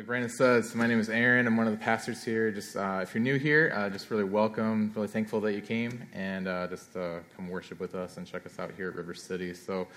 like 0.00 0.06
Brandon 0.06 0.30
says, 0.30 0.74
my 0.74 0.86
name 0.86 0.98
is 0.98 1.10
Aaron. 1.10 1.46
I'm 1.46 1.58
one 1.58 1.66
of 1.66 1.74
the 1.74 1.78
pastors 1.78 2.24
here. 2.24 2.50
Just 2.50 2.74
uh, 2.74 3.00
if 3.02 3.14
you're 3.14 3.22
new 3.22 3.36
here, 3.36 3.70
uh, 3.76 3.90
just 3.90 4.10
really 4.10 4.24
welcome. 4.24 4.90
Really 4.96 5.08
thankful 5.08 5.42
that 5.42 5.52
you 5.52 5.60
came 5.60 6.06
and 6.14 6.48
uh, 6.48 6.68
just 6.68 6.96
uh, 6.96 7.18
come 7.36 7.50
worship 7.50 7.78
with 7.78 7.94
us 7.94 8.16
and 8.16 8.26
check 8.26 8.46
us 8.46 8.58
out 8.58 8.72
here 8.78 8.88
at 8.88 8.94
River 8.94 9.12
City. 9.12 9.52
So, 9.52 9.88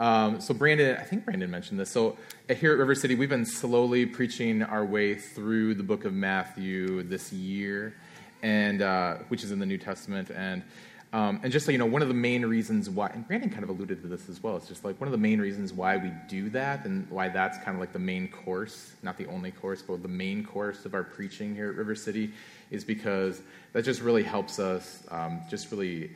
um, 0.00 0.40
so 0.40 0.52
Brandon, 0.52 0.96
I 0.96 1.04
think 1.04 1.24
Brandon 1.24 1.48
mentioned 1.48 1.78
this. 1.78 1.92
So 1.92 2.16
here 2.48 2.72
at 2.72 2.78
River 2.78 2.96
City, 2.96 3.14
we've 3.14 3.28
been 3.28 3.46
slowly 3.46 4.04
preaching 4.04 4.64
our 4.64 4.84
way 4.84 5.14
through 5.14 5.76
the 5.76 5.84
book 5.84 6.04
of 6.06 6.12
Matthew 6.12 7.04
this 7.04 7.32
year, 7.32 7.94
and 8.42 8.82
uh, 8.82 9.18
which 9.28 9.44
is 9.44 9.52
in 9.52 9.60
the 9.60 9.66
New 9.66 9.78
Testament 9.78 10.32
and. 10.34 10.64
Um, 11.12 11.40
and 11.42 11.52
just 11.52 11.66
so 11.66 11.72
you 11.72 11.78
know, 11.78 11.84
one 11.84 12.00
of 12.00 12.08
the 12.08 12.14
main 12.14 12.44
reasons 12.46 12.88
why, 12.88 13.08
and 13.08 13.26
Brandon 13.26 13.50
kind 13.50 13.62
of 13.62 13.68
alluded 13.68 14.00
to 14.00 14.08
this 14.08 14.30
as 14.30 14.42
well, 14.42 14.56
it's 14.56 14.66
just 14.66 14.82
like 14.82 14.98
one 14.98 15.08
of 15.08 15.12
the 15.12 15.18
main 15.18 15.40
reasons 15.40 15.70
why 15.72 15.98
we 15.98 16.10
do 16.26 16.48
that 16.50 16.86
and 16.86 17.08
why 17.10 17.28
that's 17.28 17.58
kind 17.58 17.76
of 17.76 17.80
like 17.80 17.92
the 17.92 17.98
main 17.98 18.28
course, 18.28 18.92
not 19.02 19.18
the 19.18 19.26
only 19.26 19.50
course, 19.50 19.82
but 19.82 20.00
the 20.02 20.08
main 20.08 20.42
course 20.42 20.86
of 20.86 20.94
our 20.94 21.04
preaching 21.04 21.54
here 21.54 21.68
at 21.68 21.76
River 21.76 21.94
City 21.94 22.32
is 22.70 22.82
because 22.82 23.42
that 23.74 23.84
just 23.84 24.00
really 24.00 24.22
helps 24.22 24.58
us 24.58 25.02
um, 25.10 25.42
just 25.50 25.70
really 25.70 26.12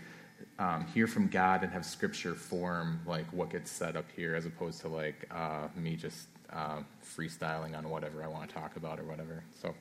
um, 0.59 0.87
hear 0.95 1.07
from 1.07 1.29
God 1.29 1.63
and 1.63 1.71
have 1.73 1.85
scripture 1.85 2.35
form 2.35 3.01
like 3.07 3.27
what 3.33 3.51
gets 3.51 3.71
said 3.71 3.97
up 3.97 4.07
here 4.17 4.35
as 4.35 4.47
opposed 4.47 4.81
to 4.81 4.89
like 4.89 5.29
uh, 5.31 5.69
me 5.77 5.97
just 5.97 6.29
uh, 6.51 6.79
freestyling 7.05 7.77
on 7.77 7.89
whatever 7.91 8.23
I 8.23 8.29
want 8.29 8.49
to 8.49 8.55
talk 8.55 8.77
about 8.77 8.99
or 8.99 9.05
whatever. 9.05 9.43
So, 9.61 9.75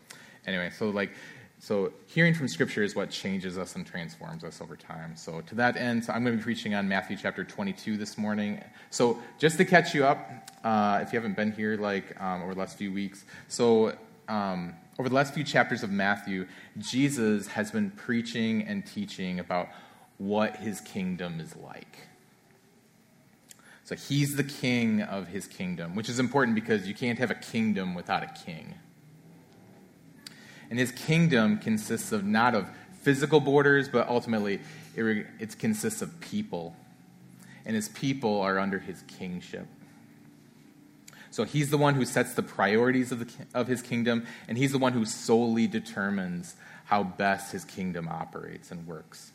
anyway, 0.45 0.71
so 0.77 0.89
like 0.89 1.11
so, 1.65 1.91
hearing 2.05 2.35
from 2.35 2.47
Scripture 2.47 2.83
is 2.83 2.95
what 2.95 3.09
changes 3.09 3.57
us 3.57 3.75
and 3.75 3.87
transforms 3.87 4.43
us 4.43 4.61
over 4.61 4.75
time. 4.75 5.15
So, 5.15 5.41
to 5.41 5.55
that 5.55 5.77
end, 5.77 6.05
so 6.05 6.13
I'm 6.13 6.23
going 6.23 6.35
to 6.35 6.37
be 6.37 6.43
preaching 6.43 6.75
on 6.75 6.87
Matthew 6.87 7.17
chapter 7.19 7.43
22 7.43 7.97
this 7.97 8.19
morning. 8.19 8.63
So, 8.91 9.19
just 9.39 9.57
to 9.57 9.65
catch 9.65 9.95
you 9.95 10.05
up, 10.05 10.51
uh, 10.63 10.99
if 11.01 11.11
you 11.11 11.17
haven't 11.17 11.35
been 11.35 11.51
here 11.51 11.75
like 11.75 12.21
um, 12.21 12.43
over 12.43 12.53
the 12.53 12.59
last 12.59 12.77
few 12.77 12.93
weeks, 12.93 13.25
so 13.47 13.97
um, 14.27 14.75
over 14.99 15.09
the 15.09 15.15
last 15.15 15.33
few 15.33 15.43
chapters 15.43 15.81
of 15.81 15.89
Matthew, 15.89 16.45
Jesus 16.77 17.47
has 17.47 17.71
been 17.71 17.89
preaching 17.89 18.61
and 18.61 18.85
teaching 18.85 19.39
about 19.39 19.69
what 20.19 20.57
his 20.57 20.81
kingdom 20.81 21.39
is 21.39 21.55
like. 21.55 21.97
So, 23.85 23.95
he's 23.95 24.35
the 24.35 24.43
king 24.43 25.01
of 25.01 25.29
his 25.29 25.47
kingdom, 25.47 25.95
which 25.95 26.09
is 26.09 26.19
important 26.19 26.53
because 26.53 26.87
you 26.87 26.93
can't 26.93 27.17
have 27.17 27.31
a 27.31 27.33
kingdom 27.33 27.95
without 27.95 28.21
a 28.21 28.31
king. 28.45 28.75
And 30.69 30.79
his 30.79 30.91
kingdom 30.91 31.57
consists 31.57 32.11
of 32.11 32.25
not 32.25 32.55
of 32.55 32.69
physical 33.01 33.39
borders, 33.39 33.87
but 33.87 34.07
ultimately 34.07 34.59
it, 34.95 35.27
it 35.39 35.59
consists 35.59 36.01
of 36.01 36.19
people. 36.21 36.75
And 37.65 37.75
his 37.75 37.89
people 37.89 38.41
are 38.41 38.59
under 38.59 38.79
his 38.79 39.03
kingship. 39.03 39.67
So 41.31 41.43
he's 41.43 41.69
the 41.69 41.77
one 41.77 41.95
who 41.95 42.05
sets 42.05 42.33
the 42.33 42.43
priorities 42.43 43.11
of, 43.11 43.19
the, 43.19 43.45
of 43.53 43.67
his 43.67 43.81
kingdom, 43.81 44.25
and 44.47 44.57
he's 44.57 44.71
the 44.71 44.77
one 44.77 44.93
who 44.93 45.03
solely 45.03 45.67
determines 45.67 46.55
how 46.85 47.03
best 47.03 47.51
his 47.51 47.65
kingdom 47.65 48.07
operates 48.07 48.71
and 48.71 48.87
works. 48.87 49.31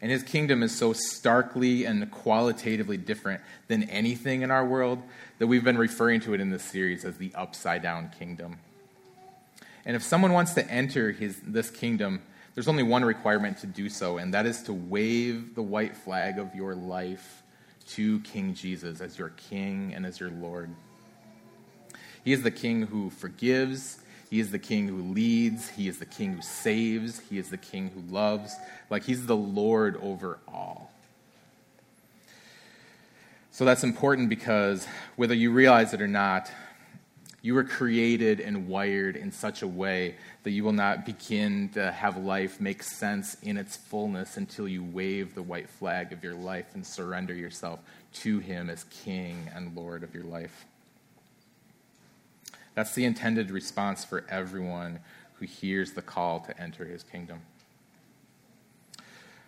And 0.00 0.10
his 0.10 0.22
kingdom 0.22 0.62
is 0.62 0.76
so 0.76 0.92
starkly 0.92 1.84
and 1.84 2.10
qualitatively 2.10 2.96
different 2.96 3.42
than 3.68 3.82
anything 3.84 4.42
in 4.42 4.50
our 4.50 4.64
world 4.64 5.02
that 5.38 5.46
we've 5.46 5.64
been 5.64 5.76
referring 5.76 6.20
to 6.20 6.32
it 6.32 6.40
in 6.40 6.50
this 6.50 6.62
series 6.62 7.04
as 7.04 7.16
the 7.16 7.32
upside 7.34 7.82
down 7.82 8.10
kingdom. 8.18 8.58
And 9.90 9.96
if 9.96 10.04
someone 10.04 10.32
wants 10.32 10.54
to 10.54 10.64
enter 10.70 11.10
his, 11.10 11.40
this 11.44 11.68
kingdom, 11.68 12.22
there's 12.54 12.68
only 12.68 12.84
one 12.84 13.04
requirement 13.04 13.58
to 13.58 13.66
do 13.66 13.88
so, 13.88 14.18
and 14.18 14.32
that 14.34 14.46
is 14.46 14.62
to 14.62 14.72
wave 14.72 15.56
the 15.56 15.64
white 15.64 15.96
flag 15.96 16.38
of 16.38 16.54
your 16.54 16.76
life 16.76 17.42
to 17.88 18.20
King 18.20 18.54
Jesus 18.54 19.00
as 19.00 19.18
your 19.18 19.30
king 19.30 19.92
and 19.92 20.06
as 20.06 20.20
your 20.20 20.30
Lord. 20.30 20.70
He 22.24 22.32
is 22.32 22.44
the 22.44 22.52
king 22.52 22.82
who 22.82 23.10
forgives. 23.10 23.98
He 24.30 24.38
is 24.38 24.52
the 24.52 24.60
king 24.60 24.86
who 24.86 25.12
leads. 25.12 25.70
He 25.70 25.88
is 25.88 25.98
the 25.98 26.06
king 26.06 26.34
who 26.34 26.42
saves. 26.42 27.18
He 27.28 27.36
is 27.36 27.50
the 27.50 27.56
king 27.56 27.90
who 27.90 28.14
loves. 28.14 28.54
Like 28.90 29.02
he's 29.02 29.26
the 29.26 29.34
Lord 29.34 29.96
over 30.00 30.38
all. 30.46 30.92
So 33.50 33.64
that's 33.64 33.82
important 33.82 34.28
because 34.28 34.86
whether 35.16 35.34
you 35.34 35.50
realize 35.50 35.92
it 35.94 36.00
or 36.00 36.06
not, 36.06 36.48
you 37.42 37.54
were 37.54 37.64
created 37.64 38.40
and 38.40 38.68
wired 38.68 39.16
in 39.16 39.32
such 39.32 39.62
a 39.62 39.66
way 39.66 40.16
that 40.42 40.50
you 40.50 40.62
will 40.62 40.72
not 40.72 41.06
begin 41.06 41.70
to 41.70 41.90
have 41.90 42.18
life 42.18 42.60
make 42.60 42.82
sense 42.82 43.36
in 43.42 43.56
its 43.56 43.76
fullness 43.76 44.36
until 44.36 44.68
you 44.68 44.84
wave 44.84 45.34
the 45.34 45.42
white 45.42 45.68
flag 45.68 46.12
of 46.12 46.22
your 46.22 46.34
life 46.34 46.66
and 46.74 46.86
surrender 46.86 47.34
yourself 47.34 47.80
to 48.12 48.40
Him 48.40 48.68
as 48.68 48.84
King 48.84 49.50
and 49.54 49.74
Lord 49.74 50.02
of 50.02 50.14
your 50.14 50.24
life. 50.24 50.66
That's 52.74 52.94
the 52.94 53.04
intended 53.04 53.50
response 53.50 54.04
for 54.04 54.24
everyone 54.28 55.00
who 55.34 55.46
hears 55.46 55.92
the 55.92 56.02
call 56.02 56.40
to 56.40 56.60
enter 56.60 56.84
His 56.84 57.02
kingdom. 57.02 57.40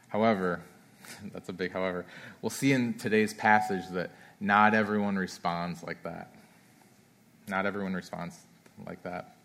However, 0.09 0.61
that's 1.33 1.51
a 1.51 1.53
big 1.53 1.73
however, 1.73 2.07
we'll 2.41 2.51
see 2.51 2.73
in 2.73 2.95
today's 2.95 3.35
passage 3.35 3.85
that 3.91 4.11
not 4.41 4.75
everyone 4.75 5.17
responds 5.17 5.83
like 5.83 6.03
that. 6.05 6.35
Not 7.49 7.67
everyone 7.67 7.95
responds 7.95 8.37
like 8.87 9.03
that. 9.03 9.37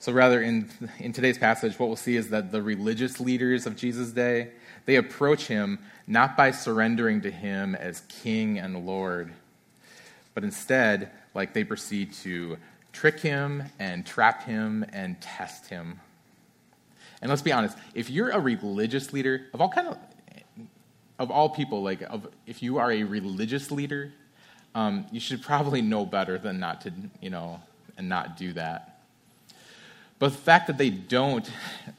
So 0.00 0.12
rather, 0.12 0.40
in, 0.40 0.70
in 1.00 1.12
today's 1.12 1.38
passage, 1.38 1.78
what 1.78 1.86
we'll 1.88 1.96
see 1.96 2.16
is 2.16 2.30
that 2.30 2.52
the 2.52 2.62
religious 2.62 3.18
leaders 3.18 3.66
of 3.66 3.74
Jesus' 3.74 4.10
day, 4.10 4.50
they 4.86 4.96
approach 4.96 5.46
him 5.46 5.80
not 6.06 6.36
by 6.36 6.52
surrendering 6.52 7.20
to 7.22 7.30
him 7.30 7.74
as 7.74 8.02
king 8.02 8.58
and 8.58 8.86
lord, 8.86 9.32
but 10.34 10.44
instead, 10.44 11.10
like 11.34 11.52
they 11.52 11.64
proceed 11.64 12.12
to 12.12 12.58
trick 12.92 13.18
him 13.20 13.64
and 13.78 14.06
trap 14.06 14.44
him 14.44 14.84
and 14.92 15.20
test 15.20 15.68
him. 15.68 16.00
And 17.20 17.28
let's 17.28 17.42
be 17.42 17.52
honest, 17.52 17.76
if 17.94 18.08
you're 18.08 18.30
a 18.30 18.38
religious 18.38 19.12
leader 19.12 19.46
of 19.52 19.60
all 19.60 19.68
kind 19.68 19.88
of 19.88 19.98
of 21.18 21.32
all 21.32 21.48
people, 21.48 21.82
like 21.82 22.02
of, 22.02 22.28
if 22.46 22.62
you 22.62 22.78
are 22.78 22.92
a 22.92 23.02
religious 23.02 23.72
leader, 23.72 24.12
um, 24.78 25.06
you 25.10 25.18
should 25.18 25.42
probably 25.42 25.82
know 25.82 26.06
better 26.06 26.38
than 26.38 26.60
not 26.60 26.82
to, 26.82 26.92
you 27.20 27.30
know, 27.30 27.60
and 27.96 28.08
not 28.08 28.36
do 28.36 28.52
that. 28.52 29.00
But 30.20 30.30
the 30.30 30.38
fact 30.38 30.68
that 30.68 30.78
they 30.78 30.88
don't 30.88 31.50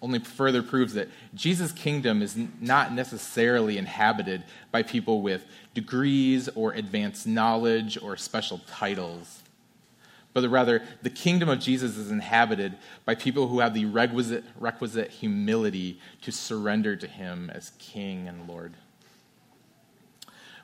only 0.01 0.19
further 0.19 0.63
proves 0.63 0.93
that 0.93 1.09
Jesus' 1.35 1.73
kingdom 1.73 2.21
is 2.21 2.37
not 2.61 2.93
necessarily 2.93 3.77
inhabited 3.77 4.45
by 4.71 4.83
people 4.83 5.21
with 5.21 5.45
degrees 5.73 6.47
or 6.55 6.71
advanced 6.71 7.27
knowledge 7.27 8.01
or 8.01 8.15
special 8.15 8.61
titles. 8.65 9.43
But 10.31 10.47
rather, 10.49 10.81
the 11.01 11.09
kingdom 11.09 11.49
of 11.49 11.59
Jesus 11.59 11.97
is 11.97 12.11
inhabited 12.11 12.77
by 13.03 13.13
people 13.13 13.49
who 13.49 13.59
have 13.59 13.73
the 13.73 13.85
requisite, 13.87 14.45
requisite 14.57 15.11
humility 15.11 15.99
to 16.21 16.31
surrender 16.31 16.95
to 16.95 17.07
him 17.07 17.49
as 17.53 17.73
King 17.77 18.29
and 18.29 18.47
Lord. 18.47 18.73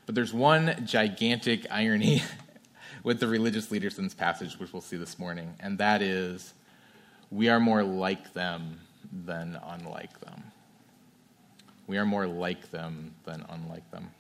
But 0.06 0.16
there's 0.16 0.34
one 0.34 0.86
gigantic 0.86 1.66
irony 1.72 2.24
with 3.04 3.20
the 3.20 3.28
religious 3.28 3.72
leaders 3.72 3.98
in 3.98 4.04
this 4.04 4.14
passage, 4.14 4.60
which 4.60 4.74
we'll 4.74 4.82
see 4.82 4.98
this 4.98 5.18
morning, 5.18 5.56
and 5.60 5.78
that 5.78 6.02
is 6.02 6.54
we 7.32 7.50
are 7.50 7.60
more 7.60 7.84
like 7.84 8.34
them 8.34 8.80
than 9.26 9.60
unlike 9.64 10.20
them. 10.22 10.44
We 11.88 11.98
are 11.98 12.06
more 12.06 12.28
like 12.28 12.72
them 12.72 13.14
than 13.26 13.46
unlike 13.50 13.90
them. 13.92 14.12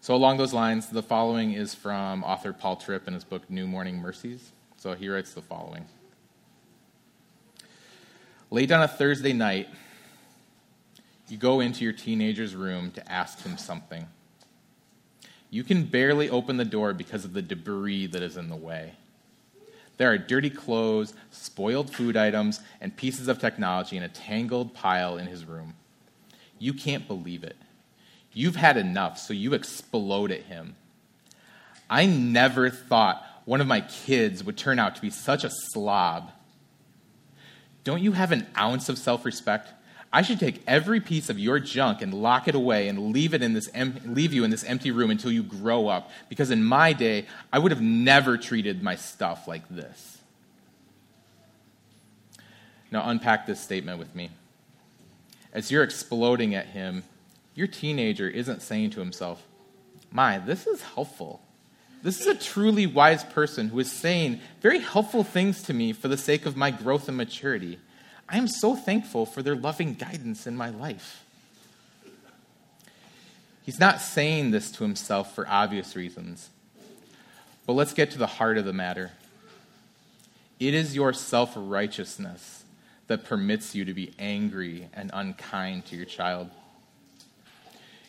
So, 0.00 0.14
along 0.14 0.36
those 0.36 0.52
lines, 0.52 0.88
the 0.88 1.02
following 1.02 1.52
is 1.52 1.74
from 1.74 2.22
author 2.22 2.52
Paul 2.52 2.76
Tripp 2.76 3.08
in 3.08 3.14
his 3.14 3.24
book 3.24 3.50
New 3.50 3.66
Morning 3.66 3.98
Mercies. 3.98 4.52
So, 4.76 4.94
he 4.94 5.08
writes 5.08 5.34
the 5.34 5.42
following 5.42 5.84
Late 8.50 8.70
on 8.70 8.82
a 8.82 8.88
Thursday 8.88 9.32
night, 9.32 9.68
you 11.28 11.36
go 11.36 11.60
into 11.60 11.84
your 11.84 11.92
teenager's 11.92 12.54
room 12.54 12.90
to 12.92 13.12
ask 13.12 13.42
him 13.42 13.58
something. 13.58 14.06
You 15.50 15.64
can 15.64 15.84
barely 15.84 16.28
open 16.28 16.56
the 16.56 16.64
door 16.64 16.92
because 16.92 17.24
of 17.24 17.32
the 17.32 17.42
debris 17.42 18.06
that 18.08 18.22
is 18.22 18.36
in 18.36 18.48
the 18.48 18.56
way. 18.56 18.92
There 19.96 20.10
are 20.10 20.18
dirty 20.18 20.50
clothes, 20.50 21.14
spoiled 21.30 21.90
food 21.92 22.16
items, 22.16 22.60
and 22.80 22.96
pieces 22.96 23.28
of 23.28 23.38
technology 23.38 23.96
in 23.96 24.02
a 24.02 24.08
tangled 24.08 24.74
pile 24.74 25.16
in 25.16 25.26
his 25.26 25.44
room. 25.44 25.74
You 26.58 26.74
can't 26.74 27.08
believe 27.08 27.44
it. 27.44 27.56
You've 28.32 28.56
had 28.56 28.76
enough, 28.76 29.18
so 29.18 29.32
you 29.32 29.54
explode 29.54 30.30
at 30.30 30.42
him. 30.42 30.76
I 31.88 32.06
never 32.06 32.68
thought 32.68 33.24
one 33.46 33.60
of 33.60 33.66
my 33.66 33.80
kids 33.80 34.44
would 34.44 34.58
turn 34.58 34.78
out 34.78 34.96
to 34.96 35.00
be 35.00 35.08
such 35.08 35.44
a 35.44 35.50
slob. 35.50 36.30
Don't 37.84 38.02
you 38.02 38.12
have 38.12 38.32
an 38.32 38.46
ounce 38.58 38.88
of 38.88 38.98
self 38.98 39.24
respect? 39.24 39.70
I 40.12 40.22
should 40.22 40.40
take 40.40 40.62
every 40.66 41.00
piece 41.00 41.28
of 41.28 41.38
your 41.38 41.58
junk 41.58 42.00
and 42.00 42.14
lock 42.14 42.48
it 42.48 42.54
away 42.54 42.88
and 42.88 43.12
leave, 43.12 43.34
it 43.34 43.42
in 43.42 43.52
this 43.52 43.68
em- 43.74 44.00
leave 44.04 44.32
you 44.32 44.44
in 44.44 44.50
this 44.50 44.64
empty 44.64 44.90
room 44.90 45.10
until 45.10 45.32
you 45.32 45.42
grow 45.42 45.88
up. 45.88 46.10
Because 46.28 46.50
in 46.50 46.64
my 46.64 46.92
day, 46.92 47.26
I 47.52 47.58
would 47.58 47.72
have 47.72 47.82
never 47.82 48.38
treated 48.38 48.82
my 48.82 48.96
stuff 48.96 49.46
like 49.48 49.68
this. 49.68 50.18
Now, 52.90 53.08
unpack 53.08 53.46
this 53.46 53.60
statement 53.60 53.98
with 53.98 54.14
me. 54.14 54.30
As 55.52 55.70
you're 55.70 55.82
exploding 55.82 56.54
at 56.54 56.66
him, 56.66 57.02
your 57.54 57.66
teenager 57.66 58.28
isn't 58.28 58.62
saying 58.62 58.90
to 58.90 59.00
himself, 59.00 59.42
My, 60.12 60.38
this 60.38 60.66
is 60.66 60.82
helpful. 60.82 61.40
This 62.02 62.20
is 62.20 62.26
a 62.26 62.34
truly 62.34 62.86
wise 62.86 63.24
person 63.24 63.70
who 63.70 63.80
is 63.80 63.90
saying 63.90 64.40
very 64.60 64.78
helpful 64.78 65.24
things 65.24 65.62
to 65.64 65.74
me 65.74 65.92
for 65.92 66.08
the 66.08 66.16
sake 66.16 66.46
of 66.46 66.56
my 66.56 66.70
growth 66.70 67.08
and 67.08 67.16
maturity. 67.16 67.80
I 68.28 68.38
am 68.38 68.48
so 68.48 68.74
thankful 68.74 69.26
for 69.26 69.42
their 69.42 69.54
loving 69.54 69.94
guidance 69.94 70.46
in 70.46 70.56
my 70.56 70.70
life. 70.70 71.24
He's 73.64 73.80
not 73.80 74.00
saying 74.00 74.52
this 74.52 74.70
to 74.72 74.84
himself 74.84 75.34
for 75.34 75.46
obvious 75.48 75.96
reasons. 75.96 76.50
But 77.66 77.72
let's 77.72 77.92
get 77.92 78.12
to 78.12 78.18
the 78.18 78.26
heart 78.26 78.58
of 78.58 78.64
the 78.64 78.72
matter. 78.72 79.10
It 80.60 80.72
is 80.72 80.94
your 80.94 81.12
self 81.12 81.52
righteousness 81.56 82.64
that 83.08 83.24
permits 83.24 83.74
you 83.74 83.84
to 83.84 83.94
be 83.94 84.12
angry 84.18 84.88
and 84.94 85.10
unkind 85.12 85.86
to 85.86 85.96
your 85.96 86.06
child. 86.06 86.50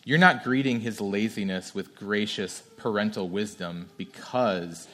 You're 0.03 0.17
not 0.17 0.43
greeting 0.43 0.79
his 0.79 1.01
laziness 1.01 1.75
with 1.75 1.95
gracious 1.95 2.63
parental 2.77 3.27
wisdom 3.27 3.89
because 3.97 4.87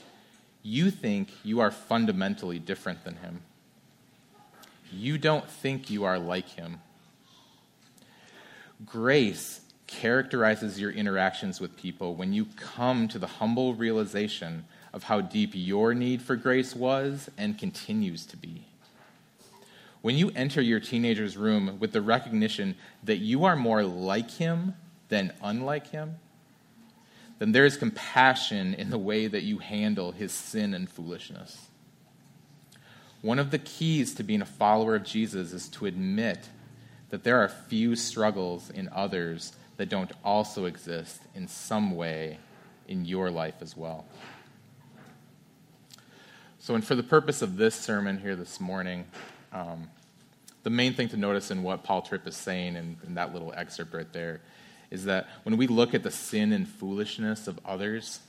you 0.64 0.90
think 0.90 1.30
you 1.44 1.60
are 1.60 1.72
fundamentally 1.72 2.58
different 2.58 3.04
than 3.04 3.18
him. 3.18 3.42
You 4.94 5.18
don't 5.18 5.50
think 5.50 5.90
you 5.90 6.04
are 6.04 6.20
like 6.20 6.50
him. 6.50 6.80
Grace 8.86 9.62
characterizes 9.88 10.80
your 10.80 10.92
interactions 10.92 11.60
with 11.60 11.78
people 11.78 12.16
when 12.16 12.34
you 12.34 12.48
come 12.56 13.08
to 13.08 13.20
the 13.20 13.28
humble 13.28 13.76
realization 13.76 14.66
of 14.94 15.04
how 15.04 15.22
deep 15.22 15.52
your 15.54 15.94
need 15.94 16.22
for 16.22 16.36
grace 16.36 16.76
was 16.76 17.30
and 17.38 17.58
continues 17.58 18.26
to 18.26 18.38
be. 18.38 18.66
When 20.02 20.16
you 20.16 20.32
enter 20.36 20.62
your 20.62 20.80
teenager's 20.80 21.38
room 21.38 21.78
with 21.80 21.94
the 21.94 22.02
recognition 22.02 22.76
that 23.04 23.18
you 23.18 23.46
are 23.46 23.56
more 23.56 23.84
like 23.84 24.32
him 24.32 24.76
than 25.10 25.32
unlike 25.42 25.88
him, 25.88 26.18
then 27.40 27.52
there 27.52 27.66
is 27.66 27.78
compassion 27.78 28.74
in 28.74 28.90
the 28.90 28.98
way 28.98 29.28
that 29.28 29.44
you 29.44 29.60
handle 29.60 30.12
his 30.12 30.32
sin 30.32 30.74
and 30.74 30.90
foolishness. 30.90 31.70
One 33.24 33.40
of 33.40 33.52
the 33.52 33.58
keys 33.58 34.14
to 34.16 34.24
being 34.24 34.42
a 34.42 34.46
follower 34.46 34.96
of 34.96 35.06
Jesus 35.06 35.54
is 35.54 35.70
to 35.70 35.86
admit 35.86 36.50
that 37.10 37.24
there 37.24 37.40
are 37.40 37.48
few 37.48 37.96
struggles 37.96 38.70
in 38.70 38.90
others 38.94 39.54
that 39.78 39.88
don't 39.88 40.12
also 40.26 40.66
exist 40.66 41.22
in 41.34 41.48
some 41.48 41.96
way 41.96 42.38
in 42.90 43.06
your 43.06 43.32
life 43.32 43.56
as 43.62 43.78
well. 43.78 44.06
So, 46.60 46.76
and 46.76 46.84
for 46.84 46.96
the 46.96 47.04
purpose 47.04 47.42
of 47.42 47.56
this 47.56 47.76
sermon 47.76 48.18
here 48.18 48.36
this 48.36 48.60
morning, 48.60 49.06
um, 49.54 49.90
the 50.64 50.70
main 50.70 50.94
thing 50.94 51.08
to 51.08 51.18
notice 51.18 51.50
in 51.50 51.64
what 51.64 51.86
Paul 51.86 52.02
Tripp 52.02 52.28
is 52.28 52.36
saying 52.36 52.76
in, 52.76 52.98
in 53.08 53.14
that 53.14 53.32
little 53.32 53.54
excerpt 53.56 53.94
right 53.94 54.12
there 54.12 54.42
is 54.92 55.06
that 55.06 55.30
when 55.44 55.56
we 55.56 55.68
look 55.68 55.94
at 55.94 56.04
the 56.04 56.12
sin 56.12 56.52
and 56.52 56.68
foolishness 56.68 57.48
of 57.48 57.58
others, 57.66 58.20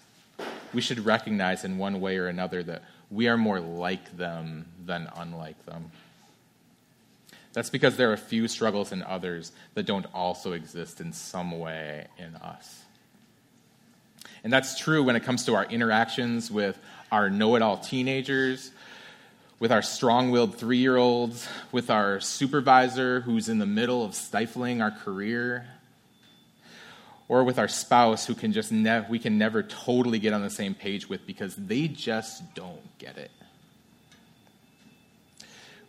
we 0.73 0.81
should 0.81 1.05
recognize 1.05 1.65
in 1.65 1.79
one 1.79 2.01
way 2.01 2.17
or 2.17 2.29
another 2.29 2.63
that 2.63 2.85
we 3.15 3.29
are 3.29 3.37
more 3.37 3.61
like 3.61 4.17
them 4.17 4.67
than 4.85 5.09
unlike 5.17 5.65
them. 5.67 5.93
That's 7.53 7.71
because 7.71 7.97
there 7.97 8.11
are 8.11 8.15
a 8.15 8.19
few 8.19 8.49
struggles 8.49 8.91
in 8.91 9.05
others 9.05 9.53
that 9.75 9.87
don't 9.87 10.07
also 10.13 10.53
exist 10.53 11.01
in 11.01 11.13
some 11.13 11.59
way 11.61 12.09
in 12.19 12.35
us. 12.37 12.83
And 14.43 14.53
that's 14.53 14.77
true 14.77 15.05
when 15.05 15.15
it 15.15 15.23
comes 15.23 15.45
to 15.45 15.55
our 15.55 15.65
interactions 15.65 16.51
with 16.51 16.77
our 17.13 17.31
know 17.31 17.55
it 17.55 17.63
all 17.63 17.79
teenagers, 17.79 18.73
with 19.61 19.71
our 19.71 19.83
strong 19.83 20.33
willed 20.33 20.57
three 20.57 20.79
year 20.79 20.97
olds, 20.97 21.47
with 21.71 21.91
our 21.91 22.19
supervisor 22.19 23.21
who's 23.21 23.49
in 23.49 23.61
the 23.61 23.67
middle 23.67 24.05
of 24.05 24.17
stifling 24.17 24.83
our 24.83 24.91
career, 24.91 25.67
or 27.29 27.45
with 27.45 27.59
our 27.59 27.69
spouse 27.69 28.27
who 28.27 28.35
can 28.35 28.53
just 28.53 28.71
ne- 28.71 29.07
we 29.09 29.19
can 29.19 29.39
never 29.39 29.63
totally 29.63 30.19
get 30.19 30.33
on 30.33 30.43
the 30.43 30.51
same 30.51 30.75
page 30.75 31.09
with 31.09 31.27
because 31.27 31.57
they 31.57 31.89
just 31.89 32.55
don't 32.55 32.99
get 32.99 33.17
it 33.17 33.31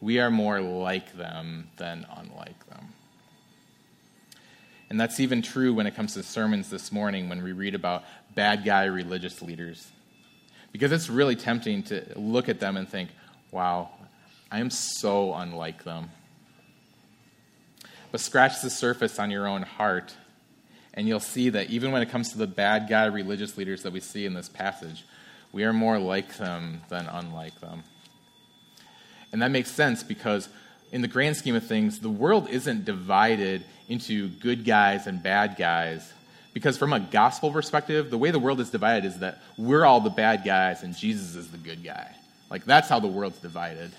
we 0.05 0.19
are 0.19 0.29
more 0.29 0.61
like 0.61 1.17
them 1.17 1.69
than 1.77 2.05
unlike 2.15 2.69
them. 2.69 2.93
And 4.89 4.99
that's 4.99 5.19
even 5.19 5.41
true 5.41 5.73
when 5.73 5.87
it 5.87 5.95
comes 5.95 6.13
to 6.13 6.21
sermons 6.21 6.69
this 6.69 6.91
morning 6.91 7.27
when 7.27 7.41
we 7.43 7.53
read 7.53 7.73
about 7.73 8.03
bad 8.35 8.63
guy 8.63 8.85
religious 8.85 9.41
leaders. 9.41 9.91
Because 10.71 10.91
it's 10.91 11.09
really 11.09 11.35
tempting 11.35 11.83
to 11.83 12.05
look 12.15 12.49
at 12.49 12.59
them 12.59 12.77
and 12.77 12.87
think, 12.87 13.09
wow, 13.51 13.89
I 14.51 14.59
am 14.59 14.69
so 14.69 15.33
unlike 15.33 15.83
them. 15.83 16.11
But 18.11 18.21
scratch 18.21 18.61
the 18.61 18.69
surface 18.69 19.17
on 19.17 19.31
your 19.31 19.47
own 19.47 19.63
heart, 19.63 20.13
and 20.95 21.07
you'll 21.07 21.19
see 21.19 21.49
that 21.49 21.69
even 21.69 21.91
when 21.91 22.01
it 22.01 22.09
comes 22.09 22.31
to 22.31 22.37
the 22.37 22.47
bad 22.47 22.87
guy 22.89 23.05
religious 23.05 23.57
leaders 23.57 23.83
that 23.83 23.93
we 23.93 23.99
see 23.99 24.25
in 24.25 24.33
this 24.33 24.49
passage, 24.49 25.03
we 25.51 25.63
are 25.63 25.73
more 25.73 25.99
like 25.99 26.37
them 26.37 26.81
than 26.89 27.07
unlike 27.07 27.59
them. 27.61 27.83
And 29.31 29.41
that 29.41 29.51
makes 29.51 29.71
sense 29.71 30.03
because, 30.03 30.47
in 30.91 31.01
the 31.01 31.07
grand 31.07 31.35
scheme 31.35 31.55
of 31.55 31.65
things, 31.65 31.99
the 31.99 32.09
world 32.09 32.49
isn't 32.49 32.85
divided 32.85 33.65
into 33.89 34.29
good 34.29 34.63
guys 34.63 35.07
and 35.07 35.21
bad 35.21 35.55
guys. 35.57 36.13
Because, 36.53 36.77
from 36.77 36.93
a 36.93 37.01
gospel 37.01 37.51
perspective, 37.51 38.09
the 38.09 38.17
way 38.17 38.31
the 38.31 38.39
world 38.39 38.61
is 38.61 38.69
divided 38.69 39.05
is 39.05 39.19
that 39.19 39.41
we're 39.57 39.83
all 39.83 39.99
the 39.99 40.09
bad 40.09 40.45
guys 40.45 40.83
and 40.83 40.95
Jesus 40.95 41.35
is 41.35 41.51
the 41.51 41.57
good 41.57 41.83
guy. 41.83 42.15
Like, 42.49 42.63
that's 42.63 42.87
how 42.87 43.01
the 43.01 43.07
world's 43.07 43.39
divided. 43.39 43.91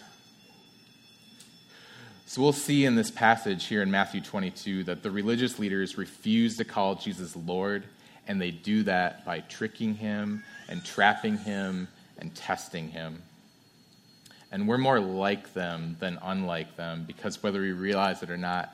So, 2.36 2.42
we'll 2.42 2.52
see 2.52 2.84
in 2.84 2.96
this 2.96 3.10
passage 3.10 3.64
here 3.64 3.80
in 3.80 3.90
Matthew 3.90 4.20
22 4.20 4.84
that 4.84 5.02
the 5.02 5.10
religious 5.10 5.58
leaders 5.58 5.96
refuse 5.96 6.58
to 6.58 6.66
call 6.66 6.94
Jesus 6.94 7.34
Lord, 7.34 7.84
and 8.28 8.38
they 8.38 8.50
do 8.50 8.82
that 8.82 9.24
by 9.24 9.40
tricking 9.40 9.94
him 9.94 10.44
and 10.68 10.84
trapping 10.84 11.38
him 11.38 11.88
and 12.18 12.34
testing 12.34 12.90
him. 12.90 13.22
And 14.52 14.68
we're 14.68 14.76
more 14.76 15.00
like 15.00 15.54
them 15.54 15.96
than 15.98 16.18
unlike 16.22 16.76
them 16.76 17.04
because 17.06 17.42
whether 17.42 17.62
we 17.62 17.72
realize 17.72 18.22
it 18.22 18.28
or 18.28 18.36
not, 18.36 18.70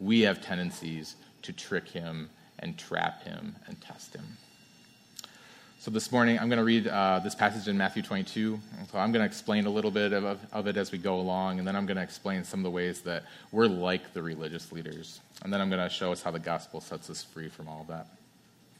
we 0.00 0.22
have 0.22 0.42
tendencies 0.42 1.14
to 1.42 1.52
trick 1.52 1.86
him 1.86 2.30
and 2.58 2.76
trap 2.76 3.22
him 3.22 3.54
and 3.68 3.80
test 3.80 4.16
him. 4.16 4.26
So 5.84 5.90
this 5.90 6.10
morning, 6.10 6.38
I'm 6.38 6.48
going 6.48 6.56
to 6.56 6.64
read 6.64 6.88
uh, 6.88 7.18
this 7.18 7.34
passage 7.34 7.68
in 7.68 7.76
Matthew 7.76 8.02
22. 8.02 8.58
So 8.90 8.98
I'm 8.98 9.12
going 9.12 9.20
to 9.20 9.26
explain 9.26 9.66
a 9.66 9.70
little 9.70 9.90
bit 9.90 10.14
of, 10.14 10.40
of 10.50 10.66
it 10.66 10.78
as 10.78 10.90
we 10.90 10.96
go 10.96 11.20
along, 11.20 11.58
and 11.58 11.68
then 11.68 11.76
I'm 11.76 11.84
going 11.84 11.98
to 11.98 12.02
explain 12.02 12.42
some 12.42 12.60
of 12.60 12.64
the 12.64 12.70
ways 12.70 13.02
that 13.02 13.24
we're 13.52 13.66
like 13.66 14.14
the 14.14 14.22
religious 14.22 14.72
leaders. 14.72 15.20
And 15.42 15.52
then 15.52 15.60
I'm 15.60 15.68
going 15.68 15.86
to 15.86 15.94
show 15.94 16.10
us 16.10 16.22
how 16.22 16.30
the 16.30 16.38
gospel 16.38 16.80
sets 16.80 17.10
us 17.10 17.22
free 17.22 17.50
from 17.50 17.68
all 17.68 17.82
of 17.82 17.88
that. 17.88 18.06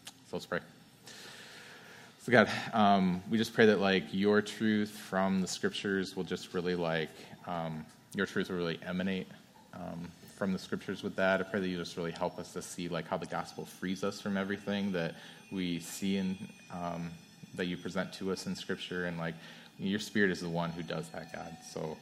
So 0.06 0.12
let's 0.36 0.46
pray. 0.46 0.60
So 2.22 2.32
God, 2.32 2.50
um, 2.72 3.22
we 3.28 3.36
just 3.36 3.52
pray 3.52 3.66
that 3.66 3.80
like 3.80 4.04
your 4.12 4.40
truth 4.40 4.88
from 4.88 5.42
the 5.42 5.46
scriptures 5.46 6.16
will 6.16 6.24
just 6.24 6.54
really 6.54 6.74
like 6.74 7.10
um, 7.46 7.84
your 8.14 8.24
truth 8.24 8.48
will 8.48 8.56
really 8.56 8.80
emanate 8.82 9.26
um, 9.74 10.10
from 10.38 10.54
the 10.54 10.58
scriptures 10.58 11.02
with 11.02 11.16
that. 11.16 11.40
I 11.40 11.42
pray 11.42 11.60
that 11.60 11.68
you 11.68 11.76
just 11.76 11.98
really 11.98 12.12
help 12.12 12.38
us 12.38 12.54
to 12.54 12.62
see 12.62 12.88
like 12.88 13.06
how 13.06 13.18
the 13.18 13.26
gospel 13.26 13.66
frees 13.66 14.02
us 14.02 14.22
from 14.22 14.38
everything 14.38 14.92
that 14.92 15.14
we 15.54 15.80
see 15.80 16.16
in 16.16 16.36
um, 16.72 17.10
that 17.54 17.66
you 17.66 17.76
present 17.76 18.12
to 18.14 18.32
us 18.32 18.46
in 18.46 18.56
scripture, 18.56 19.06
and 19.06 19.16
like 19.18 19.34
your 19.78 20.00
spirit 20.00 20.30
is 20.30 20.40
the 20.40 20.48
one 20.48 20.70
who 20.70 20.82
does 20.82 21.08
that, 21.10 21.32
God. 21.32 21.56
So, 21.72 21.96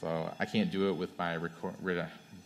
so 0.00 0.30
I 0.38 0.44
can't 0.44 0.70
do 0.70 0.88
it 0.88 0.92
with 0.92 1.16
my 1.18 1.38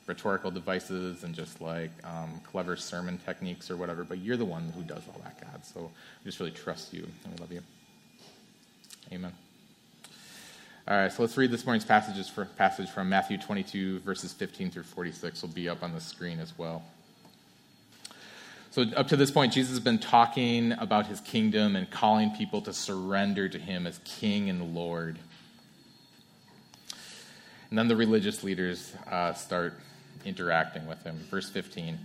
rhetorical 0.07 0.51
devices 0.51 1.25
and 1.25 1.35
just 1.35 1.61
like 1.61 1.91
um, 2.05 2.41
clever 2.45 2.77
sermon 2.77 3.19
techniques 3.19 3.71
or 3.71 3.77
whatever, 3.77 4.05
but 4.05 4.19
you're 4.19 4.37
the 4.37 4.45
one 4.45 4.73
who 4.77 4.83
does 4.83 5.03
all 5.09 5.21
that, 5.25 5.41
God. 5.41 5.65
So 5.65 5.91
just 6.25 6.41
really 6.41 6.53
trust 6.53 6.93
you 6.93 7.07
and 7.25 7.35
we 7.35 7.41
love 7.41 7.53
you. 7.53 7.61
Amen. 9.13 9.33
All 10.89 10.97
right, 10.97 11.13
so 11.13 11.23
let's 11.23 11.37
read 11.37 11.53
this 11.53 11.65
morning's 11.65 11.85
passages 11.85 12.29
for, 12.29 12.45
passage 12.45 12.89
from 12.89 13.09
Matthew 13.09 13.39
22, 13.39 14.01
verses 14.01 14.33
15 14.33 14.71
through 14.71 14.83
46. 14.83 15.43
will 15.43 15.49
be 15.51 15.69
up 15.69 15.83
on 15.85 15.93
the 15.93 16.01
screen 16.01 16.41
as 16.41 16.59
well. 16.59 16.83
So, 18.73 18.87
up 18.97 19.09
to 19.09 19.17
this 19.17 19.31
point, 19.31 19.53
Jesus 19.53 19.73
has 19.73 19.81
been 19.81 19.99
talking 19.99 20.73
about 20.73 21.07
his 21.07 21.21
kingdom 21.21 21.77
and 21.77 21.91
calling 21.91 22.31
people 22.31 22.63
to 22.63 22.73
surrender 22.73 23.47
to 23.47 23.59
him 23.59 23.87
as 23.87 24.01
King 24.03 24.49
and 24.49 24.75
Lord. 24.75 25.19
And 27.69 27.79
then 27.79 27.89
the 27.89 27.97
religious 27.97 28.43
leaders 28.43 28.95
uh, 29.11 29.35
start 29.35 29.75
interacting 30.25 30.87
with 30.87 31.03
him. 31.05 31.19
Verse 31.31 31.51
15. 31.51 31.99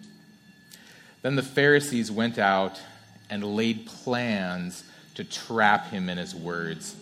Then 1.22 1.38
the 1.38 1.42
Pharisees 1.42 2.12
went 2.12 2.38
out 2.38 2.82
and 3.30 3.46
laid 3.46 3.86
plans 3.86 4.84
to 5.16 5.24
trap 5.24 5.90
him 5.90 6.10
in 6.10 6.18
his 6.18 6.36
words. 6.36 6.98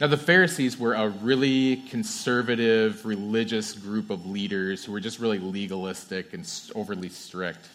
Now, 0.00 0.08
the 0.08 0.16
Pharisees 0.16 0.76
were 0.76 0.94
a 0.94 1.10
really 1.10 1.76
conservative, 1.88 3.06
religious 3.06 3.72
group 3.72 4.10
of 4.10 4.26
leaders 4.26 4.84
who 4.84 4.90
were 4.90 4.98
just 4.98 5.20
really 5.20 5.38
legalistic 5.38 6.34
and 6.34 6.44
overly 6.74 7.08
strict. 7.08 7.68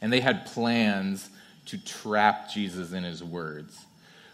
And 0.00 0.12
they 0.12 0.20
had 0.20 0.46
plans 0.46 1.28
to 1.66 1.78
trap 1.78 2.50
Jesus 2.50 2.92
in 2.92 3.04
his 3.04 3.22
words, 3.22 3.86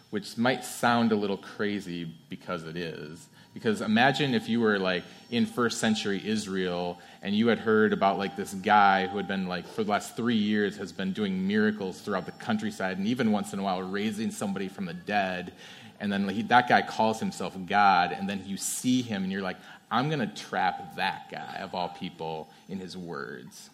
which 0.09 0.37
might 0.37 0.63
sound 0.63 1.11
a 1.11 1.15
little 1.15 1.37
crazy 1.37 2.11
because 2.29 2.63
it 2.63 2.77
is 2.77 3.27
Because 3.53 3.81
imagine 3.81 4.33
if 4.33 4.49
you 4.49 4.59
were 4.59 4.79
like 4.79 5.03
in 5.29 5.45
first 5.45 5.79
century 5.79 6.21
Israel 6.25 6.99
and 7.21 7.35
you 7.35 7.47
had 7.47 7.59
heard 7.59 7.93
about 7.93 8.17
like 8.17 8.35
this 8.35 8.53
guy 8.53 9.05
who 9.07 9.17
had 9.17 9.27
been 9.27 9.47
like 9.47 9.67
for 9.67 9.83
the 9.83 9.91
last 9.91 10.15
three 10.15 10.35
years 10.35 10.77
has 10.77 10.91
been 10.91 11.13
doing 11.13 11.47
miracles 11.47 12.01
throughout 12.01 12.25
the 12.25 12.31
countryside 12.33 12.97
and 12.97 13.07
even 13.07 13.31
once 13.31 13.53
in 13.53 13.59
a 13.59 13.63
while 13.63 13.81
raising 13.81 14.31
somebody 14.31 14.67
from 14.67 14.85
the 14.85 14.93
dead. 14.93 15.53
And 15.99 16.11
then 16.11 16.27
he, 16.27 16.41
that 16.43 16.67
guy 16.67 16.81
calls 16.81 17.19
himself 17.19 17.55
God, 17.65 18.11
and 18.11 18.27
then 18.27 18.43
you 18.45 18.57
see 18.57 19.01
him 19.01 19.23
and 19.23 19.31
you're 19.31 19.41
like, 19.41 19.57
I'm 19.89 20.09
going 20.09 20.19
to 20.19 20.27
trap 20.27 20.95
that 20.97 21.29
guy 21.31 21.59
of 21.61 21.75
all 21.75 21.89
people 21.89 22.49
in 22.67 22.79
his 22.79 22.97
words. 22.97 23.69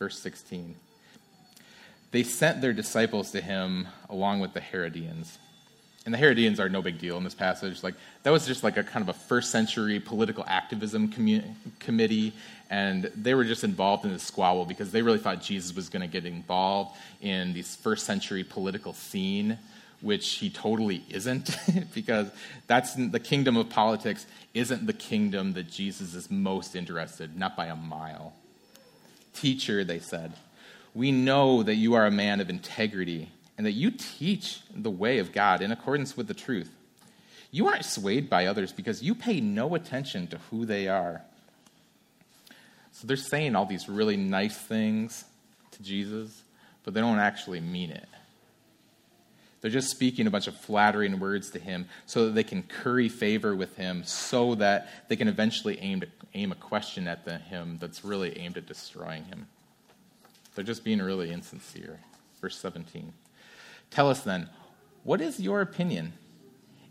Verse 0.00 0.18
16. 0.18 0.74
They 2.10 2.24
sent 2.24 2.60
their 2.60 2.72
disciples 2.72 3.30
to 3.30 3.40
him 3.40 3.86
along 4.08 4.40
with 4.40 4.52
the 4.52 4.60
Herodians 4.60 5.38
and 6.06 6.14
the 6.14 6.18
Herodians 6.18 6.58
are 6.58 6.68
no 6.68 6.80
big 6.80 6.98
deal 6.98 7.18
in 7.18 7.24
this 7.24 7.34
passage. 7.34 7.82
Like 7.82 7.94
that 8.22 8.30
was 8.30 8.46
just 8.46 8.64
like 8.64 8.76
a 8.76 8.82
kind 8.82 9.02
of 9.06 9.14
a 9.14 9.18
first 9.18 9.50
century 9.50 10.00
political 10.00 10.44
activism 10.46 11.08
commu- 11.08 11.44
committee, 11.78 12.32
and 12.70 13.04
they 13.14 13.34
were 13.34 13.44
just 13.44 13.64
involved 13.64 14.04
in 14.04 14.12
this 14.12 14.22
squabble 14.22 14.64
because 14.64 14.92
they 14.92 15.02
really 15.02 15.18
thought 15.18 15.42
Jesus 15.42 15.74
was 15.76 15.88
going 15.88 16.00
to 16.00 16.08
get 16.08 16.24
involved 16.24 16.96
in 17.20 17.52
this 17.52 17.76
first 17.76 18.06
century 18.06 18.44
political 18.44 18.94
scene, 18.94 19.58
which 20.00 20.36
he 20.36 20.48
totally 20.48 21.04
isn't, 21.10 21.50
because 21.94 22.30
that's 22.66 22.94
the 22.94 23.20
kingdom 23.20 23.58
of 23.58 23.68
politics 23.68 24.26
isn't 24.54 24.86
the 24.86 24.94
kingdom 24.94 25.52
that 25.52 25.70
Jesus 25.70 26.14
is 26.14 26.30
most 26.30 26.74
interested, 26.74 27.36
not 27.36 27.56
by 27.56 27.66
a 27.66 27.76
mile. 27.76 28.32
Teacher, 29.34 29.84
they 29.84 29.98
said, 29.98 30.32
we 30.94 31.12
know 31.12 31.62
that 31.62 31.76
you 31.76 31.94
are 31.94 32.06
a 32.06 32.10
man 32.10 32.40
of 32.40 32.50
integrity 32.50 33.30
and 33.56 33.66
that 33.66 33.72
you 33.72 33.90
teach 33.90 34.60
the 34.74 34.90
way 34.90 35.18
of 35.18 35.32
God 35.32 35.62
in 35.62 35.70
accordance 35.70 36.16
with 36.16 36.26
the 36.26 36.34
truth. 36.34 36.70
You 37.50 37.68
aren't 37.68 37.84
swayed 37.84 38.30
by 38.30 38.46
others 38.46 38.72
because 38.72 39.02
you 39.02 39.14
pay 39.14 39.40
no 39.40 39.74
attention 39.74 40.26
to 40.28 40.38
who 40.50 40.64
they 40.66 40.88
are. 40.88 41.22
So 42.92 43.06
they're 43.06 43.16
saying 43.16 43.56
all 43.56 43.66
these 43.66 43.88
really 43.88 44.16
nice 44.16 44.56
things 44.56 45.24
to 45.72 45.82
Jesus, 45.82 46.42
but 46.84 46.94
they 46.94 47.00
don't 47.00 47.18
actually 47.18 47.60
mean 47.60 47.90
it. 47.90 48.08
They're 49.60 49.70
just 49.70 49.90
speaking 49.90 50.26
a 50.26 50.30
bunch 50.30 50.46
of 50.46 50.56
flattering 50.56 51.20
words 51.20 51.50
to 51.50 51.58
him 51.58 51.86
so 52.06 52.26
that 52.26 52.34
they 52.34 52.44
can 52.44 52.62
curry 52.62 53.08
favor 53.08 53.54
with 53.54 53.76
him, 53.76 54.04
so 54.04 54.54
that 54.56 54.88
they 55.08 55.16
can 55.16 55.28
eventually 55.28 55.78
aim, 55.80 56.00
to, 56.00 56.06
aim 56.34 56.52
a 56.52 56.54
question 56.54 57.06
at 57.06 57.24
the, 57.24 57.38
him 57.38 57.76
that's 57.80 58.04
really 58.04 58.38
aimed 58.38 58.56
at 58.56 58.66
destroying 58.66 59.24
him. 59.24 59.46
They're 60.54 60.64
just 60.64 60.82
being 60.82 61.00
really 61.00 61.30
insincere. 61.30 62.00
Verse 62.40 62.56
17. 62.58 63.12
Tell 63.90 64.08
us 64.08 64.20
then, 64.22 64.48
what 65.04 65.20
is 65.20 65.40
your 65.40 65.60
opinion? 65.60 66.14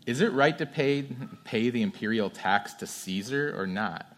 Is 0.06 0.20
it 0.20 0.32
right 0.32 0.56
to 0.58 0.66
pay, 0.66 1.06
pay 1.44 1.70
the 1.70 1.82
imperial 1.82 2.30
tax 2.30 2.74
to 2.74 2.86
Caesar 2.86 3.54
or 3.56 3.66
not? 3.66 4.16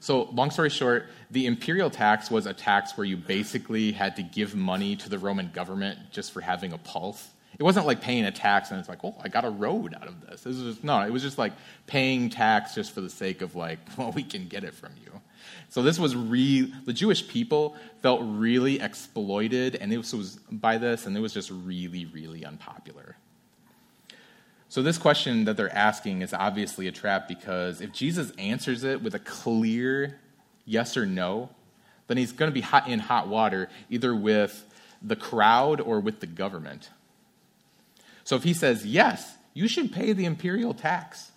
So, 0.00 0.24
long 0.32 0.50
story 0.50 0.70
short, 0.70 1.08
the 1.30 1.46
imperial 1.46 1.90
tax 1.90 2.30
was 2.30 2.46
a 2.46 2.54
tax 2.54 2.96
where 2.96 3.04
you 3.04 3.16
basically 3.16 3.92
had 3.92 4.16
to 4.16 4.22
give 4.22 4.54
money 4.54 4.96
to 4.96 5.08
the 5.08 5.18
Roman 5.18 5.50
government 5.50 5.98
just 6.10 6.32
for 6.32 6.40
having 6.40 6.72
a 6.72 6.78
pulse. 6.78 7.28
It 7.58 7.64
wasn't 7.64 7.86
like 7.86 8.00
paying 8.00 8.24
a 8.24 8.30
tax 8.30 8.70
and 8.70 8.78
it's 8.78 8.88
like, 8.88 9.02
oh, 9.02 9.16
I 9.20 9.28
got 9.28 9.44
a 9.44 9.50
road 9.50 9.94
out 9.94 10.06
of 10.06 10.20
this. 10.20 10.44
Was 10.44 10.62
just, 10.62 10.84
no, 10.84 11.00
it 11.00 11.10
was 11.10 11.22
just 11.22 11.38
like 11.38 11.52
paying 11.86 12.30
tax 12.30 12.74
just 12.74 12.92
for 12.92 13.00
the 13.00 13.10
sake 13.10 13.42
of 13.42 13.56
like, 13.56 13.80
well, 13.98 14.12
we 14.12 14.22
can 14.22 14.46
get 14.46 14.62
it 14.62 14.74
from 14.74 14.92
you. 15.02 15.20
So 15.68 15.82
this 15.82 15.98
was 15.98 16.14
re- 16.14 16.72
the 16.84 16.92
Jewish 16.92 17.26
people 17.26 17.74
felt 18.00 18.20
really 18.24 18.80
exploited, 18.80 19.76
and 19.76 19.92
it 19.92 19.98
was 19.98 20.38
by 20.50 20.78
this, 20.78 21.06
and 21.06 21.16
it 21.16 21.20
was 21.20 21.34
just 21.34 21.50
really, 21.50 22.06
really 22.06 22.44
unpopular. 22.44 23.16
So 24.68 24.82
this 24.82 24.98
question 24.98 25.44
that 25.44 25.56
they're 25.56 25.74
asking 25.74 26.22
is 26.22 26.34
obviously 26.34 26.88
a 26.88 26.92
trap 26.92 27.26
because 27.26 27.80
if 27.80 27.92
Jesus 27.92 28.32
answers 28.38 28.84
it 28.84 29.02
with 29.02 29.14
a 29.14 29.18
clear 29.18 30.20
yes 30.64 30.96
or 30.96 31.06
no, 31.06 31.50
then 32.06 32.16
he's 32.16 32.32
going 32.32 32.50
to 32.50 32.54
be 32.54 32.60
hot 32.60 32.88
in 32.88 32.98
hot 32.98 33.28
water 33.28 33.68
either 33.88 34.14
with 34.14 34.64
the 35.02 35.16
crowd 35.16 35.80
or 35.80 36.00
with 36.00 36.20
the 36.20 36.26
government. 36.26 36.90
So 38.24 38.36
if 38.36 38.44
he 38.44 38.52
says 38.52 38.84
yes, 38.84 39.36
you 39.54 39.68
should 39.68 39.92
pay 39.92 40.12
the 40.12 40.26
imperial 40.26 40.74
tax 40.74 41.30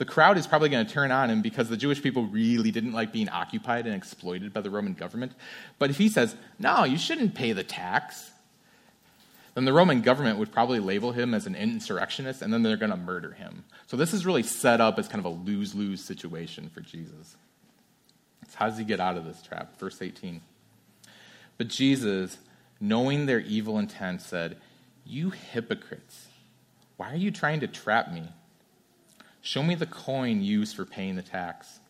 the 0.00 0.06
crowd 0.06 0.38
is 0.38 0.46
probably 0.46 0.70
going 0.70 0.86
to 0.86 0.90
turn 0.90 1.10
on 1.10 1.28
him 1.28 1.42
because 1.42 1.68
the 1.68 1.76
Jewish 1.76 2.02
people 2.02 2.24
really 2.24 2.70
didn't 2.70 2.94
like 2.94 3.12
being 3.12 3.28
occupied 3.28 3.84
and 3.84 3.94
exploited 3.94 4.50
by 4.50 4.62
the 4.62 4.70
Roman 4.70 4.94
government. 4.94 5.32
But 5.78 5.90
if 5.90 5.98
he 5.98 6.08
says, 6.08 6.34
no, 6.58 6.84
you 6.84 6.96
shouldn't 6.96 7.34
pay 7.34 7.52
the 7.52 7.62
tax, 7.62 8.30
then 9.54 9.64
the 9.64 9.72
Roman 9.72 10.00
government 10.00 10.38
would 10.38 10.52
probably 10.52 10.78
label 10.78 11.12
him 11.12 11.34
as 11.34 11.46
an 11.46 11.54
insurrectionist 11.54 12.42
and 12.42 12.52
then 12.52 12.62
they're 12.62 12.76
going 12.76 12.90
to 12.90 12.96
murder 12.96 13.32
him. 13.32 13.64
So 13.86 13.96
this 13.96 14.14
is 14.14 14.24
really 14.24 14.42
set 14.42 14.80
up 14.80 14.98
as 14.98 15.08
kind 15.08 15.24
of 15.24 15.24
a 15.24 15.36
lose 15.36 15.74
lose 15.74 16.02
situation 16.02 16.70
for 16.72 16.80
Jesus. 16.80 17.36
So 18.48 18.56
how 18.56 18.68
does 18.68 18.78
he 18.78 18.84
get 18.84 19.00
out 19.00 19.16
of 19.16 19.24
this 19.24 19.42
trap? 19.42 19.78
Verse 19.78 20.00
18. 20.00 20.40
But 21.58 21.68
Jesus, 21.68 22.38
knowing 22.80 23.26
their 23.26 23.40
evil 23.40 23.78
intent, 23.78 24.22
said, 24.22 24.56
You 25.04 25.30
hypocrites, 25.30 26.26
why 26.96 27.12
are 27.12 27.16
you 27.16 27.30
trying 27.30 27.60
to 27.60 27.66
trap 27.66 28.12
me? 28.12 28.24
Show 29.42 29.62
me 29.62 29.74
the 29.74 29.86
coin 29.86 30.42
used 30.42 30.76
for 30.76 30.84
paying 30.84 31.16
the 31.16 31.22
tax. 31.22 31.80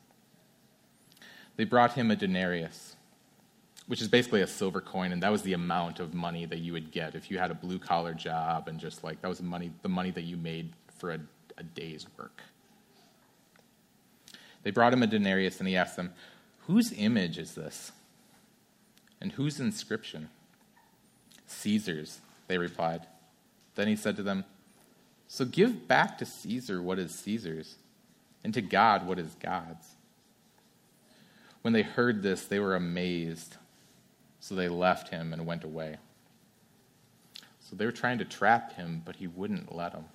They 1.57 1.65
brought 1.65 1.93
him 1.93 2.11
a 2.11 2.17
denarius, 2.17 2.90
which 3.91 4.01
is 4.01 4.07
basically 4.07 4.41
a 4.41 4.47
silver 4.47 4.81
coin, 4.81 5.11
and 5.11 5.21
that 5.21 5.33
was 5.33 5.43
the 5.43 5.53
amount 5.53 5.99
of 5.99 6.15
money 6.15 6.47
that 6.47 6.61
you 6.61 6.73
would 6.73 6.93
get 6.93 7.17
if 7.17 7.29
you 7.29 7.39
had 7.41 7.51
a 7.51 7.55
blue 7.55 7.77
collar 7.77 8.15
job 8.15 8.69
and 8.69 8.79
just 8.79 9.03
like 9.03 9.21
that 9.21 9.27
was 9.27 9.39
the 9.39 9.45
money, 9.45 9.73
the 9.83 9.89
money 9.89 10.13
that 10.13 10.23
you 10.23 10.37
made 10.37 10.73
for 10.97 11.11
a, 11.11 11.19
a 11.59 11.65
day's 11.65 12.07
work. 12.17 12.41
They 14.63 14.71
brought 14.71 14.93
him 14.93 15.03
a 15.03 15.09
denarius, 15.09 15.59
and 15.59 15.69
he 15.69 15.77
asked 15.77 15.97
them, 15.97 16.13
Whose 16.69 16.93
image 16.93 17.37
is 17.37 17.57
this? 17.57 17.91
And 19.21 19.33
whose 19.33 19.59
inscription? 19.59 20.29
Caesar's, 21.49 22.21
they 22.47 22.59
replied. 22.59 23.09
Then 23.75 23.89
he 23.89 23.97
said 23.97 24.15
to 24.15 24.23
them, 24.23 24.45
so 25.27 25.45
give 25.45 25.89
back 25.89 26.17
to 26.19 26.27
Caesar 26.27 26.81
what 26.81 27.01
is 27.01 27.13
Caesar's, 27.15 27.75
and 28.45 28.55
to 28.55 28.61
God 28.61 29.05
what 29.05 29.19
is 29.19 29.35
God's. 29.41 29.97
When 31.63 31.73
they 31.73 31.83
heard 31.83 32.23
this, 32.23 32.45
they 32.45 32.61
were 32.61 32.77
amazed. 32.77 33.57
So 34.41 34.55
they 34.55 34.69
left 34.69 35.11
him 35.11 35.33
and 35.33 35.47
went 35.47 35.65
away. 35.65 35.97
So 37.61 37.77
they 37.77 37.85
were 37.85 37.93
trying 37.93 38.19
to 38.19 38.25
trap 38.25 38.73
him, 38.73 39.03
but 39.05 39.17
he 39.17 39.27
wouldn't 39.27 39.75
let 39.75 39.93
them. 39.93 40.07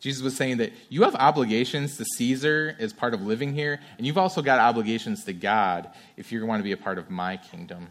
Jesus 0.00 0.22
was 0.22 0.36
saying 0.36 0.58
that 0.58 0.72
you 0.90 1.04
have 1.04 1.14
obligations 1.14 1.96
to 1.96 2.04
Caesar 2.16 2.76
as 2.78 2.92
part 2.92 3.14
of 3.14 3.22
living 3.22 3.54
here, 3.54 3.80
and 3.96 4.06
you've 4.06 4.18
also 4.18 4.42
got 4.42 4.58
obligations 4.58 5.24
to 5.24 5.32
God 5.32 5.88
if 6.16 6.30
you 6.30 6.44
want 6.44 6.60
to 6.60 6.64
be 6.64 6.72
a 6.72 6.76
part 6.76 6.98
of 6.98 7.08
my 7.08 7.36
kingdom. 7.36 7.88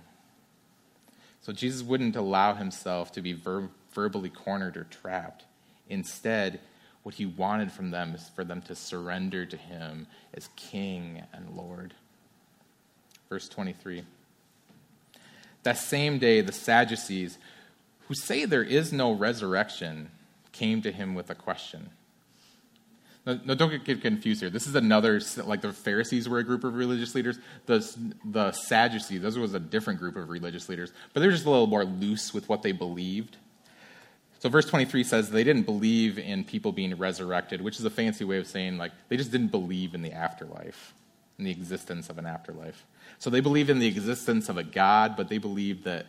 So 1.42 1.52
Jesus 1.54 1.82
wouldn't 1.82 2.16
allow 2.16 2.54
himself 2.54 3.12
to 3.14 3.22
be 3.22 3.34
ver- 3.34 3.70
verbally 3.94 4.30
cornered 4.30 4.78
or 4.78 4.84
trapped. 4.84 5.46
Instead, 5.90 6.60
what 7.02 7.16
he 7.16 7.26
wanted 7.26 7.72
from 7.72 7.92
them 7.92 8.14
is 8.14 8.30
for 8.36 8.44
them 8.44 8.62
to 8.64 8.76
surrender 8.76 9.46
to 9.46 9.58
him 9.58 10.08
as 10.34 10.50
King 10.56 11.24
and 11.34 11.56
Lord. 11.56 11.94
Verse 13.28 13.50
23. 13.50 14.04
That 15.64 15.78
same 15.78 16.20
day, 16.20 16.42
the 16.42 16.52
Sadducees, 16.52 17.38
who 18.08 18.14
say 18.14 18.46
there 18.46 18.64
is 18.64 18.94
no 18.94 19.12
resurrection, 19.12 20.12
came 20.52 20.82
to 20.82 20.92
him 20.92 21.16
with 21.16 21.30
a 21.30 21.36
question. 21.36 21.90
No, 23.26 23.56
don't 23.56 23.84
get 23.86 24.02
confused 24.02 24.42
here. 24.42 24.50
This 24.50 24.68
is 24.68 24.76
another, 24.76 25.22
like 25.46 25.62
the 25.62 25.72
Pharisees 25.72 26.28
were 26.28 26.40
a 26.40 26.44
group 26.44 26.66
of 26.66 26.76
religious 26.76 27.16
leaders. 27.16 27.40
The, 27.68 27.90
the 28.26 28.52
Sadducees, 28.52 29.22
those 29.22 29.40
was 29.40 29.54
a 29.54 29.62
different 29.62 30.00
group 30.00 30.18
of 30.18 30.30
religious 30.30 30.68
leaders, 30.68 30.92
but 31.14 31.22
they're 31.22 31.32
just 31.32 31.46
a 31.46 31.50
little 31.50 31.68
more 31.68 31.86
loose 31.86 32.34
with 32.34 32.50
what 32.50 32.64
they 32.64 32.74
believed. 32.74 33.38
So 34.40 34.50
verse 34.50 34.66
23 34.66 35.06
says 35.06 35.30
they 35.30 35.46
didn't 35.46 35.64
believe 35.64 36.20
in 36.20 36.44
people 36.44 36.74
being 36.74 36.94
resurrected, 36.98 37.62
which 37.62 37.80
is 37.80 37.86
a 37.86 37.90
fancy 37.90 38.26
way 38.26 38.40
of 38.40 38.48
saying 38.48 38.78
like 38.78 38.92
they 39.08 39.16
just 39.16 39.32
didn't 39.32 39.52
believe 39.52 39.96
in 39.96 40.02
the 40.02 40.12
afterlife, 40.12 40.94
in 41.44 41.52
the 41.54 41.62
existence 41.62 42.10
of 42.10 42.18
an 42.18 42.26
afterlife. 42.26 42.86
So 43.20 43.30
they 43.30 43.42
believe 43.42 43.70
in 43.70 43.80
the 43.80 43.88
existence 43.88 44.50
of 44.50 44.58
a 44.58 44.64
God, 44.64 45.16
but 45.18 45.30
they 45.30 45.38
believe 45.38 45.84
that 45.84 46.06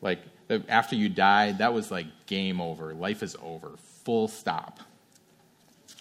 like 0.00 0.20
that 0.48 0.68
after 0.68 0.94
you 0.94 1.08
died, 1.08 1.58
that 1.58 1.74
was 1.74 1.90
like 1.90 2.06
game 2.26 2.60
over. 2.60 2.94
Life 2.94 3.22
is 3.22 3.36
over. 3.42 3.70
Full 4.04 4.28
stop. 4.28 4.80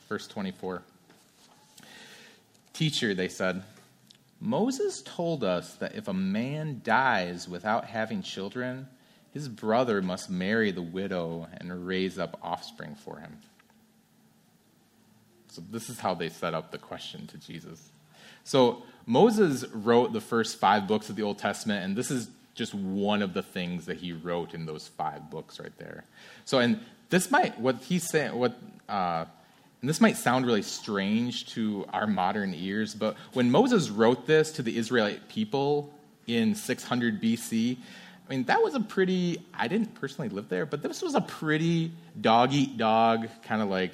Verse 0.07 0.27
24. 0.27 0.83
Teacher, 2.73 3.13
they 3.13 3.29
said, 3.29 3.63
Moses 4.39 5.01
told 5.01 5.43
us 5.43 5.73
that 5.75 5.95
if 5.95 6.07
a 6.07 6.13
man 6.13 6.81
dies 6.83 7.47
without 7.47 7.85
having 7.85 8.21
children, 8.21 8.87
his 9.33 9.47
brother 9.47 10.01
must 10.01 10.29
marry 10.29 10.71
the 10.71 10.81
widow 10.81 11.47
and 11.57 11.87
raise 11.87 12.19
up 12.19 12.37
offspring 12.43 12.95
for 12.95 13.17
him. 13.17 13.37
So, 15.47 15.63
this 15.71 15.89
is 15.89 15.99
how 15.99 16.13
they 16.13 16.27
set 16.27 16.53
up 16.53 16.71
the 16.71 16.77
question 16.77 17.27
to 17.27 17.37
Jesus. 17.37 17.89
So, 18.45 18.83
Moses 19.05 19.65
wrote 19.71 20.13
the 20.13 20.21
first 20.21 20.57
five 20.57 20.87
books 20.87 21.09
of 21.09 21.15
the 21.15 21.21
Old 21.21 21.37
Testament, 21.37 21.83
and 21.83 21.95
this 21.95 22.09
is 22.09 22.29
just 22.55 22.73
one 22.73 23.21
of 23.21 23.33
the 23.33 23.43
things 23.43 23.85
that 23.85 23.97
he 23.97 24.13
wrote 24.13 24.53
in 24.53 24.65
those 24.65 24.87
five 24.87 25.29
books 25.29 25.59
right 25.59 25.77
there. 25.77 26.05
So, 26.45 26.59
and 26.59 26.79
this 27.09 27.29
might, 27.29 27.59
what 27.59 27.75
he's 27.83 28.09
saying, 28.09 28.35
what, 28.35 28.57
uh, 28.89 29.25
and 29.81 29.89
this 29.89 30.01
might 30.01 30.17
sound 30.17 30.45
really 30.45 30.63
strange 30.63 31.47
to 31.53 31.85
our 31.93 32.07
modern 32.07 32.53
ears, 32.55 32.95
but 32.95 33.15
when 33.33 33.51
Moses 33.51 33.89
wrote 33.89 34.25
this 34.25 34.51
to 34.53 34.63
the 34.63 34.75
Israelite 34.75 35.27
people 35.29 35.93
in 36.25 36.55
600 36.55 37.21
BC, 37.21 37.77
I 38.27 38.33
mean, 38.33 38.45
that 38.45 38.63
was 38.63 38.73
a 38.73 38.79
pretty, 38.79 39.45
I 39.53 39.67
didn't 39.67 39.93
personally 39.93 40.29
live 40.29 40.49
there, 40.49 40.65
but 40.65 40.81
this 40.81 41.03
was 41.03 41.13
a 41.13 41.21
pretty 41.21 41.91
dog 42.19 42.53
eat 42.53 42.77
dog 42.77 43.27
kind 43.43 43.61
of 43.61 43.69
like, 43.69 43.91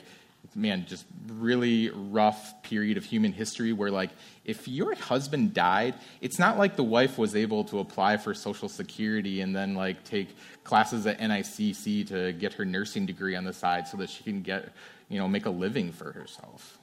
man, 0.56 0.86
just 0.88 1.06
really 1.28 1.90
rough 1.90 2.62
period 2.64 2.98
of 2.98 3.06
human 3.06 3.32
history 3.32 3.74
where, 3.74 3.92
like, 3.92 4.10
if 4.44 4.68
your 4.68 4.96
husband 4.96 5.54
died, 5.54 5.96
it's 6.20 6.40
not 6.40 6.58
like 6.58 6.76
the 6.76 6.84
wife 6.84 7.18
was 7.18 7.36
able 7.36 7.64
to 7.66 7.80
apply 7.80 8.18
for 8.18 8.34
Social 8.34 8.68
Security 8.68 9.42
and 9.42 9.56
then, 9.56 9.76
like, 9.76 10.04
take 10.04 10.36
classes 10.64 11.08
at 11.08 11.20
NICC 11.20 12.08
to 12.08 12.34
get 12.34 12.54
her 12.54 12.66
nursing 12.66 13.06
degree 13.06 13.36
on 13.36 13.44
the 13.44 13.54
side 13.54 13.88
so 13.88 13.98
that 13.98 14.10
she 14.10 14.24
can 14.24 14.42
get, 14.42 14.70
you 15.10 15.20
know, 15.20 15.28
make 15.28 15.46
a 15.46 15.50
living 15.50 15.92
for 15.92 16.12
herself. 16.12 16.78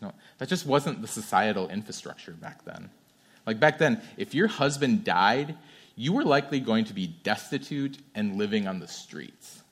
No, 0.00 0.12
that 0.38 0.48
just 0.48 0.66
wasn't 0.66 1.02
the 1.02 1.08
societal 1.08 1.68
infrastructure 1.68 2.32
back 2.32 2.64
then. 2.64 2.90
Like, 3.46 3.60
back 3.60 3.78
then, 3.78 4.02
if 4.16 4.34
your 4.34 4.48
husband 4.48 5.04
died, 5.04 5.56
you 5.94 6.12
were 6.12 6.24
likely 6.24 6.60
going 6.60 6.84
to 6.86 6.94
be 6.94 7.06
destitute 7.06 7.98
and 8.14 8.36
living 8.36 8.66
on 8.66 8.80
the 8.80 8.88
streets. 8.88 9.62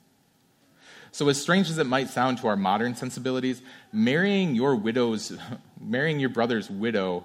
So, 1.15 1.29
as 1.29 1.41
strange 1.41 1.69
as 1.69 1.77
it 1.77 1.87
might 1.87 2.09
sound 2.09 2.39
to 2.39 2.47
our 2.47 2.57
modern 2.57 2.93
sensibilities, 2.93 3.61
marrying 3.93 4.53
your 4.53 4.75
widow's, 4.75 5.31
marrying 5.79 6.19
your 6.19 6.27
brother's 6.27 6.69
widow 6.69 7.23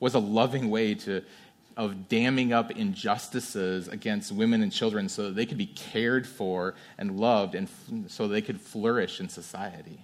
was 0.00 0.14
a 0.14 0.18
loving 0.18 0.70
way 0.70 0.94
to, 0.94 1.22
of 1.76 2.08
damming 2.08 2.54
up 2.54 2.70
injustices 2.70 3.88
against 3.88 4.32
women 4.32 4.62
and 4.62 4.72
children 4.72 5.10
so 5.10 5.24
that 5.24 5.34
they 5.36 5.44
could 5.44 5.58
be 5.58 5.66
cared 5.66 6.26
for 6.26 6.76
and 6.96 7.20
loved 7.20 7.54
and 7.54 7.68
f- 7.68 8.10
so 8.10 8.26
they 8.26 8.40
could 8.40 8.58
flourish 8.58 9.20
in 9.20 9.28
society. 9.28 10.02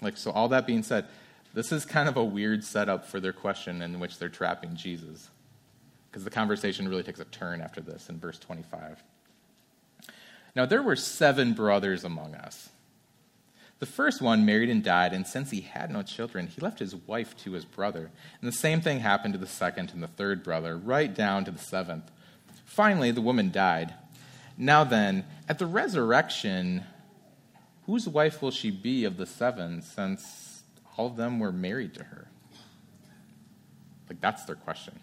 Like, 0.00 0.18
so 0.18 0.30
all 0.30 0.46
that 0.50 0.64
being 0.64 0.84
said, 0.84 1.06
this 1.54 1.72
is 1.72 1.84
kind 1.84 2.08
of 2.08 2.16
a 2.16 2.22
weird 2.22 2.62
setup 2.62 3.04
for 3.04 3.18
their 3.18 3.32
question 3.32 3.82
in 3.82 3.98
which 3.98 4.20
they're 4.20 4.28
trapping 4.28 4.76
Jesus 4.76 5.28
because 6.08 6.22
the 6.22 6.30
conversation 6.30 6.88
really 6.88 7.02
takes 7.02 7.18
a 7.18 7.24
turn 7.24 7.60
after 7.60 7.80
this 7.80 8.08
in 8.10 8.20
verse 8.20 8.38
25. 8.38 9.02
Now, 10.54 10.66
there 10.66 10.82
were 10.82 10.96
seven 10.96 11.54
brothers 11.54 12.04
among 12.04 12.34
us. 12.34 12.68
The 13.78 13.86
first 13.86 14.22
one 14.22 14.46
married 14.46 14.70
and 14.70 14.84
died, 14.84 15.12
and 15.12 15.26
since 15.26 15.50
he 15.50 15.62
had 15.62 15.90
no 15.90 16.02
children, 16.02 16.46
he 16.46 16.60
left 16.60 16.78
his 16.78 16.94
wife 16.94 17.36
to 17.38 17.52
his 17.52 17.64
brother. 17.64 18.10
And 18.40 18.48
the 18.48 18.56
same 18.56 18.80
thing 18.80 19.00
happened 19.00 19.34
to 19.34 19.40
the 19.40 19.46
second 19.46 19.90
and 19.92 20.02
the 20.02 20.08
third 20.08 20.44
brother, 20.44 20.76
right 20.76 21.12
down 21.12 21.44
to 21.46 21.50
the 21.50 21.58
seventh. 21.58 22.10
Finally, 22.64 23.10
the 23.10 23.20
woman 23.20 23.50
died. 23.50 23.94
Now 24.56 24.84
then, 24.84 25.24
at 25.48 25.58
the 25.58 25.66
resurrection, 25.66 26.84
whose 27.86 28.08
wife 28.08 28.40
will 28.40 28.52
she 28.52 28.70
be 28.70 29.04
of 29.04 29.16
the 29.16 29.26
seven, 29.26 29.82
since 29.82 30.62
all 30.96 31.06
of 31.08 31.16
them 31.16 31.40
were 31.40 31.50
married 31.50 31.94
to 31.94 32.04
her? 32.04 32.28
Like, 34.08 34.20
that's 34.20 34.44
their 34.44 34.56
question. 34.56 35.00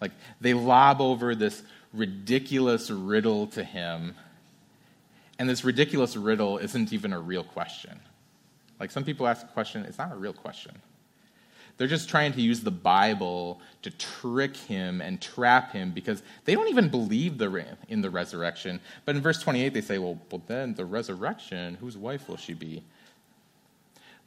Like 0.00 0.12
they 0.40 0.54
lob 0.54 1.00
over 1.00 1.34
this 1.34 1.62
ridiculous 1.94 2.90
riddle 2.90 3.46
to 3.48 3.64
him, 3.64 4.14
and 5.38 5.48
this 5.48 5.64
ridiculous 5.64 6.16
riddle 6.16 6.58
isn't 6.58 6.92
even 6.92 7.12
a 7.12 7.20
real 7.20 7.44
question. 7.44 8.00
Like 8.80 8.90
some 8.90 9.04
people 9.04 9.26
ask 9.26 9.44
a 9.44 9.48
question, 9.48 9.84
it's 9.84 9.98
not 9.98 10.12
a 10.12 10.16
real 10.16 10.32
question. 10.32 10.74
They're 11.76 11.88
just 11.88 12.08
trying 12.08 12.32
to 12.34 12.40
use 12.40 12.60
the 12.60 12.70
Bible 12.70 13.60
to 13.82 13.90
trick 13.90 14.56
him 14.56 15.00
and 15.00 15.20
trap 15.20 15.72
him 15.72 15.90
because 15.90 16.22
they 16.44 16.54
don't 16.54 16.68
even 16.68 16.88
believe 16.88 17.38
the, 17.38 17.66
in 17.88 18.00
the 18.00 18.10
resurrection. 18.10 18.80
But 19.04 19.16
in 19.16 19.22
verse 19.22 19.42
28, 19.42 19.74
they 19.74 19.80
say, 19.80 19.98
well, 19.98 20.18
well, 20.30 20.42
then 20.46 20.74
the 20.74 20.84
resurrection, 20.84 21.74
whose 21.76 21.96
wife 21.96 22.28
will 22.28 22.36
she 22.36 22.54
be? 22.54 22.84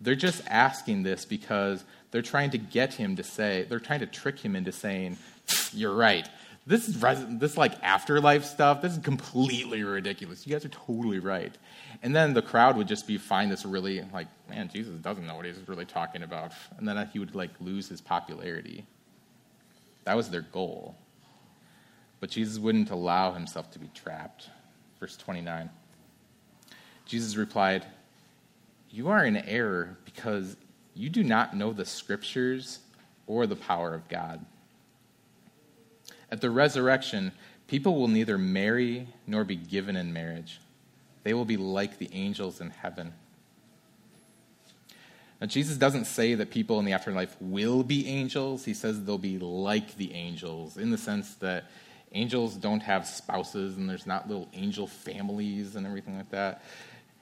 They're 0.02 0.16
just 0.16 0.42
asking 0.48 1.04
this 1.04 1.24
because 1.24 1.86
they're 2.12 2.22
trying 2.22 2.52
to 2.52 2.58
get 2.58 2.94
him 2.94 3.16
to 3.16 3.24
say, 3.24 3.66
they're 3.70 3.80
trying 3.80 4.02
to 4.02 4.08
trick 4.08 4.40
him 4.40 4.56
into 4.56 4.74
saying, 4.74 5.18
you're 5.74 5.96
right. 5.96 6.28
This 6.68 6.90
is 6.90 7.00
this 7.40 7.56
like 7.56 7.82
afterlife 7.82 8.44
stuff. 8.44 8.82
This 8.82 8.92
is 8.92 8.98
completely 9.00 9.84
ridiculous. 9.84 10.46
You 10.46 10.52
guys 10.52 10.66
are 10.66 10.70
totally 10.70 11.20
right. 11.20 11.58
And 12.04 12.14
then 12.14 12.34
the 12.34 12.42
crowd 12.42 12.76
would 12.76 12.90
just 12.90 13.08
be 13.08 13.18
find 13.18 13.50
this 13.50 13.64
really 13.64 14.04
like, 14.14 14.28
man, 14.50 14.70
Jesus 14.72 14.94
doesn't 14.96 15.26
know 15.26 15.36
what 15.36 15.46
he's 15.46 15.66
really 15.66 15.86
talking 15.86 16.24
about. 16.24 16.52
And 16.78 16.86
then 16.86 17.10
he 17.14 17.20
would 17.20 17.34
like 17.36 17.52
lose 17.62 17.88
his 17.88 18.02
popularity. 18.02 18.86
That 20.04 20.18
was 20.18 20.30
their 20.30 20.42
goal. 20.42 20.98
But 22.20 22.32
Jesus 22.32 22.60
wouldn't 22.60 22.90
allow 22.90 23.32
himself 23.32 23.72
to 23.72 23.80
be 23.80 23.90
trapped. 23.94 24.50
Verse 25.00 25.16
29. 25.16 25.70
Jesus 27.06 27.38
replied, 27.38 27.86
You 28.90 29.08
are 29.08 29.24
in 29.24 29.38
error 29.38 29.98
because 30.04 30.58
you 30.94 31.10
do 31.10 31.24
not 31.24 31.56
know 31.56 31.72
the 31.72 31.86
scriptures 31.86 32.80
or 33.26 33.48
the 33.48 33.56
power 33.56 33.94
of 33.94 34.10
God. 34.10 34.46
At 36.30 36.42
the 36.42 36.50
resurrection, 36.50 37.32
people 37.68 37.96
will 37.96 38.08
neither 38.08 38.38
marry 38.38 39.08
nor 39.26 39.44
be 39.44 39.56
given 39.56 39.96
in 39.96 40.14
marriage. 40.14 40.60
They 41.24 41.34
will 41.34 41.46
be 41.46 41.58
like 41.58 41.98
the 41.98 42.10
angels 42.14 42.62
in 42.62 42.70
heaven. 42.70 43.14
Now, 45.40 45.48
Jesus 45.48 45.78
doesn't 45.78 46.06
say 46.06 46.34
that 46.34 46.50
people 46.50 46.80
in 46.80 46.86
the 46.86 46.94
afterlife 46.94 47.36
will 47.40 47.84
be 47.84 48.08
angels. 48.08 48.66
He 48.66 48.74
says 48.74 49.04
they'll 49.04 49.18
be 49.20 49.38
like 49.38 49.96
the 49.98 50.14
angels, 50.14 50.78
in 50.78 50.90
the 50.90 50.98
sense 50.98 51.36
that 51.36 51.66
angels 52.14 52.56
don't 52.56 52.82
have 52.82 53.06
spouses 53.06 53.78
and 53.78 53.90
there's 53.90 54.08
not 54.08 54.28
little 54.28 54.48
angel 54.54 54.88
families 54.88 55.76
and 55.76 55.86
everything 55.86 56.18
like 56.18 56.32
that. 56.32 56.64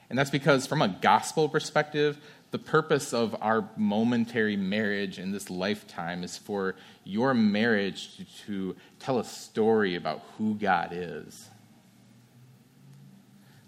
And 0.10 0.18
that's 0.18 0.30
because, 0.30 0.68
from 0.68 0.82
a 0.82 0.88
gospel 0.88 1.50
perspective, 1.50 2.18
the 2.56 2.60
purpose 2.60 3.14
of 3.14 3.36
our 3.42 3.70
momentary 3.76 4.56
marriage 4.56 5.20
in 5.20 5.34
this 5.34 5.50
lifetime 5.50 6.24
is 6.24 6.38
for 6.38 6.76
your 7.04 7.34
marriage 7.34 8.16
to, 8.16 8.24
to 8.46 8.76
tell 8.98 9.20
a 9.20 9.26
story 9.26 9.96
about 9.96 10.22
who 10.38 10.56
God 10.56 10.92
is. 10.94 11.50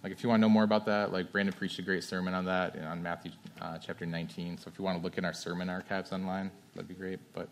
Like, 0.01 0.13
if 0.13 0.23
you 0.23 0.29
want 0.29 0.39
to 0.39 0.41
know 0.43 0.49
more 0.49 0.63
about 0.63 0.85
that, 0.85 1.11
like 1.11 1.33
Brandon 1.33 1.51
preached 1.51 1.79
a 1.79 1.81
great 1.81 2.05
sermon 2.05 2.33
on 2.33 2.45
that 2.45 2.81
on 2.81 3.03
Matthew 3.03 3.33
uh, 3.59 3.77
chapter 3.77 4.05
19. 4.05 4.57
So 4.57 4.69
if 4.69 4.79
you 4.79 4.85
want 4.85 4.97
to 4.97 5.03
look 5.03 5.17
in 5.17 5.25
our 5.25 5.33
sermon 5.33 5.69
archives 5.69 6.13
online, 6.13 6.49
that'd 6.73 6.87
be 6.87 6.93
great. 6.93 7.19
But 7.33 7.49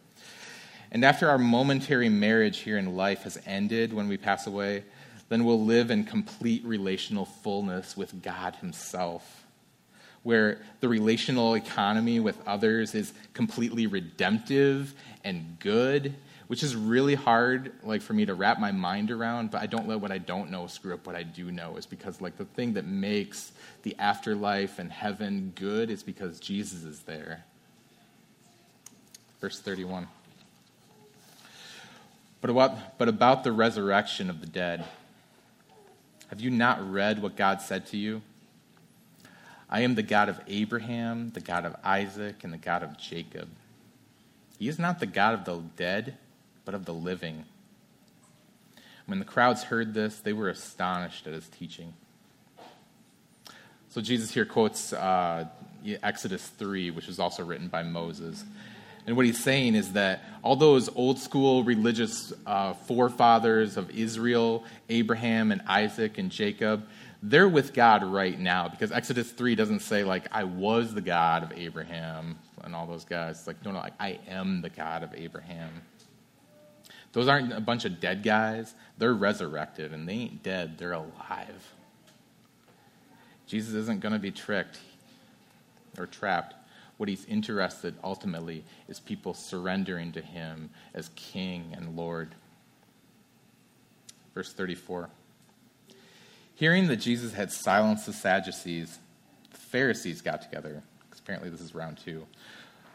and 0.93 1.03
after 1.03 1.29
our 1.29 1.37
momentary 1.37 2.07
marriage 2.07 2.59
here 2.59 2.77
in 2.77 2.95
life 2.95 3.23
has 3.23 3.37
ended 3.45 3.91
when 3.91 4.07
we 4.07 4.15
pass 4.15 4.47
away, 4.47 4.85
then 5.27 5.43
we'll 5.43 5.61
live 5.61 5.91
in 5.91 6.05
complete 6.05 6.63
relational 6.63 7.25
fullness 7.25 7.97
with 7.97 8.21
God 8.21 8.55
Himself 8.55 9.44
where 10.25 10.57
the 10.79 10.89
relational 10.89 11.53
economy 11.53 12.19
with 12.19 12.35
others 12.47 12.95
is 12.95 13.13
completely 13.35 13.85
redemptive 13.85 14.91
and 15.23 15.55
good, 15.59 16.15
which 16.47 16.63
is 16.63 16.75
really 16.75 17.13
hard 17.13 17.71
like 17.83 18.01
for 18.01 18.13
me 18.13 18.25
to 18.25 18.33
wrap 18.33 18.59
my 18.59 18.71
mind 18.71 19.11
around, 19.11 19.51
but 19.51 19.61
I 19.61 19.67
don't 19.67 19.87
let 19.87 19.99
what 19.99 20.11
I 20.11 20.17
don't 20.17 20.49
know 20.49 20.65
screw 20.65 20.95
up 20.95 21.05
what 21.05 21.15
I 21.15 21.21
do 21.21 21.51
know 21.51 21.77
is 21.77 21.85
because 21.85 22.21
like 22.21 22.37
the 22.37 22.45
thing 22.45 22.73
that 22.73 22.87
makes 22.87 23.51
the 23.83 23.95
afterlife 23.99 24.79
and 24.79 24.91
heaven 24.91 25.53
good 25.53 25.91
is 25.91 26.01
because 26.01 26.39
Jesus 26.39 26.83
is 26.83 27.01
there. 27.01 27.43
Verse 29.39 29.59
31. 29.59 30.07
But 32.41 32.49
about, 32.49 32.97
but 32.97 33.09
about 33.09 33.43
the 33.43 33.51
resurrection 33.51 34.31
of 34.31 34.41
the 34.41 34.47
dead, 34.47 34.85
have 36.29 36.41
you 36.41 36.49
not 36.49 36.91
read 36.91 37.21
what 37.21 37.35
God 37.35 37.61
said 37.61 37.85
to 37.87 37.97
you? 37.97 38.23
I 39.69 39.81
am 39.81 39.95
the 39.95 40.03
God 40.03 40.29
of 40.29 40.39
Abraham, 40.47 41.31
the 41.31 41.41
God 41.41 41.65
of 41.65 41.75
Isaac, 41.83 42.43
and 42.43 42.53
the 42.53 42.57
God 42.57 42.83
of 42.83 42.97
Jacob. 42.97 43.49
He 44.59 44.67
is 44.67 44.79
not 44.79 44.99
the 44.99 45.05
God 45.05 45.33
of 45.33 45.45
the 45.45 45.61
dead, 45.75 46.17
but 46.63 46.75
of 46.75 46.85
the 46.85 46.93
living. 46.93 47.45
When 49.05 49.19
the 49.19 49.25
crowds 49.25 49.63
heard 49.63 49.93
this, 49.93 50.19
they 50.19 50.33
were 50.33 50.49
astonished 50.49 51.27
at 51.27 51.33
his 51.33 51.47
teaching. 51.47 51.93
So 53.89 54.01
Jesus 54.01 54.31
here 54.31 54.45
quotes 54.45 54.93
uh, 54.93 55.45
Exodus 56.03 56.47
3, 56.47 56.91
which 56.91 57.07
was 57.07 57.19
also 57.19 57.45
written 57.45 57.67
by 57.67 57.83
Moses. 57.83 58.43
And 59.07 59.15
what 59.15 59.25
he's 59.25 59.41
saying 59.43 59.75
is 59.75 59.93
that 59.93 60.23
all 60.41 60.55
those 60.55 60.89
old 60.95 61.19
school 61.19 61.63
religious 61.63 62.33
uh, 62.45 62.73
forefathers 62.73 63.77
of 63.77 63.91
Israel, 63.91 64.63
Abraham 64.89 65.51
and 65.51 65.61
Isaac 65.67 66.17
and 66.17 66.31
Jacob, 66.31 66.87
they're 67.27 67.49
with 67.49 67.73
God 67.73 68.03
right 68.03 68.39
now 68.39 68.67
because 68.67 68.91
Exodus 68.91 69.31
3 69.31 69.55
doesn't 69.55 69.79
say, 69.81 70.03
like, 70.03 70.27
I 70.31 70.43
was 70.43 70.93
the 70.93 71.01
God 71.01 71.43
of 71.43 71.57
Abraham 71.57 72.37
and 72.63 72.75
all 72.75 72.85
those 72.85 73.03
guys. 73.03 73.39
It's 73.39 73.47
like, 73.47 73.63
no, 73.65 73.71
no, 73.71 73.79
like, 73.79 73.93
I 73.99 74.19
am 74.27 74.61
the 74.61 74.69
God 74.69 75.01
of 75.01 75.13
Abraham. 75.15 75.81
Those 77.13 77.27
aren't 77.27 77.51
a 77.51 77.59
bunch 77.59 77.85
of 77.85 77.99
dead 77.99 78.21
guys. 78.21 78.75
They're 78.99 79.13
resurrected 79.13 79.91
and 79.91 80.07
they 80.07 80.13
ain't 80.13 80.43
dead, 80.43 80.77
they're 80.77 80.93
alive. 80.93 81.73
Jesus 83.47 83.73
isn't 83.73 84.01
going 84.01 84.13
to 84.13 84.19
be 84.19 84.31
tricked 84.31 84.79
or 85.97 86.05
trapped. 86.05 86.53
What 86.97 87.09
he's 87.09 87.25
interested 87.25 87.95
ultimately 88.03 88.63
is 88.87 88.99
people 88.99 89.33
surrendering 89.33 90.11
to 90.13 90.21
him 90.21 90.69
as 90.93 91.09
king 91.15 91.73
and 91.75 91.95
Lord. 91.95 92.35
Verse 94.33 94.53
34. 94.53 95.09
Hearing 96.55 96.87
that 96.87 96.97
Jesus 96.97 97.33
had 97.33 97.51
silenced 97.51 98.05
the 98.05 98.13
Sadducees, 98.13 98.99
the 99.51 99.57
Pharisees 99.57 100.21
got 100.21 100.41
together. 100.41 100.83
Apparently, 101.17 101.49
this 101.49 101.61
is 101.61 101.73
round 101.73 101.97
two. 101.97 102.25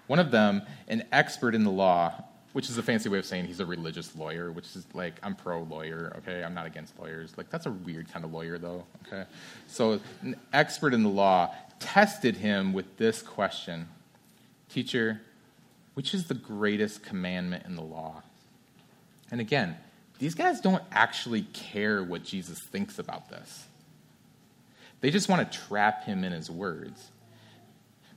One 0.06 0.18
of 0.18 0.30
them, 0.30 0.62
an 0.88 1.04
expert 1.12 1.54
in 1.54 1.64
the 1.64 1.70
law, 1.70 2.24
which 2.52 2.70
is 2.70 2.78
a 2.78 2.82
fancy 2.82 3.08
way 3.08 3.18
of 3.18 3.26
saying 3.26 3.46
he's 3.46 3.60
a 3.60 3.66
religious 3.66 4.16
lawyer, 4.16 4.50
which 4.50 4.64
is 4.76 4.86
like, 4.94 5.14
I'm 5.22 5.34
pro 5.34 5.62
lawyer, 5.62 6.12
okay? 6.18 6.42
I'm 6.42 6.54
not 6.54 6.66
against 6.66 6.98
lawyers. 6.98 7.36
Like, 7.36 7.50
that's 7.50 7.66
a 7.66 7.70
weird 7.70 8.10
kind 8.12 8.24
of 8.24 8.32
lawyer, 8.32 8.56
though, 8.58 8.84
okay? 9.06 9.24
So, 9.66 10.00
an 10.22 10.36
expert 10.52 10.94
in 10.94 11.02
the 11.02 11.08
law 11.08 11.54
tested 11.80 12.36
him 12.36 12.72
with 12.72 12.96
this 12.96 13.22
question 13.22 13.88
Teacher, 14.68 15.20
which 15.94 16.14
is 16.14 16.28
the 16.28 16.34
greatest 16.34 17.02
commandment 17.02 17.66
in 17.66 17.74
the 17.74 17.82
law? 17.82 18.22
And 19.32 19.40
again, 19.40 19.76
these 20.20 20.34
guys 20.34 20.60
don't 20.60 20.82
actually 20.92 21.42
care 21.54 22.04
what 22.04 22.22
Jesus 22.22 22.60
thinks 22.60 22.98
about 22.98 23.30
this. 23.30 23.66
They 25.00 25.10
just 25.10 25.30
want 25.30 25.50
to 25.50 25.58
trap 25.58 26.04
him 26.04 26.24
in 26.24 26.32
his 26.32 26.50
words. 26.50 27.10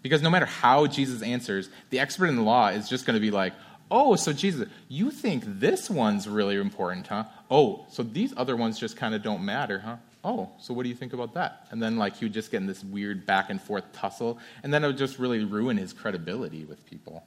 Because 0.02 0.22
no 0.22 0.30
matter 0.30 0.46
how 0.46 0.86
Jesus 0.86 1.22
answers, 1.22 1.70
the 1.92 2.00
expert 2.00 2.28
in 2.28 2.36
the 2.36 2.42
law 2.42 2.68
is 2.68 2.89
just 2.89 3.06
going 3.06 3.13
to 3.13 3.22
be 3.22 3.32
like, 3.32 3.54
oh, 3.89 4.18
so 4.18 4.34
Jesus, 4.34 4.68
you 4.89 5.12
think 5.12 5.44
this 5.46 5.89
one's 5.89 6.28
really 6.28 6.58
important, 6.58 7.08
huh? 7.08 7.24
Oh, 7.50 7.86
so 7.89 8.04
these 8.04 8.34
other 8.36 8.58
ones 8.58 8.78
just 8.78 8.98
kind 8.98 9.16
of 9.16 9.24
don't 9.24 9.46
matter, 9.46 9.80
huh? 9.80 9.96
Oh, 10.26 10.50
so 10.60 10.74
what 10.74 10.84
do 10.84 10.89
you 10.89 10.96
think 10.96 11.13
about 11.13 11.36
that? 11.36 11.68
And 11.72 11.82
then, 11.82 11.98
like, 11.98 12.18
he 12.18 12.26
would 12.26 12.34
just 12.34 12.52
get 12.52 12.58
in 12.58 12.68
this 12.68 12.84
weird 12.84 13.26
back 13.26 13.50
and 13.50 13.62
forth 13.62 13.86
tussle, 13.94 14.39
and 14.62 14.74
then 14.74 14.84
it 14.84 14.88
would 14.88 14.98
just 14.98 15.20
really 15.20 15.46
ruin 15.46 15.78
his 15.78 15.94
credibility 15.94 16.66
with 16.66 16.86
people. 16.86 17.24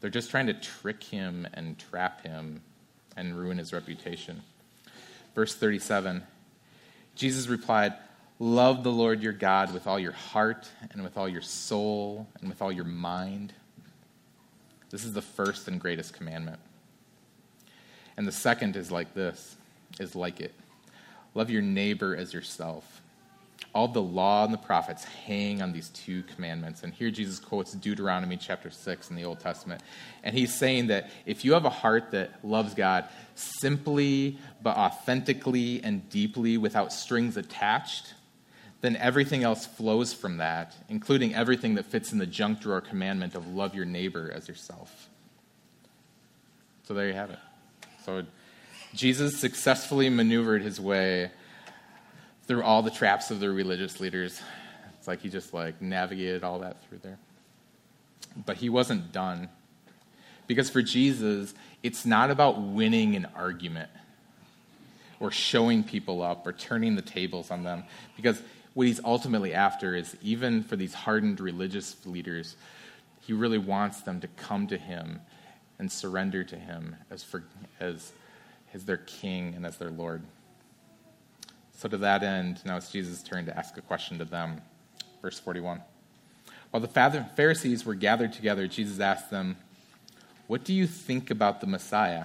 They're 0.00 0.08
just 0.08 0.30
trying 0.30 0.46
to 0.46 0.54
trick 0.54 1.02
him 1.02 1.46
and 1.52 1.78
trap 1.78 2.22
him 2.22 2.62
and 3.16 3.38
ruin 3.38 3.58
his 3.58 3.72
reputation. 3.72 4.42
Verse 5.34 5.54
37 5.54 6.22
Jesus 7.16 7.46
replied, 7.46 7.94
Love 8.40 8.82
the 8.82 8.90
Lord 8.90 9.22
your 9.22 9.32
God 9.32 9.72
with 9.72 9.86
all 9.86 9.98
your 9.98 10.12
heart 10.12 10.68
and 10.90 11.04
with 11.04 11.16
all 11.16 11.28
your 11.28 11.42
soul 11.42 12.26
and 12.40 12.48
with 12.48 12.60
all 12.60 12.72
your 12.72 12.84
mind. 12.84 13.52
This 14.90 15.04
is 15.04 15.12
the 15.12 15.22
first 15.22 15.68
and 15.68 15.80
greatest 15.80 16.12
commandment. 16.12 16.58
And 18.16 18.26
the 18.26 18.32
second 18.32 18.76
is 18.76 18.90
like 18.90 19.14
this, 19.14 19.56
is 20.00 20.16
like 20.16 20.40
it. 20.40 20.52
Love 21.34 21.50
your 21.50 21.62
neighbor 21.62 22.16
as 22.16 22.34
yourself. 22.34 23.02
All 23.74 23.88
the 23.88 24.00
law 24.00 24.44
and 24.44 24.54
the 24.54 24.58
prophets 24.58 25.04
hang 25.04 25.60
on 25.60 25.72
these 25.72 25.88
two 25.88 26.22
commandments. 26.22 26.84
And 26.84 26.94
here 26.94 27.10
Jesus 27.10 27.40
quotes 27.40 27.72
Deuteronomy 27.72 28.36
chapter 28.36 28.70
6 28.70 29.10
in 29.10 29.16
the 29.16 29.24
Old 29.24 29.40
Testament. 29.40 29.82
And 30.22 30.36
he's 30.36 30.54
saying 30.54 30.86
that 30.86 31.10
if 31.26 31.44
you 31.44 31.54
have 31.54 31.64
a 31.64 31.70
heart 31.70 32.12
that 32.12 32.44
loves 32.44 32.74
God 32.74 33.06
simply 33.34 34.38
but 34.62 34.76
authentically 34.76 35.82
and 35.82 36.08
deeply 36.08 36.56
without 36.56 36.92
strings 36.92 37.36
attached, 37.36 38.14
then 38.80 38.96
everything 38.96 39.42
else 39.42 39.66
flows 39.66 40.12
from 40.12 40.36
that, 40.36 40.76
including 40.88 41.34
everything 41.34 41.74
that 41.74 41.86
fits 41.86 42.12
in 42.12 42.18
the 42.18 42.26
junk 42.26 42.60
drawer 42.60 42.80
commandment 42.80 43.34
of 43.34 43.48
love 43.48 43.74
your 43.74 43.86
neighbor 43.86 44.30
as 44.32 44.46
yourself. 44.46 45.08
So 46.84 46.94
there 46.94 47.08
you 47.08 47.14
have 47.14 47.30
it. 47.30 47.38
So 48.04 48.24
Jesus 48.94 49.40
successfully 49.40 50.10
maneuvered 50.10 50.62
his 50.62 50.80
way 50.80 51.30
through 52.46 52.62
all 52.62 52.82
the 52.82 52.90
traps 52.90 53.30
of 53.30 53.40
the 53.40 53.50
religious 53.50 54.00
leaders. 54.00 54.40
It's 54.98 55.08
like 55.08 55.20
he 55.20 55.28
just 55.28 55.54
like 55.54 55.80
navigated 55.80 56.44
all 56.44 56.60
that 56.60 56.82
through 56.84 56.98
there. 56.98 57.18
But 58.44 58.56
he 58.56 58.68
wasn't 58.68 59.12
done. 59.12 59.48
Because 60.46 60.68
for 60.68 60.82
Jesus, 60.82 61.54
it's 61.82 62.04
not 62.04 62.30
about 62.30 62.60
winning 62.60 63.16
an 63.16 63.26
argument 63.34 63.90
or 65.20 65.30
showing 65.30 65.82
people 65.82 66.22
up 66.22 66.46
or 66.46 66.52
turning 66.52 66.96
the 66.96 67.02
tables 67.02 67.50
on 67.50 67.64
them. 67.64 67.84
Because 68.16 68.40
what 68.74 68.86
he's 68.86 69.00
ultimately 69.04 69.54
after 69.54 69.94
is 69.94 70.16
even 70.20 70.62
for 70.62 70.76
these 70.76 70.92
hardened 70.92 71.40
religious 71.40 71.96
leaders, 72.04 72.56
he 73.20 73.32
really 73.32 73.58
wants 73.58 74.02
them 74.02 74.20
to 74.20 74.28
come 74.28 74.66
to 74.66 74.76
him 74.76 75.20
and 75.78 75.90
surrender 75.90 76.44
to 76.44 76.56
him 76.56 76.96
as, 77.10 77.22
for, 77.22 77.44
as, 77.80 78.12
as 78.74 78.84
their 78.84 78.98
king 78.98 79.54
and 79.54 79.64
as 79.64 79.78
their 79.78 79.90
Lord. 79.90 80.22
So, 81.76 81.88
to 81.88 81.96
that 81.98 82.22
end, 82.22 82.60
now 82.64 82.76
it's 82.76 82.90
Jesus' 82.90 83.22
turn 83.22 83.46
to 83.46 83.56
ask 83.56 83.76
a 83.76 83.82
question 83.82 84.18
to 84.18 84.24
them. 84.24 84.60
Verse 85.20 85.38
41. 85.38 85.82
While 86.70 86.80
the 86.80 87.26
Pharisees 87.36 87.84
were 87.84 87.94
gathered 87.94 88.32
together, 88.32 88.66
Jesus 88.66 89.00
asked 89.00 89.30
them, 89.30 89.56
What 90.46 90.64
do 90.64 90.72
you 90.72 90.86
think 90.86 91.30
about 91.30 91.60
the 91.60 91.66
Messiah? 91.66 92.24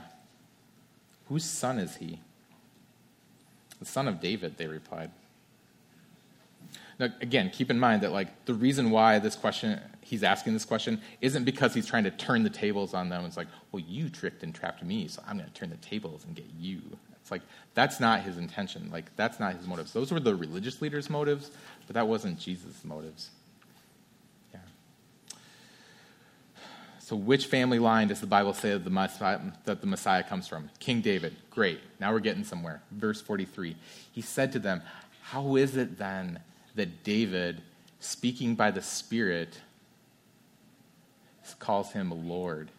Whose 1.27 1.43
son 1.43 1.77
is 1.79 1.97
he? 1.97 2.19
The 3.79 3.85
son 3.85 4.07
of 4.07 4.19
David, 4.19 4.57
they 4.57 4.67
replied. 4.67 5.11
Now, 6.99 7.09
again, 7.21 7.49
keep 7.49 7.71
in 7.71 7.79
mind 7.79 8.01
that 8.01 8.11
like 8.11 8.45
the 8.45 8.53
reason 8.53 8.91
why 8.91 9.19
this 9.19 9.35
question 9.35 9.79
he's 10.01 10.23
asking 10.23 10.53
this 10.53 10.65
question 10.65 10.99
isn't 11.21 11.43
because 11.43 11.73
he's 11.73 11.85
trying 11.85 12.03
to 12.03 12.11
turn 12.11 12.43
the 12.43 12.49
tables 12.49 12.93
on 12.93 13.09
them. 13.09 13.25
It's 13.25 13.37
like, 13.37 13.47
well, 13.71 13.83
you 13.87 14.09
tricked 14.09 14.43
and 14.43 14.53
trapped 14.53 14.83
me, 14.83 15.07
so 15.07 15.21
I'm 15.27 15.37
going 15.37 15.47
to 15.47 15.53
turn 15.53 15.69
the 15.69 15.77
tables 15.77 16.25
and 16.25 16.35
get 16.35 16.47
you. 16.59 16.81
It's 17.29 17.31
like 17.31 17.41
that's 17.75 17.99
not 17.99 18.23
his 18.23 18.39
intention. 18.39 18.89
Like 18.91 19.15
that's 19.15 19.39
not 19.39 19.55
his 19.55 19.67
motives. 19.67 19.93
Those 19.93 20.11
were 20.11 20.19
the 20.19 20.35
religious 20.35 20.81
leaders' 20.81 21.11
motives, 21.11 21.51
but 21.85 21.93
that 21.93 22.07
wasn't 22.07 22.39
Jesus' 22.39 22.83
motives. 22.83 23.29
Yeah. 24.51 24.61
So, 26.97 27.15
which 27.15 27.45
family 27.45 27.77
line 27.77 28.07
does 28.07 28.19
the 28.19 28.25
Bible 28.25 28.55
say 28.55 28.71
that 28.71 28.83
the, 28.83 28.89
Messiah, 28.89 29.39
that 29.65 29.81
the 29.81 29.85
Messiah 29.85 30.23
comes 30.23 30.47
from? 30.47 30.71
King 30.79 31.01
David. 31.01 31.35
Great. 31.51 31.79
Now 31.99 32.11
we're 32.13 32.19
getting 32.19 32.43
somewhere. 32.43 32.81
Verse 32.89 33.21
43. 33.21 33.75
He 34.11 34.21
said 34.21 34.51
to 34.53 34.59
them, 34.59 34.81
How 35.21 35.55
is 35.55 35.77
it 35.77 35.99
then 35.99 36.39
that 36.73 37.03
David, 37.03 37.61
speaking 37.99 38.55
by 38.55 38.71
the 38.71 38.81
Spirit, 38.81 39.59
calls 41.59 41.91
him 41.91 42.27
Lord. 42.27 42.71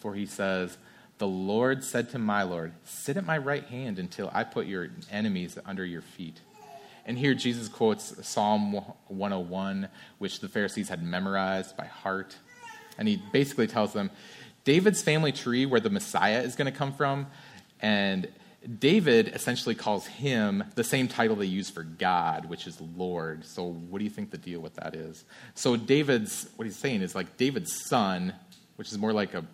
For 0.00 0.14
he 0.14 0.26
says, 0.26 0.76
The 1.18 1.26
Lord 1.26 1.82
said 1.82 2.10
to 2.10 2.18
my 2.18 2.42
Lord, 2.42 2.72
Sit 2.84 3.16
at 3.16 3.24
my 3.24 3.38
right 3.38 3.64
hand 3.64 3.98
until 3.98 4.30
I 4.34 4.44
put 4.44 4.66
your 4.66 4.88
enemies 5.10 5.58
under 5.64 5.84
your 5.84 6.02
feet. 6.02 6.40
And 7.06 7.16
here 7.16 7.34
Jesus 7.34 7.68
quotes 7.68 8.26
Psalm 8.26 8.72
101, 9.08 9.88
which 10.18 10.40
the 10.40 10.48
Pharisees 10.48 10.88
had 10.88 11.02
memorized 11.02 11.76
by 11.76 11.86
heart. 11.86 12.36
And 12.98 13.06
he 13.06 13.22
basically 13.32 13.66
tells 13.66 13.92
them 13.92 14.10
David's 14.64 15.00
family 15.00 15.32
tree, 15.32 15.64
where 15.64 15.80
the 15.80 15.90
Messiah 15.90 16.40
is 16.40 16.56
going 16.56 16.70
to 16.70 16.76
come 16.76 16.92
from, 16.92 17.28
and 17.80 18.28
David 18.80 19.28
essentially 19.28 19.76
calls 19.76 20.06
him 20.06 20.64
the 20.74 20.82
same 20.82 21.06
title 21.06 21.36
they 21.36 21.46
use 21.46 21.70
for 21.70 21.84
God, 21.84 22.46
which 22.46 22.66
is 22.66 22.80
Lord. 22.96 23.44
So, 23.44 23.64
what 23.64 23.98
do 23.98 24.04
you 24.04 24.10
think 24.10 24.32
the 24.32 24.38
deal 24.38 24.58
with 24.58 24.74
that 24.74 24.96
is? 24.96 25.24
So, 25.54 25.76
David's, 25.76 26.48
what 26.56 26.64
he's 26.64 26.76
saying 26.76 27.02
is 27.02 27.14
like 27.14 27.36
David's 27.36 27.72
son, 27.88 28.34
which 28.74 28.90
is 28.90 28.98
more 28.98 29.12
like 29.12 29.34
a 29.34 29.44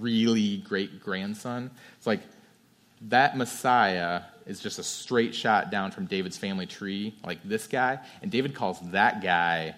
really 0.00 0.58
great 0.58 1.00
grandson. 1.00 1.70
It's 1.96 2.06
like 2.06 2.20
that 3.02 3.36
Messiah 3.36 4.22
is 4.46 4.60
just 4.60 4.78
a 4.78 4.82
straight 4.82 5.34
shot 5.34 5.70
down 5.70 5.90
from 5.90 6.06
David's 6.06 6.36
family 6.36 6.66
tree, 6.66 7.14
like 7.24 7.38
this 7.44 7.66
guy. 7.66 7.98
And 8.22 8.30
David 8.30 8.54
calls 8.54 8.78
that 8.90 9.22
guy 9.22 9.74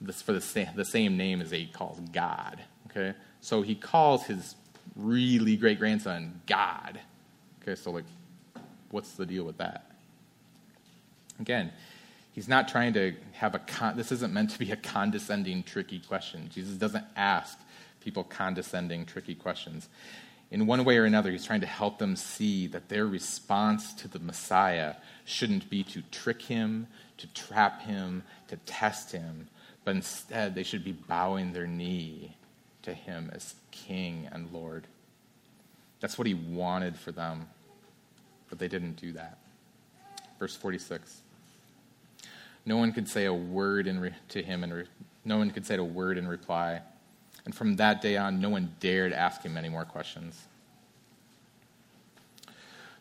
this, 0.00 0.22
for 0.22 0.32
the 0.32 0.40
same, 0.40 0.68
the 0.74 0.84
same 0.84 1.16
name 1.16 1.40
as 1.40 1.50
he 1.50 1.66
calls 1.66 1.98
God. 2.12 2.60
Okay? 2.90 3.14
So, 3.40 3.62
he 3.62 3.74
calls 3.74 4.24
his 4.24 4.54
really 4.96 5.56
great 5.56 5.78
grandson 5.78 6.40
God. 6.46 7.00
Okay, 7.62 7.74
so 7.74 7.90
like, 7.90 8.04
what's 8.90 9.12
the 9.12 9.26
deal 9.26 9.44
with 9.44 9.58
that? 9.58 9.90
Again, 11.38 11.72
he's 12.38 12.48
not 12.48 12.68
trying 12.68 12.92
to 12.92 13.14
have 13.32 13.56
a 13.56 13.58
con- 13.58 13.96
this 13.96 14.12
isn't 14.12 14.32
meant 14.32 14.50
to 14.50 14.60
be 14.60 14.70
a 14.70 14.76
condescending 14.76 15.60
tricky 15.64 15.98
question 15.98 16.48
jesus 16.54 16.74
doesn't 16.74 17.04
ask 17.16 17.58
people 18.00 18.24
condescending 18.24 19.04
tricky 19.04 19.34
questions 19.34 19.88
in 20.50 20.66
one 20.66 20.84
way 20.84 20.96
or 20.96 21.04
another 21.04 21.30
he's 21.30 21.44
trying 21.44 21.60
to 21.60 21.66
help 21.66 21.98
them 21.98 22.16
see 22.16 22.66
that 22.66 22.88
their 22.88 23.06
response 23.06 23.92
to 23.94 24.08
the 24.08 24.18
messiah 24.18 24.94
shouldn't 25.24 25.68
be 25.68 25.82
to 25.82 26.02
trick 26.10 26.42
him 26.42 26.86
to 27.16 27.26
trap 27.34 27.82
him 27.82 28.22
to 28.46 28.56
test 28.58 29.12
him 29.12 29.48
but 29.84 29.94
instead 29.94 30.54
they 30.54 30.62
should 30.62 30.84
be 30.84 30.92
bowing 30.92 31.52
their 31.52 31.66
knee 31.66 32.34
to 32.82 32.94
him 32.94 33.30
as 33.32 33.54
king 33.70 34.28
and 34.32 34.52
lord 34.52 34.86
that's 36.00 36.16
what 36.16 36.26
he 36.26 36.34
wanted 36.34 36.96
for 36.96 37.12
them 37.12 37.46
but 38.48 38.58
they 38.58 38.68
didn't 38.68 38.96
do 38.96 39.12
that. 39.12 39.38
Verse 40.38 40.56
46. 40.56 41.22
No 42.64 42.76
one 42.76 42.92
could 42.92 43.08
say 43.08 43.24
a 43.24 43.32
word 43.32 43.86
re- 43.86 44.14
to 44.28 44.42
him, 44.42 44.62
and 44.62 44.72
re- 44.72 44.84
no 45.24 45.38
one 45.38 45.50
could 45.50 45.66
say 45.66 45.76
a 45.76 45.84
word 45.84 46.18
in 46.18 46.28
reply. 46.28 46.80
And 47.44 47.54
from 47.54 47.76
that 47.76 48.02
day 48.02 48.16
on, 48.16 48.40
no 48.40 48.50
one 48.50 48.74
dared 48.80 49.12
ask 49.12 49.42
him 49.42 49.56
any 49.56 49.68
more 49.68 49.84
questions. 49.84 50.38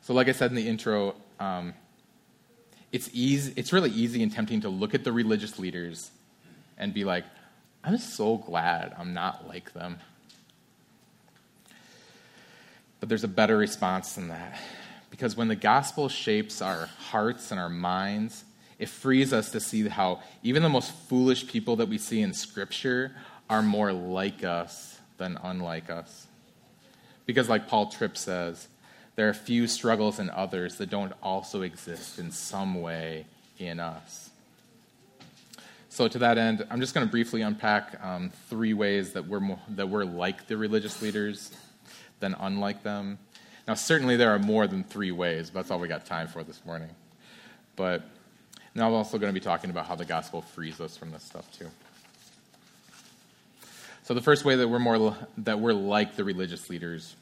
So, 0.02 0.14
like 0.14 0.30
I 0.30 0.32
said 0.32 0.52
in 0.52 0.56
the 0.56 0.68
intro, 0.68 1.16
um, 1.40 1.74
it's, 2.92 3.10
easy, 3.12 3.54
it's 3.58 3.74
really 3.74 3.92
easy 3.92 4.24
and 4.24 4.32
tempting 4.32 4.62
to 4.62 4.70
look 4.70 4.94
at 4.94 5.04
the 5.04 5.12
religious 5.12 5.60
leaders 5.60 6.12
and 6.78 6.94
be 6.94 7.04
like, 7.04 7.26
I'm 7.84 7.98
so 7.98 8.38
glad 8.38 8.96
I'm 8.98 9.14
not 9.14 9.48
like 9.48 9.74
them. 9.74 10.00
But 13.00 13.10
there's 13.10 13.24
a 13.24 13.28
better 13.30 13.58
response 13.58 14.14
than 14.14 14.30
that. 14.30 14.60
Because 15.10 15.36
when 15.36 15.48
the 15.48 15.56
gospel 15.56 16.10
shapes 16.10 16.62
our 16.62 16.86
hearts 16.86 17.52
and 17.52 17.60
our 17.60 17.70
minds, 17.70 18.44
it 18.80 18.90
frees 18.90 19.34
us 19.34 19.52
to 19.52 19.60
see 19.60 19.88
how 19.88 20.22
even 20.44 20.64
the 20.64 20.70
most 20.70 20.92
foolish 20.92 21.48
people 21.48 21.76
that 21.78 21.90
we 21.90 21.98
see 21.98 22.22
in 22.22 22.34
Scripture 22.34 23.12
are 23.50 23.62
more 23.62 23.94
like 23.94 24.44
us 24.44 25.00
than 25.18 25.38
unlike 25.44 25.90
us. 25.90 26.28
Because, 27.26 27.50
like 27.50 27.68
Paul 27.68 27.88
Tripp 27.88 28.18
says, 28.18 28.68
there 29.16 29.28
are 29.28 29.34
few 29.34 29.68
struggles 29.68 30.20
in 30.20 30.30
others 30.30 30.78
that 30.78 30.90
don't 30.90 31.14
also 31.24 31.62
exist 31.62 32.20
in 32.20 32.32
some 32.32 32.82
way 32.82 33.26
in 33.58 33.80
us. 33.80 34.30
So, 35.90 36.08
to 36.08 36.20
that 36.20 36.38
end, 36.38 36.66
I'm 36.70 36.80
just 36.80 36.94
going 36.94 37.06
to 37.06 37.12
briefly 37.12 37.42
unpack 37.42 38.00
um, 38.04 38.32
three 38.50 38.74
ways 38.74 39.14
that 39.14 39.28
we're, 39.28 39.40
more, 39.40 39.60
that 39.70 39.90
we're 39.90 40.06
like 40.06 40.48
the 40.48 40.56
religious 40.56 41.02
leaders 41.02 41.52
than 42.20 42.36
unlike 42.40 42.84
them. 42.84 43.18
Now, 43.68 43.74
certainly 43.74 44.16
there 44.16 44.32
are 44.32 44.40
more 44.40 44.68
than 44.68 44.84
three 44.84 45.12
ways, 45.12 45.50
but 45.50 45.62
that's 45.62 45.72
all 45.72 45.80
we 45.80 45.88
got 45.88 46.06
time 46.06 46.28
for 46.28 46.44
this 46.44 46.64
morning. 46.66 46.90
But 47.76 48.04
now 48.76 48.88
I'm 48.88 48.94
also 48.94 49.18
going 49.18 49.34
to 49.34 49.38
be 49.40 49.44
talking 49.44 49.70
about 49.70 49.88
how 49.88 49.96
the 49.96 50.06
gospel 50.06 50.42
frees 50.42 50.80
us 50.80 50.96
from 50.96 51.12
this 51.12 51.24
stuff 51.24 51.52
too. 51.58 51.70
So 54.08 54.14
the 54.14 54.22
first 54.22 54.46
way 54.46 54.56
that 54.56 54.70
we're 54.70 54.80
more 54.80 55.18
that 55.40 55.60
we're 55.60 55.74
like 55.74 56.16
the 56.16 56.24
religious 56.24 56.70
leaders, 56.70 57.14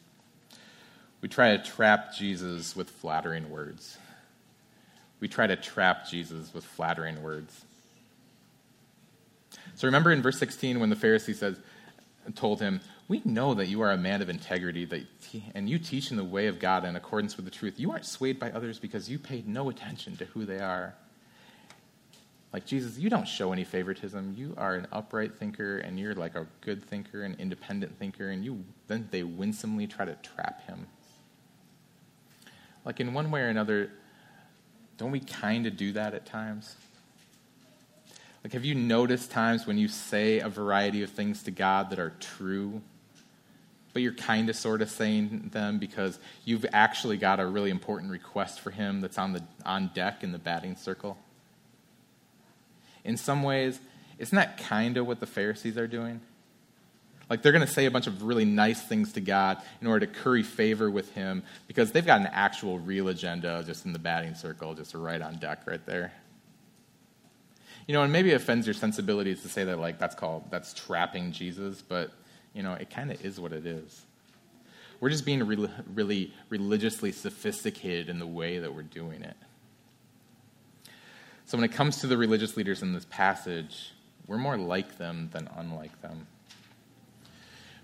we 1.19 1.27
try 1.27 1.57
to 1.57 1.63
trap 1.63 2.13
Jesus 2.13 2.75
with 2.75 2.91
flattering 2.91 3.49
words. 3.49 3.97
We 5.19 5.27
try 5.27 5.47
to 5.47 5.55
trap 5.55 6.07
Jesus 6.07 6.53
with 6.53 6.63
flattering 6.63 7.23
words. 7.23 7.65
So 9.73 9.87
remember 9.87 10.11
in 10.11 10.21
verse 10.21 10.37
16 10.37 10.79
when 10.79 10.91
the 10.91 10.95
Pharisee 10.95 11.33
says, 11.33 11.57
told 12.35 12.61
him, 12.61 12.81
We 13.07 13.19
know 13.25 13.55
that 13.55 13.65
you 13.65 13.81
are 13.81 13.91
a 13.91 13.97
man 13.97 14.21
of 14.21 14.29
integrity 14.29 14.85
that, 14.85 15.07
and 15.55 15.67
you 15.67 15.79
teach 15.79 16.11
in 16.11 16.17
the 16.17 16.23
way 16.23 16.45
of 16.45 16.59
God 16.59 16.85
in 16.85 16.95
accordance 16.95 17.35
with 17.35 17.45
the 17.45 17.51
truth. 17.51 17.79
You 17.79 17.89
aren't 17.89 18.05
swayed 18.05 18.39
by 18.39 18.51
others 18.51 18.77
because 18.77 19.09
you 19.09 19.17
paid 19.17 19.47
no 19.47 19.71
attention 19.71 20.17
to 20.17 20.25
who 20.25 20.45
they 20.45 20.59
are. 20.59 20.93
Like, 22.55 22.65
Jesus, 22.65 22.97
you 22.97 23.09
don't 23.09 23.27
show 23.27 23.51
any 23.51 23.65
favoritism. 23.65 24.33
You 24.37 24.53
are 24.55 24.75
an 24.75 24.87
upright 24.93 25.35
thinker, 25.35 25.79
and 25.79 25.99
you're 25.99 26.15
like 26.15 26.35
a 26.35 26.47
good 26.61 26.81
thinker, 26.85 27.23
an 27.23 27.35
independent 27.37 27.99
thinker, 27.99 28.29
and 28.29 28.45
you 28.45 28.63
then 28.87 29.09
they 29.11 29.23
winsomely 29.23 29.87
try 29.87 30.05
to 30.05 30.15
trap 30.23 30.65
him. 30.65 30.87
Like, 32.85 33.01
in 33.01 33.13
one 33.13 33.29
way 33.29 33.41
or 33.41 33.49
another, 33.49 33.91
don't 34.97 35.11
we 35.11 35.19
kind 35.19 35.67
of 35.67 35.75
do 35.75 35.91
that 35.91 36.13
at 36.13 36.25
times? 36.25 36.77
Like, 38.41 38.53
have 38.53 38.63
you 38.63 38.73
noticed 38.73 39.31
times 39.31 39.67
when 39.67 39.77
you 39.77 39.89
say 39.89 40.39
a 40.39 40.47
variety 40.47 41.03
of 41.03 41.09
things 41.09 41.43
to 41.43 41.51
God 41.51 41.89
that 41.89 41.99
are 41.99 42.13
true, 42.21 42.81
but 43.91 44.01
you're 44.01 44.13
kind 44.13 44.49
of 44.49 44.55
sort 44.55 44.81
of 44.81 44.89
saying 44.89 45.49
them 45.51 45.77
because 45.77 46.19
you've 46.45 46.65
actually 46.71 47.17
got 47.17 47.41
a 47.41 47.45
really 47.45 47.69
important 47.69 48.13
request 48.13 48.61
for 48.61 48.71
Him 48.71 49.01
that's 49.01 49.17
on, 49.17 49.33
the, 49.33 49.43
on 49.65 49.91
deck 49.93 50.23
in 50.23 50.31
the 50.31 50.39
batting 50.39 50.77
circle? 50.77 51.17
In 53.05 53.17
some 53.17 53.43
ways, 53.43 53.79
isn't 54.17 54.35
that 54.35 54.57
kind 54.57 54.97
of 54.97 55.07
what 55.07 55.19
the 55.19 55.25
Pharisees 55.25 55.77
are 55.77 55.87
doing? 55.87 56.19
Like 57.29 57.41
they're 57.41 57.51
going 57.51 57.65
to 57.65 57.71
say 57.71 57.85
a 57.85 57.91
bunch 57.91 58.07
of 58.07 58.23
really 58.23 58.45
nice 58.45 58.81
things 58.81 59.13
to 59.13 59.21
God 59.21 59.57
in 59.81 59.87
order 59.87 60.05
to 60.05 60.11
curry 60.11 60.43
favor 60.43 60.91
with 60.91 61.11
Him 61.13 61.43
because 61.67 61.91
they've 61.91 62.05
got 62.05 62.21
an 62.21 62.27
actual 62.27 62.79
real 62.79 63.07
agenda 63.07 63.63
just 63.65 63.85
in 63.85 63.93
the 63.93 63.99
batting 63.99 64.35
circle, 64.35 64.73
just 64.73 64.93
right 64.93 65.21
on 65.21 65.37
deck 65.37 65.61
right 65.65 65.83
there. 65.85 66.13
You 67.87 67.93
know, 67.93 68.01
and 68.01 68.11
maybe 68.11 68.31
it 68.31 68.35
offends 68.35 68.65
your 68.65 68.73
sensibilities 68.73 69.43
to 69.43 69.47
say 69.47 69.63
that, 69.65 69.79
like, 69.79 69.99
that's 69.99 70.15
called, 70.15 70.45
that's 70.49 70.73
trapping 70.73 71.31
Jesus, 71.31 71.83
but, 71.83 72.11
you 72.53 72.63
know, 72.63 72.73
it 72.73 72.89
kind 72.89 73.11
of 73.11 73.23
is 73.23 73.39
what 73.39 73.53
it 73.53 73.65
is. 73.65 74.01
We're 74.99 75.11
just 75.11 75.25
being 75.25 75.43
really, 75.43 75.69
really 75.93 76.33
religiously 76.49 77.11
sophisticated 77.11 78.09
in 78.09 78.17
the 78.17 78.25
way 78.25 78.57
that 78.57 78.73
we're 78.73 78.81
doing 78.81 79.21
it. 79.21 79.35
So 81.45 81.57
when 81.57 81.63
it 81.63 81.71
comes 81.71 81.97
to 81.97 82.07
the 82.07 82.17
religious 82.17 82.57
leaders 82.57 82.81
in 82.81 82.93
this 82.93 83.05
passage, 83.05 83.91
we're 84.25 84.39
more 84.39 84.57
like 84.57 84.97
them 84.97 85.29
than 85.31 85.47
unlike 85.55 86.01
them. 86.01 86.25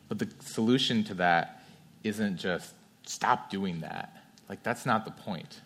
But 0.09 0.19
the 0.19 0.29
solution 0.39 1.03
to 1.05 1.13
that 1.15 1.63
isn't 2.03 2.37
just 2.37 2.73
stop 3.05 3.49
doing 3.49 3.81
that. 3.81 4.17
Like, 4.49 4.63
that's 4.63 4.85
not 4.85 5.05
the 5.05 5.11
point. 5.11 5.61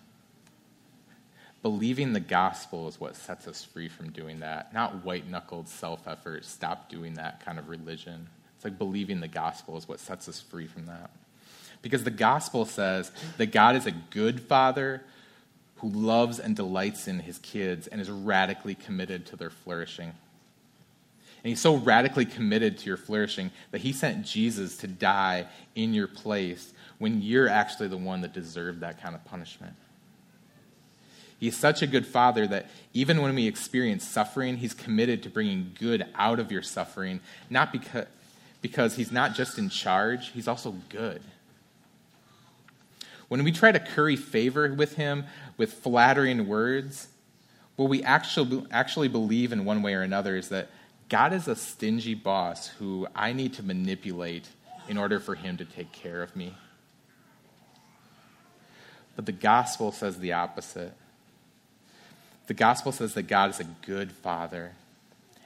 Believing 1.61 2.13
the 2.13 2.19
gospel 2.19 2.87
is 2.87 2.99
what 2.99 3.15
sets 3.15 3.47
us 3.47 3.63
free 3.63 3.87
from 3.87 4.11
doing 4.11 4.41
that, 4.41 4.73
not 4.73 5.03
white 5.03 5.27
knuckled 5.27 5.67
self 5.67 6.07
effort, 6.07 6.45
stop 6.45 6.89
doing 6.89 7.15
that 7.15 7.43
kind 7.43 7.57
of 7.57 7.69
religion. 7.69 8.27
It's 8.55 8.65
like 8.65 8.77
believing 8.77 9.21
the 9.21 9.27
gospel 9.27 9.77
is 9.77 9.87
what 9.87 9.99
sets 9.99 10.29
us 10.29 10.39
free 10.39 10.67
from 10.67 10.85
that. 10.85 11.09
Because 11.81 12.03
the 12.03 12.11
gospel 12.11 12.65
says 12.65 13.11
that 13.37 13.47
God 13.47 13.75
is 13.75 13.87
a 13.87 13.91
good 13.91 14.41
father 14.41 15.01
who 15.77 15.89
loves 15.89 16.39
and 16.39 16.55
delights 16.55 17.07
in 17.07 17.19
his 17.19 17.37
kids 17.39 17.87
and 17.87 17.99
is 17.99 18.09
radically 18.09 18.75
committed 18.75 19.25
to 19.27 19.35
their 19.35 19.49
flourishing. 19.49 20.07
And 20.07 21.49
he's 21.49 21.61
so 21.61 21.75
radically 21.75 22.25
committed 22.25 22.77
to 22.79 22.85
your 22.87 22.97
flourishing 22.97 23.51
that 23.71 23.81
he 23.81 23.93
sent 23.93 24.25
Jesus 24.25 24.77
to 24.77 24.87
die 24.87 25.45
in 25.75 25.93
your 25.93 26.07
place 26.07 26.73
when 26.97 27.21
you're 27.21 27.49
actually 27.49 27.87
the 27.87 27.97
one 27.97 28.21
that 28.21 28.33
deserved 28.33 28.79
that 28.79 29.01
kind 29.01 29.13
of 29.13 29.23
punishment. 29.25 29.75
He's 31.39 31.57
such 31.57 31.81
a 31.81 31.87
good 31.87 32.07
father 32.07 32.47
that 32.47 32.69
even 32.93 33.21
when 33.21 33.35
we 33.35 33.45
experience 33.45 34.07
suffering, 34.07 34.57
he's 34.57 34.73
committed 34.73 35.21
to 35.23 35.29
bringing 35.29 35.73
good 35.77 36.05
out 36.15 36.39
of 36.39 36.51
your 36.51 36.63
suffering, 36.63 37.19
not 37.49 37.71
because, 37.71 38.07
because 38.61 38.95
he's 38.95 39.11
not 39.11 39.35
just 39.35 39.59
in 39.59 39.69
charge, 39.69 40.31
he's 40.31 40.47
also 40.47 40.71
good. 40.89 41.21
When 43.27 43.43
we 43.43 43.51
try 43.51 43.71
to 43.71 43.79
curry 43.79 44.15
favor 44.15 44.71
with 44.73 44.95
him 44.95 45.25
with 45.57 45.73
flattering 45.73 46.47
words, 46.47 47.07
what 47.75 47.89
we 47.89 48.03
actually, 48.03 48.65
actually 48.71 49.07
believe 49.07 49.51
in 49.51 49.65
one 49.65 49.81
way 49.81 49.93
or 49.93 50.01
another 50.01 50.35
is 50.35 50.49
that 50.49 50.69
God 51.09 51.33
is 51.33 51.47
a 51.47 51.55
stingy 51.55 52.13
boss 52.13 52.67
who 52.67 53.07
I 53.15 53.33
need 53.33 53.53
to 53.53 53.63
manipulate 53.63 54.47
in 54.87 54.97
order 54.97 55.19
for 55.19 55.35
him 55.35 55.57
to 55.57 55.65
take 55.65 55.91
care 55.91 56.21
of 56.21 56.35
me. 56.35 56.55
But 59.15 59.25
the 59.25 59.31
gospel 59.31 59.91
says 59.91 60.19
the 60.19 60.33
opposite. 60.33 60.93
The 62.47 62.53
gospel 62.53 62.91
says 62.91 63.13
that 63.13 63.23
God 63.23 63.49
is 63.51 63.59
a 63.59 63.65
good 63.85 64.11
father. 64.11 64.73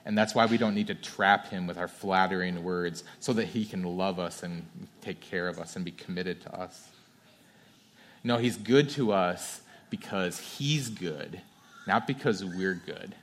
And 0.05 0.17
that's 0.17 0.33
why 0.33 0.45
we 0.45 0.57
don't 0.57 0.75
need 0.75 0.87
to 0.87 0.95
trap 0.95 1.49
him 1.49 1.67
with 1.67 1.77
our 1.77 1.87
flattering 1.87 2.63
words 2.63 3.03
so 3.19 3.33
that 3.33 3.45
he 3.45 3.65
can 3.65 3.83
love 3.83 4.17
us 4.19 4.43
and 4.43 4.65
take 5.01 5.19
care 5.19 5.47
of 5.47 5.59
us 5.59 5.75
and 5.75 5.85
be 5.85 5.91
committed 5.91 6.41
to 6.41 6.59
us. 6.59 6.87
No, 8.23 8.37
he's 8.37 8.57
good 8.57 8.89
to 8.91 9.11
us 9.11 9.61
because 9.89 10.39
he's 10.39 10.89
good, 10.89 11.41
not 11.87 12.05
because 12.05 12.43
we're 12.43 12.75
good. 12.85 13.15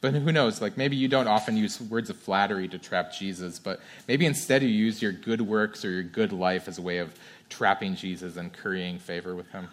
But 0.00 0.14
who 0.14 0.30
knows? 0.30 0.60
Like 0.60 0.76
maybe 0.76 0.96
you 0.96 1.08
don't 1.08 1.26
often 1.26 1.56
use 1.56 1.80
words 1.80 2.08
of 2.08 2.16
flattery 2.16 2.68
to 2.68 2.78
trap 2.78 3.12
Jesus, 3.12 3.58
but 3.58 3.80
maybe 4.06 4.26
instead 4.26 4.62
you 4.62 4.68
use 4.68 5.02
your 5.02 5.12
good 5.12 5.40
works 5.40 5.84
or 5.84 5.90
your 5.90 6.04
good 6.04 6.32
life 6.32 6.68
as 6.68 6.78
a 6.78 6.82
way 6.82 6.98
of 6.98 7.12
trapping 7.48 7.96
Jesus 7.96 8.36
and 8.36 8.52
currying 8.52 8.98
favor 8.98 9.34
with 9.34 9.50
him. 9.50 9.68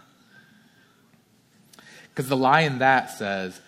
Because 2.09 2.27
the 2.27 2.37
lie 2.37 2.61
in 2.61 2.79
that 2.79 3.11
says, 3.11 3.59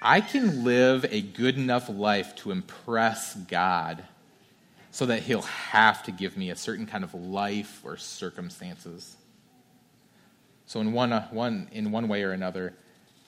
I 0.00 0.20
can 0.20 0.64
live 0.64 1.04
a 1.10 1.20
good 1.20 1.56
enough 1.56 1.88
life 1.88 2.34
to 2.36 2.52
impress 2.52 3.34
God 3.34 4.04
so 4.90 5.06
that 5.06 5.22
he'll 5.22 5.42
have 5.42 6.02
to 6.04 6.12
give 6.12 6.36
me 6.36 6.50
a 6.50 6.56
certain 6.56 6.86
kind 6.86 7.04
of 7.04 7.14
life 7.14 7.80
or 7.84 7.96
circumstances. 7.96 9.16
So, 10.66 10.80
in 10.80 10.92
one, 10.92 11.12
uh, 11.12 11.28
one, 11.28 11.68
in 11.72 11.90
one 11.92 12.08
way 12.08 12.22
or 12.22 12.32
another, 12.32 12.74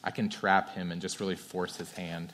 I 0.03 0.11
can 0.11 0.29
trap 0.29 0.75
him 0.75 0.91
and 0.91 1.01
just 1.01 1.21
really 1.21 1.37
force 1.37 1.77
his 1.77 1.93
hand. 1.93 2.33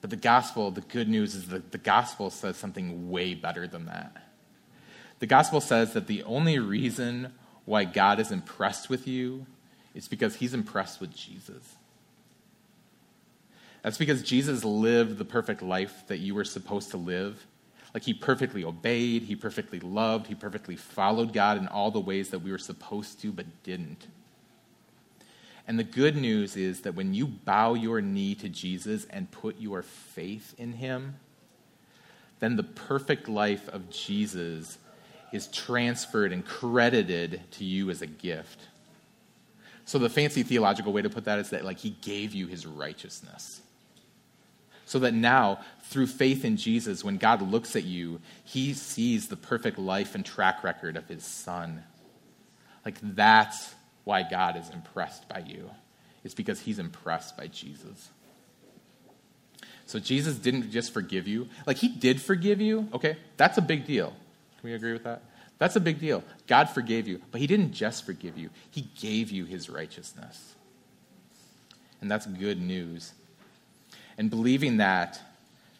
But 0.00 0.10
the 0.10 0.16
gospel, 0.16 0.70
the 0.70 0.82
good 0.82 1.08
news 1.08 1.34
is 1.34 1.48
that 1.48 1.72
the 1.72 1.78
gospel 1.78 2.30
says 2.30 2.56
something 2.56 3.10
way 3.10 3.34
better 3.34 3.66
than 3.66 3.86
that. 3.86 4.16
The 5.18 5.26
gospel 5.26 5.60
says 5.60 5.94
that 5.94 6.06
the 6.06 6.22
only 6.24 6.58
reason 6.58 7.32
why 7.64 7.84
God 7.84 8.20
is 8.20 8.30
impressed 8.30 8.88
with 8.90 9.08
you 9.08 9.46
is 9.94 10.08
because 10.08 10.36
he's 10.36 10.54
impressed 10.54 11.00
with 11.00 11.14
Jesus. 11.14 11.76
That's 13.86 13.98
because 13.98 14.20
Jesus 14.20 14.64
lived 14.64 15.16
the 15.16 15.24
perfect 15.24 15.62
life 15.62 16.02
that 16.08 16.18
you 16.18 16.34
were 16.34 16.42
supposed 16.42 16.90
to 16.90 16.96
live. 16.96 17.46
Like 17.94 18.02
he 18.02 18.12
perfectly 18.12 18.64
obeyed, 18.64 19.22
he 19.22 19.36
perfectly 19.36 19.78
loved, 19.78 20.26
he 20.26 20.34
perfectly 20.34 20.74
followed 20.74 21.32
God 21.32 21.56
in 21.56 21.68
all 21.68 21.92
the 21.92 22.00
ways 22.00 22.30
that 22.30 22.40
we 22.40 22.50
were 22.50 22.58
supposed 22.58 23.20
to 23.20 23.30
but 23.30 23.46
didn't. 23.62 24.08
And 25.68 25.78
the 25.78 25.84
good 25.84 26.16
news 26.16 26.56
is 26.56 26.80
that 26.80 26.96
when 26.96 27.14
you 27.14 27.28
bow 27.28 27.74
your 27.74 28.00
knee 28.00 28.34
to 28.34 28.48
Jesus 28.48 29.06
and 29.08 29.30
put 29.30 29.60
your 29.60 29.82
faith 29.82 30.52
in 30.58 30.72
him, 30.72 31.14
then 32.40 32.56
the 32.56 32.64
perfect 32.64 33.28
life 33.28 33.68
of 33.68 33.88
Jesus 33.88 34.78
is 35.32 35.46
transferred 35.46 36.32
and 36.32 36.44
credited 36.44 37.40
to 37.52 37.64
you 37.64 37.88
as 37.90 38.02
a 38.02 38.08
gift. 38.08 38.62
So 39.84 40.00
the 40.00 40.10
fancy 40.10 40.42
theological 40.42 40.92
way 40.92 41.02
to 41.02 41.08
put 41.08 41.26
that 41.26 41.38
is 41.38 41.50
that 41.50 41.64
like 41.64 41.78
he 41.78 41.90
gave 41.90 42.34
you 42.34 42.48
his 42.48 42.66
righteousness. 42.66 43.60
So 44.86 45.00
that 45.00 45.12
now, 45.14 45.60
through 45.82 46.06
faith 46.06 46.44
in 46.44 46.56
Jesus, 46.56 47.04
when 47.04 47.18
God 47.18 47.42
looks 47.42 47.74
at 47.76 47.84
you, 47.84 48.20
he 48.44 48.72
sees 48.72 49.26
the 49.28 49.36
perfect 49.36 49.78
life 49.78 50.14
and 50.14 50.24
track 50.24 50.62
record 50.62 50.96
of 50.96 51.08
his 51.08 51.24
son. 51.24 51.82
Like, 52.84 52.94
that's 53.02 53.74
why 54.04 54.22
God 54.22 54.56
is 54.56 54.70
impressed 54.70 55.28
by 55.28 55.40
you. 55.40 55.70
It's 56.22 56.34
because 56.34 56.60
he's 56.60 56.78
impressed 56.78 57.36
by 57.36 57.48
Jesus. 57.48 58.10
So 59.86 59.98
Jesus 59.98 60.36
didn't 60.36 60.70
just 60.70 60.94
forgive 60.94 61.26
you. 61.26 61.48
Like, 61.66 61.78
he 61.78 61.88
did 61.88 62.22
forgive 62.22 62.60
you, 62.60 62.88
okay? 62.94 63.16
That's 63.36 63.58
a 63.58 63.62
big 63.62 63.86
deal. 63.86 64.10
Can 64.60 64.70
we 64.70 64.74
agree 64.74 64.92
with 64.92 65.04
that? 65.04 65.22
That's 65.58 65.74
a 65.74 65.80
big 65.80 65.98
deal. 65.98 66.22
God 66.46 66.68
forgave 66.68 67.08
you, 67.08 67.20
but 67.32 67.40
he 67.40 67.48
didn't 67.48 67.72
just 67.72 68.06
forgive 68.06 68.38
you, 68.38 68.50
he 68.70 68.88
gave 69.00 69.30
you 69.30 69.44
his 69.46 69.68
righteousness. 69.68 70.54
And 72.00 72.10
that's 72.10 72.26
good 72.26 72.60
news. 72.60 73.12
And 74.18 74.30
believing 74.30 74.78
that 74.78 75.20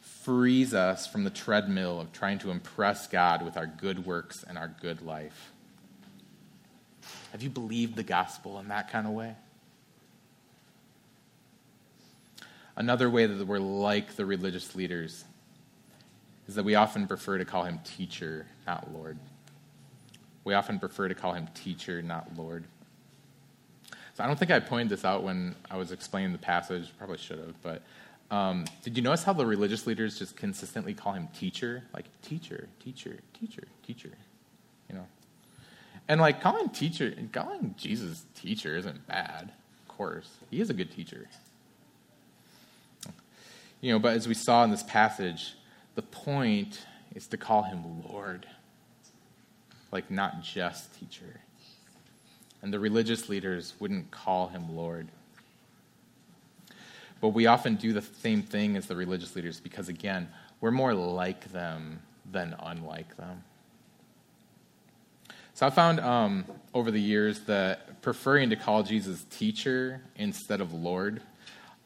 frees 0.00 0.74
us 0.74 1.06
from 1.06 1.24
the 1.24 1.30
treadmill 1.30 2.00
of 2.00 2.12
trying 2.12 2.38
to 2.40 2.50
impress 2.50 3.06
God 3.06 3.44
with 3.44 3.56
our 3.56 3.66
good 3.66 4.04
works 4.04 4.44
and 4.46 4.58
our 4.58 4.74
good 4.80 5.00
life. 5.02 5.52
Have 7.32 7.42
you 7.42 7.50
believed 7.50 7.96
the 7.96 8.02
gospel 8.02 8.58
in 8.58 8.68
that 8.68 8.90
kind 8.90 9.06
of 9.06 9.12
way? 9.12 9.34
Another 12.74 13.08
way 13.08 13.26
that 13.26 13.46
we're 13.46 13.58
like 13.58 14.16
the 14.16 14.26
religious 14.26 14.74
leaders 14.74 15.24
is 16.48 16.56
that 16.56 16.64
we 16.64 16.74
often 16.74 17.06
prefer 17.06 17.38
to 17.38 17.44
call 17.44 17.64
him 17.64 17.78
teacher, 17.84 18.46
not 18.66 18.92
Lord. 18.92 19.18
We 20.44 20.54
often 20.54 20.78
prefer 20.78 21.08
to 21.08 21.14
call 21.14 21.32
him 21.32 21.48
teacher, 21.54 22.02
not 22.02 22.36
Lord. 22.36 22.64
So 24.14 24.24
I 24.24 24.26
don't 24.26 24.38
think 24.38 24.50
I 24.50 24.60
pointed 24.60 24.88
this 24.88 25.04
out 25.04 25.22
when 25.22 25.54
I 25.70 25.76
was 25.76 25.92
explaining 25.92 26.32
the 26.32 26.38
passage. 26.38 26.90
Probably 26.98 27.18
should 27.18 27.38
have, 27.38 27.60
but 27.62 27.82
um, 28.30 28.64
did 28.82 28.96
you 28.96 29.02
notice 29.02 29.22
how 29.22 29.32
the 29.32 29.46
religious 29.46 29.86
leaders 29.86 30.18
just 30.18 30.36
consistently 30.36 30.94
call 30.94 31.12
him 31.12 31.28
teacher? 31.38 31.84
Like, 31.94 32.06
teacher, 32.22 32.68
teacher, 32.82 33.18
teacher, 33.38 33.62
teacher. 33.86 34.10
You 34.88 34.96
know? 34.96 35.06
And 36.08 36.20
like 36.20 36.40
calling 36.40 36.68
teacher, 36.70 37.14
calling 37.32 37.74
Jesus 37.76 38.24
teacher 38.34 38.76
isn't 38.76 39.06
bad, 39.06 39.52
of 39.82 39.96
course. 39.96 40.28
He 40.50 40.60
is 40.60 40.70
a 40.70 40.74
good 40.74 40.90
teacher. 40.90 41.28
You 43.80 43.92
know, 43.92 43.98
but 43.98 44.16
as 44.16 44.26
we 44.26 44.34
saw 44.34 44.64
in 44.64 44.70
this 44.70 44.82
passage, 44.82 45.54
the 45.94 46.02
point 46.02 46.84
is 47.14 47.26
to 47.28 47.36
call 47.36 47.62
him 47.62 48.02
Lord. 48.08 48.46
Like, 49.92 50.10
not 50.10 50.42
just 50.42 50.98
teacher. 50.98 51.40
And 52.62 52.72
the 52.72 52.80
religious 52.80 53.28
leaders 53.28 53.74
wouldn't 53.78 54.10
call 54.10 54.48
him 54.48 54.74
Lord. 54.74 55.08
But 57.20 57.28
we 57.30 57.46
often 57.46 57.76
do 57.76 57.92
the 57.92 58.02
same 58.02 58.42
thing 58.42 58.76
as 58.76 58.86
the 58.86 58.96
religious 58.96 59.34
leaders 59.34 59.60
because, 59.60 59.88
again, 59.88 60.28
we're 60.60 60.70
more 60.70 60.94
like 60.94 61.50
them 61.52 62.00
than 62.30 62.54
unlike 62.60 63.16
them. 63.16 63.42
So 65.54 65.66
I 65.66 65.70
found 65.70 66.00
um, 66.00 66.44
over 66.74 66.90
the 66.90 67.00
years 67.00 67.40
that 67.40 68.02
preferring 68.02 68.50
to 68.50 68.56
call 68.56 68.82
Jesus 68.82 69.24
teacher 69.30 70.02
instead 70.16 70.60
of 70.60 70.74
Lord 70.74 71.22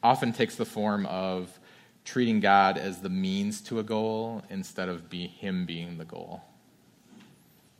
often 0.03 0.33
takes 0.33 0.57
the 0.57 0.65
form 0.65 1.07
of 1.07 1.57
treating 2.05 2.41
God 2.41 2.79
as 2.79 3.01
the 3.01 3.09
means 3.09 3.61
to 3.63 3.79
a 3.79 3.83
goal 3.85 4.43
instead 4.51 4.89
of 4.89 5.09
be 5.09 5.29
Him 5.29 5.67
being 5.67 5.99
the 5.99 6.05
goal. 6.05 6.43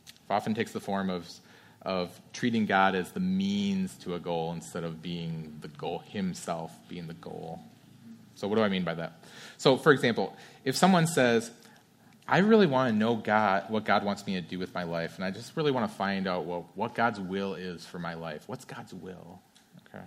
It 0.07 0.33
often 0.33 0.53
takes 0.53 0.71
the 0.71 0.79
form 0.79 1.09
of 1.09 1.29
of 1.83 2.19
treating 2.33 2.65
God 2.65 2.95
as 2.95 3.11
the 3.11 3.19
means 3.19 3.95
to 3.99 4.15
a 4.15 4.19
goal 4.19 4.53
instead 4.53 4.83
of 4.83 5.01
being 5.01 5.57
the 5.61 5.67
goal 5.67 5.99
himself, 5.99 6.71
being 6.87 7.07
the 7.07 7.13
goal. 7.15 7.59
So, 8.35 8.47
what 8.47 8.55
do 8.55 8.61
I 8.61 8.69
mean 8.69 8.83
by 8.83 8.93
that? 8.95 9.23
So, 9.57 9.77
for 9.77 9.91
example, 9.91 10.35
if 10.63 10.75
someone 10.75 11.07
says, 11.07 11.51
I 12.27 12.39
really 12.39 12.67
want 12.67 12.91
to 12.91 12.95
know 12.97 13.15
God, 13.15 13.65
what 13.69 13.83
God 13.83 14.05
wants 14.05 14.25
me 14.25 14.33
to 14.33 14.41
do 14.41 14.57
with 14.57 14.73
my 14.73 14.83
life, 14.83 15.15
and 15.15 15.25
I 15.25 15.31
just 15.31 15.57
really 15.57 15.71
want 15.71 15.89
to 15.89 15.95
find 15.95 16.27
out 16.27 16.45
what 16.45 16.95
God's 16.95 17.19
will 17.19 17.55
is 17.55 17.85
for 17.85 17.99
my 17.99 18.13
life. 18.13 18.43
What's 18.47 18.63
God's 18.63 18.93
will? 18.93 19.41
Okay. 19.87 20.03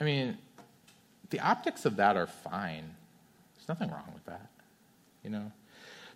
I 0.00 0.04
mean, 0.04 0.36
the 1.30 1.40
optics 1.40 1.84
of 1.84 1.96
that 1.96 2.16
are 2.16 2.26
fine. 2.26 2.94
There's 3.56 3.68
nothing 3.68 3.90
wrong 3.90 4.10
with 4.12 4.24
that, 4.26 4.48
you 5.22 5.30
know? 5.30 5.52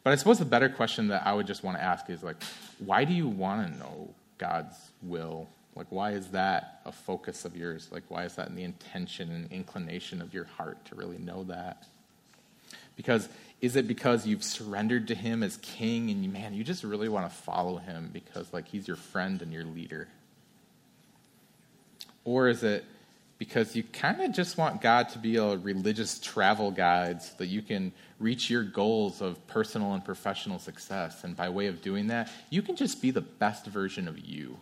But 0.03 0.13
I 0.13 0.17
suppose 0.17 0.39
the 0.39 0.45
better 0.45 0.69
question 0.69 1.09
that 1.09 1.27
I 1.27 1.33
would 1.35 1.47
just 1.47 1.63
want 1.63 1.77
to 1.77 1.83
ask 1.83 2.09
is 2.11 2.23
like, 2.23 2.37
why 2.79 3.05
do 3.05 3.13
you 3.13 3.29
want 3.29 3.73
to 3.73 3.79
know 3.79 4.15
God's 4.39 4.77
will? 5.03 5.49
Like, 5.75 5.87
why 5.91 6.13
is 6.13 6.29
that 6.29 6.81
a 6.85 6.93
focus 6.93 7.45
of 7.45 7.57
yours? 7.57 7.89
Like, 7.91 8.05
why 8.09 8.25
is 8.25 8.35
that 8.37 8.49
in 8.49 8.55
the 8.55 8.65
intention 8.65 9.31
and 9.31 9.53
inclination 9.53 10.23
of 10.23 10.33
your 10.33 10.45
heart 10.45 10.85
to 10.87 10.95
really 10.95 11.19
know 11.19 11.45
that? 11.45 11.87
Because 12.97 13.29
is 13.61 13.77
it 13.77 13.87
because 13.87 14.27
you've 14.27 14.43
surrendered 14.43 15.09
to 15.09 15.15
Him 15.15 15.43
as 15.43 15.59
King 15.59 16.11
and 16.11 16.33
man, 16.33 16.55
you 16.55 16.65
just 16.65 16.83
really 16.83 17.09
want 17.09 17.29
to 17.29 17.35
follow 17.35 17.77
Him 17.77 18.11
because, 18.13 18.53
like, 18.53 18.69
He's 18.69 18.89
your 18.89 18.97
friend 18.97 19.43
and 19.43 19.53
your 19.53 19.65
leader? 19.65 20.09
Or 22.25 22.49
is 22.49 22.63
it 22.63 22.85
because 23.39 23.77
you 23.77 23.83
kind 23.83 24.21
of 24.23 24.33
just 24.33 24.57
want 24.57 24.81
God 24.81 25.11
to 25.11 25.19
be 25.19 25.37
a 25.37 25.57
religious 25.57 26.19
travel 26.19 26.71
guide 26.71 27.23
so 27.23 27.35
that 27.39 27.47
you 27.47 27.61
can 27.61 27.93
reach 28.19 28.49
your 28.49 28.63
goals 28.63 29.21
of 29.21 29.47
personal 29.47 29.93
and 29.93 30.05
professional 30.05 30.59
success. 30.59 31.23
And 31.23 31.37
by 31.37 31.51
way 31.51 31.67
of 31.67 31.83
doing 31.83 32.07
that, 32.07 32.31
you 32.49 32.63
can 32.63 32.77
just 32.77 33.03
be 33.03 33.11
the 33.11 33.21
best 33.21 33.67
version 33.67 34.09
of 34.09 34.19
you. 34.19 34.57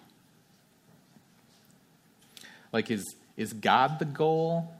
Like, 2.72 2.90
is, 2.90 3.14
is 3.37 3.52
God 3.52 4.00
the 4.00 4.04
goal? 4.04 4.74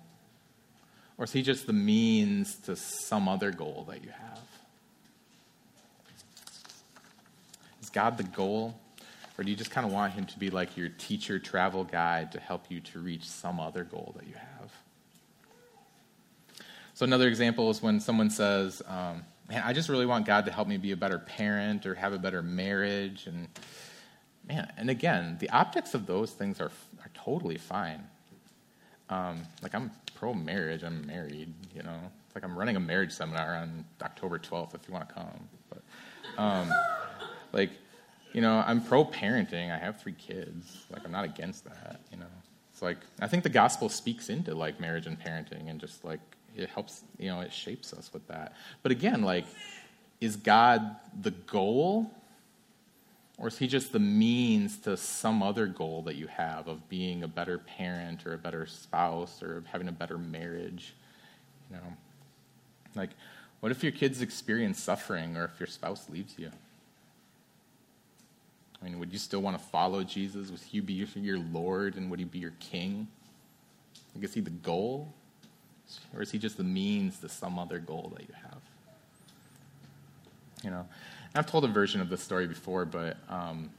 Or 1.17 1.27
is 1.27 1.33
he 1.33 1.43
just 1.43 1.69
the 1.69 1.73
means 1.73 2.57
to 2.65 2.75
some 2.75 3.29
other 3.29 3.53
goal 3.53 3.87
that 3.89 4.03
you 4.03 4.11
have? 4.11 4.41
Is 7.81 7.91
God 7.91 8.17
the 8.17 8.25
goal? 8.25 8.75
Or 9.37 9.45
do 9.45 9.51
you 9.51 9.57
just 9.57 9.71
kind 9.71 9.87
of 9.87 9.93
want 9.93 10.13
him 10.13 10.27
to 10.27 10.39
be 10.39 10.51
like 10.51 10.77
your 10.77 10.89
teacher 10.91 11.39
travel 11.39 11.85
guide 11.85 12.33
to 12.33 12.41
help 12.41 12.67
you 12.71 12.81
to 12.81 13.01
reach 13.01 13.25
some 13.25 13.59
other 13.59 13.85
goal 13.85 14.15
that 14.17 14.29
you 14.29 14.35
have? 14.35 14.73
So, 16.95 17.05
another 17.05 17.27
example 17.27 17.71
is 17.71 17.83
when 17.83 17.99
someone 17.99 18.31
says, 18.31 18.81
um, 18.87 19.25
Man, 19.49 19.63
I 19.65 19.75
just 19.75 19.89
really 19.89 20.07
want 20.07 20.25
God 20.25 20.47
to 20.47 20.53
help 20.53 20.69
me 20.69 20.79
be 20.79 20.93
a 20.93 20.97
better 20.97 21.19
parent 21.19 21.85
or 21.85 21.95
have 21.95 22.13
a 22.15 22.19
better 22.19 22.43
marriage. 22.43 23.27
And, 23.27 23.49
man, 24.49 24.73
and 24.77 24.89
again, 24.89 25.37
the 25.39 25.51
optics 25.51 25.95
of 25.95 26.07
those 26.07 26.31
things 26.31 26.61
are, 26.61 26.71
are 27.01 27.11
totally 27.13 27.59
fine. 27.59 28.03
Um, 29.11 29.43
like, 29.63 29.75
I'm 29.75 29.91
pro 30.15 30.33
marriage, 30.33 30.83
I'm 30.83 31.07
married, 31.07 31.53
you 31.75 31.83
know. 31.83 31.99
It's 32.27 32.35
like 32.35 32.43
I'm 32.43 32.57
running 32.57 32.77
a 32.77 32.81
marriage 32.81 33.13
seminar 33.13 33.55
on 33.57 33.85
October 34.03 34.39
12th 34.39 34.75
if 34.75 34.89
you 34.89 34.95
want 34.95 35.09
to 35.09 35.15
come. 35.15 35.49
But, 35.69 35.83
um, 36.43 36.73
like, 37.53 37.71
you 38.35 38.43
know, 38.43 38.63
I'm 38.67 38.83
pro 38.83 39.05
parenting. 39.05 39.73
I 39.73 39.79
have 39.79 40.01
three 40.01 40.13
kids. 40.13 40.85
Like, 40.91 41.05
I'm 41.05 41.13
not 41.13 41.25
against 41.25 41.65
that, 41.65 42.01
you 42.11 42.19
know. 42.19 42.27
It's 42.73 42.83
like, 42.83 42.99
I 43.21 43.29
think 43.29 43.45
the 43.45 43.49
gospel 43.49 43.89
speaks 43.89 44.29
into, 44.29 44.55
like, 44.55 44.81
marriage 44.81 45.07
and 45.07 45.19
parenting 45.19 45.71
and 45.71 45.81
just, 45.81 46.05
like, 46.05 46.21
it 46.57 46.69
helps, 46.69 47.03
you 47.19 47.29
know, 47.29 47.41
it 47.41 47.53
shapes 47.53 47.93
us 47.93 48.11
with 48.13 48.27
that. 48.29 48.55
But 48.83 48.93
again, 48.93 49.23
like, 49.23 49.45
is 50.21 50.37
God 50.37 50.97
the 51.23 51.31
goal? 51.31 52.11
Or 53.39 53.49
is 53.49 53.59
he 53.59 53.67
just 53.67 53.93
the 53.93 53.99
means 53.99 54.79
to 54.79 54.97
some 54.97 55.43
other 55.43 55.67
goal 55.67 56.03
that 56.03 56.15
you 56.15 56.29
have 56.29 56.69
of 56.69 56.89
being 56.89 57.25
a 57.25 57.29
better 57.29 57.59
parent 57.59 58.27
or 58.27 58.35
a 58.35 58.39
better 58.39 58.67
spouse 58.67 59.43
or 59.43 59.65
having 59.73 59.89
a 59.89 59.93
better 59.93 60.19
marriage? 60.19 60.95
You 61.71 61.77
know, 61.77 61.93
like, 62.95 63.11
what 63.61 63.73
if 63.73 63.83
your 63.83 63.93
kids 63.93 64.21
experience 64.21 64.81
suffering 64.81 65.37
or 65.37 65.45
if 65.47 65.59
your 65.59 65.67
spouse 65.67 66.09
leaves 66.09 66.35
you? 66.39 66.51
I 68.85 68.89
mean, 68.89 68.99
would 68.99 69.13
you 69.13 69.19
still 69.19 69.41
want 69.41 69.59
to 69.59 69.65
follow 69.65 70.03
Jesus? 70.05 70.51
Would 70.51 70.61
he 70.61 70.81
be 70.81 70.93
your 70.93 71.39
Lord 71.39 71.97
and 71.97 72.11
would 72.11 72.19
he 72.19 72.27
be 72.27 72.39
your 72.39 72.53
king? 72.61 73.09
Like, 74.15 74.25
is 74.25 74.35
he 74.35 74.41
the 74.41 74.51
goal? 74.51 75.15
Or 76.15 76.21
is 76.21 76.31
he 76.31 76.39
just 76.39 76.59
the 76.59 76.65
means 76.65 77.19
to 77.21 77.29
some 77.29 77.59
other 77.59 77.79
goal 77.79 78.13
that 78.17 78.29
you 78.29 78.35
have? 78.35 78.61
You 80.63 80.71
know, 80.71 80.87
I've 81.35 81.47
told 81.47 81.65
a 81.65 81.69
version 81.69 82.01
of 82.01 82.11
this 82.11 82.23
story 82.23 82.47
before, 82.47 82.85
but 82.85 83.17
um, 83.29 83.71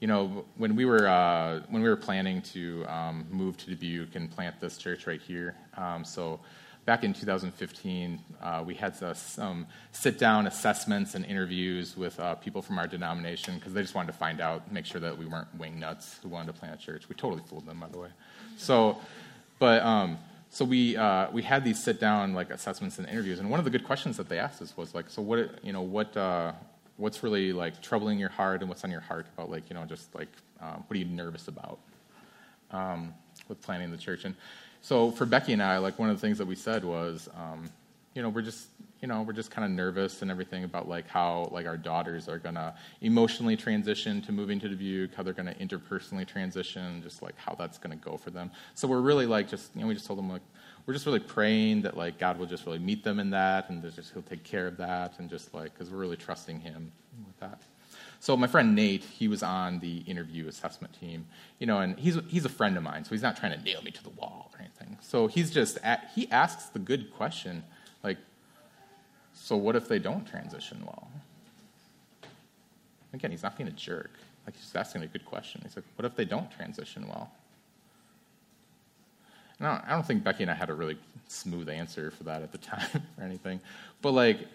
you 0.00 0.06
know, 0.06 0.44
when 0.56 0.76
we 0.76 0.84
were 0.84 1.06
uh, 1.06 1.60
when 1.68 1.82
we 1.82 1.88
were 1.88 1.96
planning 1.96 2.42
to 2.42 2.84
um, 2.86 3.26
move 3.30 3.56
to 3.58 3.66
Dubuque 3.66 4.14
and 4.14 4.30
plant 4.30 4.60
this 4.60 4.78
church 4.78 5.06
right 5.06 5.20
here, 5.20 5.54
um, 5.76 6.04
so 6.04 6.40
back 6.84 7.04
in 7.04 7.12
2015, 7.12 8.20
uh, 8.40 8.62
we 8.66 8.74
had 8.74 8.96
some 8.96 9.66
sit 9.92 10.18
down 10.18 10.46
assessments 10.46 11.14
and 11.14 11.24
interviews 11.24 11.96
with 11.96 12.18
uh, 12.18 12.34
people 12.36 12.62
from 12.62 12.78
our 12.78 12.86
denomination 12.86 13.56
because 13.58 13.72
they 13.72 13.82
just 13.82 13.94
wanted 13.94 14.12
to 14.12 14.18
find 14.18 14.40
out, 14.40 14.72
make 14.72 14.84
sure 14.84 15.00
that 15.00 15.16
we 15.16 15.26
weren't 15.26 15.48
wing 15.56 15.78
nuts 15.78 16.18
who 16.22 16.28
wanted 16.28 16.52
to 16.52 16.58
plant 16.58 16.80
a 16.80 16.84
church. 16.84 17.08
We 17.08 17.14
totally 17.14 17.42
fooled 17.46 17.66
them, 17.66 17.80
by 17.80 17.88
the 17.88 17.98
way. 17.98 18.08
So, 18.56 18.98
but 19.58 19.82
um, 19.82 20.18
so 20.50 20.64
we 20.64 20.96
uh, 20.96 21.30
we 21.30 21.42
had 21.42 21.64
these 21.64 21.82
sit 21.82 22.00
down 22.00 22.34
like 22.34 22.50
assessments 22.50 22.98
and 22.98 23.08
interviews, 23.08 23.38
and 23.38 23.48
one 23.48 23.58
of 23.58 23.64
the 23.64 23.70
good 23.70 23.84
questions 23.84 24.16
that 24.16 24.28
they 24.28 24.38
asked 24.38 24.60
us 24.60 24.76
was 24.76 24.94
like, 24.94 25.08
so 25.08 25.22
what 25.22 25.64
you 25.64 25.72
know 25.72 25.82
what 25.82 26.16
uh, 26.16 26.52
what's 26.96 27.22
really 27.22 27.52
like 27.52 27.80
troubling 27.80 28.18
your 28.18 28.28
heart 28.28 28.60
and 28.60 28.68
what's 28.68 28.84
on 28.84 28.90
your 28.90 29.00
heart 29.00 29.26
about 29.34 29.50
like 29.50 29.68
you 29.70 29.74
know 29.74 29.84
just 29.84 30.14
like 30.14 30.28
um, 30.60 30.84
what 30.86 30.94
are 30.94 30.98
you 30.98 31.04
nervous 31.04 31.48
about 31.48 31.78
um, 32.70 33.14
with 33.48 33.60
planning 33.62 33.90
the 33.90 33.96
church 33.96 34.24
and 34.24 34.34
so 34.82 35.10
for 35.12 35.24
Becky 35.24 35.52
and 35.54 35.62
I 35.62 35.78
like 35.78 35.98
one 35.98 36.10
of 36.10 36.16
the 36.16 36.20
things 36.20 36.38
that 36.38 36.46
we 36.46 36.54
said 36.56 36.84
was 36.84 37.28
um, 37.34 37.70
you 38.14 38.22
know, 38.22 38.28
we're 38.28 38.42
just, 38.42 38.68
you 39.00 39.08
know, 39.08 39.22
we're 39.22 39.32
just 39.32 39.50
kind 39.50 39.64
of 39.64 39.70
nervous 39.70 40.22
and 40.22 40.30
everything 40.30 40.64
about 40.64 40.88
like 40.88 41.08
how 41.08 41.48
like 41.50 41.66
our 41.66 41.76
daughters 41.76 42.28
are 42.28 42.38
gonna 42.38 42.74
emotionally 43.00 43.56
transition 43.56 44.20
to 44.22 44.32
moving 44.32 44.60
to 44.60 44.68
Dubuque, 44.68 45.14
how 45.14 45.22
they're 45.22 45.32
gonna 45.32 45.54
interpersonally 45.54 46.26
transition, 46.26 47.02
just 47.02 47.22
like 47.22 47.36
how 47.36 47.54
that's 47.54 47.78
gonna 47.78 47.96
go 47.96 48.16
for 48.16 48.30
them. 48.30 48.50
So 48.74 48.86
we're 48.86 49.00
really 49.00 49.26
like 49.26 49.48
just, 49.48 49.74
you 49.74 49.82
know, 49.82 49.88
we 49.88 49.94
just 49.94 50.06
told 50.06 50.18
them 50.18 50.30
like 50.30 50.42
we're 50.86 50.94
just 50.94 51.06
really 51.06 51.20
praying 51.20 51.82
that 51.82 51.96
like 51.96 52.18
God 52.18 52.38
will 52.38 52.46
just 52.46 52.66
really 52.66 52.78
meet 52.78 53.02
them 53.02 53.18
in 53.18 53.30
that, 53.30 53.70
and 53.70 53.82
just 53.94 54.12
He'll 54.12 54.22
take 54.22 54.44
care 54.44 54.66
of 54.66 54.76
that, 54.76 55.18
and 55.18 55.30
just 55.30 55.54
like 55.54 55.72
because 55.72 55.90
we're 55.90 55.98
really 55.98 56.16
trusting 56.16 56.60
Him 56.60 56.92
with 57.26 57.38
that. 57.40 57.62
So 58.22 58.36
my 58.36 58.46
friend 58.46 58.76
Nate, 58.76 59.02
he 59.02 59.26
was 59.26 59.42
on 59.42 59.80
the 59.80 59.96
interview 60.06 60.46
assessment 60.46 60.96
team, 61.00 61.26
you 61.58 61.66
know, 61.66 61.80
and 61.80 61.98
he's 61.98 62.16
he's 62.28 62.44
a 62.44 62.48
friend 62.48 62.76
of 62.76 62.84
mine, 62.84 63.04
so 63.04 63.10
he's 63.10 63.20
not 63.20 63.36
trying 63.36 63.58
to 63.58 63.64
nail 63.64 63.82
me 63.82 63.90
to 63.90 64.00
the 64.00 64.10
wall 64.10 64.52
or 64.54 64.60
anything. 64.60 64.96
So 65.00 65.26
he's 65.26 65.50
just 65.50 65.76
at, 65.82 66.08
he 66.14 66.30
asks 66.30 66.66
the 66.66 66.78
good 66.78 67.12
question, 67.14 67.64
like, 68.04 68.18
so 69.34 69.56
what 69.56 69.74
if 69.74 69.88
they 69.88 69.98
don't 69.98 70.24
transition 70.24 70.84
well? 70.84 71.08
Again, 73.12 73.32
he's 73.32 73.42
not 73.42 73.58
being 73.58 73.68
a 73.68 73.72
jerk. 73.72 74.12
Like 74.46 74.54
he's 74.54 74.72
asking 74.72 75.02
a 75.02 75.08
good 75.08 75.24
question. 75.24 75.60
He's 75.64 75.74
like, 75.74 75.84
what 75.96 76.04
if 76.04 76.14
they 76.14 76.24
don't 76.24 76.48
transition 76.48 77.08
well? 77.08 77.28
Don't, 79.60 79.82
I 79.84 79.90
don't 79.90 80.06
think 80.06 80.22
Becky 80.22 80.44
and 80.44 80.50
I 80.52 80.54
had 80.54 80.70
a 80.70 80.74
really 80.74 80.96
smooth 81.26 81.68
answer 81.68 82.12
for 82.12 82.22
that 82.22 82.42
at 82.42 82.52
the 82.52 82.58
time 82.72 83.02
or 83.18 83.24
anything. 83.24 83.60
But 84.00 84.12
like, 84.12 84.46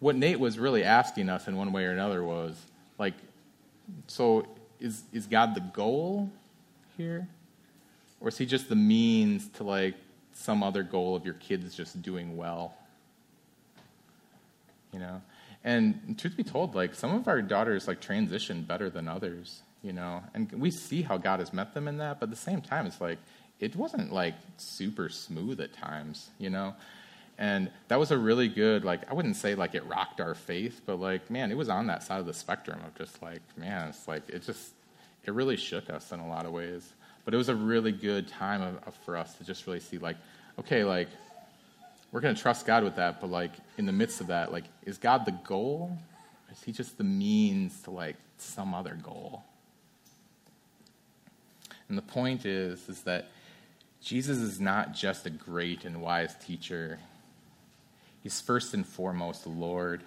what 0.00 0.16
Nate 0.16 0.40
was 0.40 0.58
really 0.58 0.82
asking 0.82 1.28
us 1.28 1.46
in 1.46 1.56
one 1.56 1.70
way 1.70 1.84
or 1.84 1.92
another 1.92 2.24
was 2.24 2.56
like, 3.02 3.14
so 4.06 4.46
is 4.78 5.02
is 5.12 5.26
God 5.26 5.56
the 5.56 5.60
goal 5.60 6.30
here, 6.96 7.26
or 8.20 8.28
is 8.28 8.38
He 8.38 8.46
just 8.46 8.68
the 8.68 8.76
means 8.76 9.48
to 9.56 9.64
like 9.64 9.96
some 10.32 10.62
other 10.62 10.84
goal 10.84 11.16
of 11.16 11.24
your 11.24 11.34
kids 11.34 11.74
just 11.74 12.00
doing 12.00 12.36
well? 12.36 12.74
You 14.92 15.00
know, 15.00 15.20
and 15.64 16.16
truth 16.16 16.36
be 16.36 16.44
told, 16.44 16.76
like 16.76 16.94
some 16.94 17.12
of 17.12 17.26
our 17.26 17.42
daughters 17.42 17.88
like 17.88 18.00
transition 18.00 18.62
better 18.62 18.88
than 18.88 19.08
others. 19.08 19.62
You 19.82 19.92
know, 19.92 20.22
and 20.32 20.52
we 20.52 20.70
see 20.70 21.02
how 21.02 21.18
God 21.18 21.40
has 21.40 21.52
met 21.52 21.74
them 21.74 21.88
in 21.88 21.96
that, 21.98 22.20
but 22.20 22.28
at 22.28 22.30
the 22.30 22.44
same 22.50 22.60
time, 22.62 22.86
it's 22.86 23.00
like 23.00 23.18
it 23.58 23.74
wasn't 23.74 24.12
like 24.12 24.34
super 24.58 25.08
smooth 25.08 25.60
at 25.60 25.72
times. 25.72 26.30
You 26.38 26.50
know, 26.50 26.76
and 27.42 27.70
that 27.88 27.98
was 27.98 28.10
a 28.10 28.16
really 28.16 28.48
good 28.48 28.84
like 28.84 29.00
i 29.10 29.14
wouldn't 29.14 29.36
say 29.36 29.54
like 29.54 29.74
it 29.74 29.84
rocked 29.86 30.20
our 30.20 30.34
faith 30.34 30.80
but 30.86 30.96
like 31.00 31.30
man 31.30 31.50
it 31.50 31.56
was 31.56 31.68
on 31.68 31.86
that 31.86 32.02
side 32.02 32.20
of 32.20 32.26
the 32.26 32.34
spectrum 32.34 32.78
of 32.86 32.94
just 32.94 33.20
like 33.22 33.42
man 33.56 33.88
it's 33.88 34.06
like 34.06 34.22
it 34.28 34.42
just 34.42 34.74
it 35.24 35.32
really 35.32 35.56
shook 35.56 35.90
us 35.90 36.12
in 36.12 36.20
a 36.20 36.28
lot 36.28 36.46
of 36.46 36.52
ways. 36.52 36.92
But 37.24 37.34
it 37.34 37.36
was 37.36 37.48
a 37.48 37.54
really 37.54 37.92
good 37.92 38.26
time 38.26 38.60
of, 38.60 38.76
of, 38.86 38.94
for 39.04 39.16
us 39.16 39.34
to 39.34 39.44
just 39.44 39.66
really 39.66 39.80
see 39.80 39.98
like 39.98 40.16
okay 40.58 40.84
like 40.84 41.08
we're 42.10 42.20
going 42.20 42.34
to 42.34 42.40
trust 42.40 42.66
god 42.66 42.84
with 42.84 42.96
that 42.96 43.20
but 43.20 43.30
like 43.30 43.52
in 43.78 43.86
the 43.86 43.92
midst 43.92 44.20
of 44.20 44.26
that 44.26 44.52
like 44.52 44.64
is 44.84 44.98
god 44.98 45.24
the 45.24 45.32
goal? 45.44 45.96
Is 46.50 46.62
he 46.62 46.72
just 46.72 46.98
the 46.98 47.04
means 47.04 47.80
to 47.82 47.90
like 47.90 48.16
some 48.38 48.74
other 48.74 48.98
goal? 49.02 49.44
And 51.88 51.96
the 51.96 52.02
point 52.02 52.44
is 52.44 52.88
is 52.88 53.02
that 53.02 53.28
jesus 54.00 54.38
is 54.38 54.60
not 54.60 54.92
just 54.92 55.26
a 55.26 55.30
great 55.30 55.84
and 55.84 56.02
wise 56.02 56.34
teacher 56.44 56.98
He's 58.22 58.40
first 58.40 58.72
and 58.74 58.86
foremost 58.86 59.46
Lord, 59.46 60.02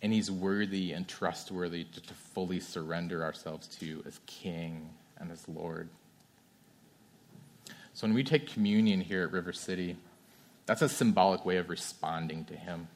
and 0.00 0.12
He's 0.12 0.30
worthy 0.30 0.92
and 0.92 1.08
trustworthy 1.08 1.84
to, 1.84 2.00
to 2.00 2.14
fully 2.14 2.60
surrender 2.60 3.24
ourselves 3.24 3.66
to 3.78 4.02
as 4.06 4.20
King 4.26 4.90
and 5.18 5.32
as 5.32 5.48
Lord. 5.48 5.88
So 7.94 8.06
when 8.06 8.14
we 8.14 8.22
take 8.22 8.46
communion 8.46 9.00
here 9.00 9.22
at 9.22 9.32
River 9.32 9.52
City, 9.52 9.96
that's 10.66 10.82
a 10.82 10.88
symbolic 10.88 11.44
way 11.44 11.56
of 11.56 11.70
responding 11.70 12.44
to 12.44 12.54
Him. 12.54 12.88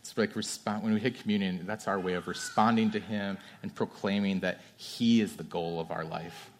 It's 0.00 0.16
like 0.16 0.34
respond, 0.34 0.82
when 0.82 0.94
we 0.94 1.00
take 1.00 1.20
communion, 1.20 1.64
that's 1.66 1.86
our 1.86 1.98
way 1.98 2.14
of 2.14 2.28
responding 2.28 2.90
to 2.92 3.00
Him 3.00 3.38
and 3.62 3.74
proclaiming 3.74 4.40
that 4.40 4.60
He 4.76 5.20
is 5.20 5.36
the 5.36 5.44
goal 5.44 5.80
of 5.80 5.90
our 5.90 6.04
life. 6.04 6.50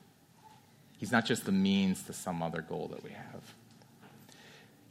He's 0.99 1.13
not 1.13 1.25
just 1.25 1.45
the 1.45 1.53
means 1.53 2.03
to 2.05 2.13
some 2.13 2.43
other 2.43 2.61
goal 2.63 2.89
that 2.89 3.03
we 3.03 3.11
have. 3.11 3.43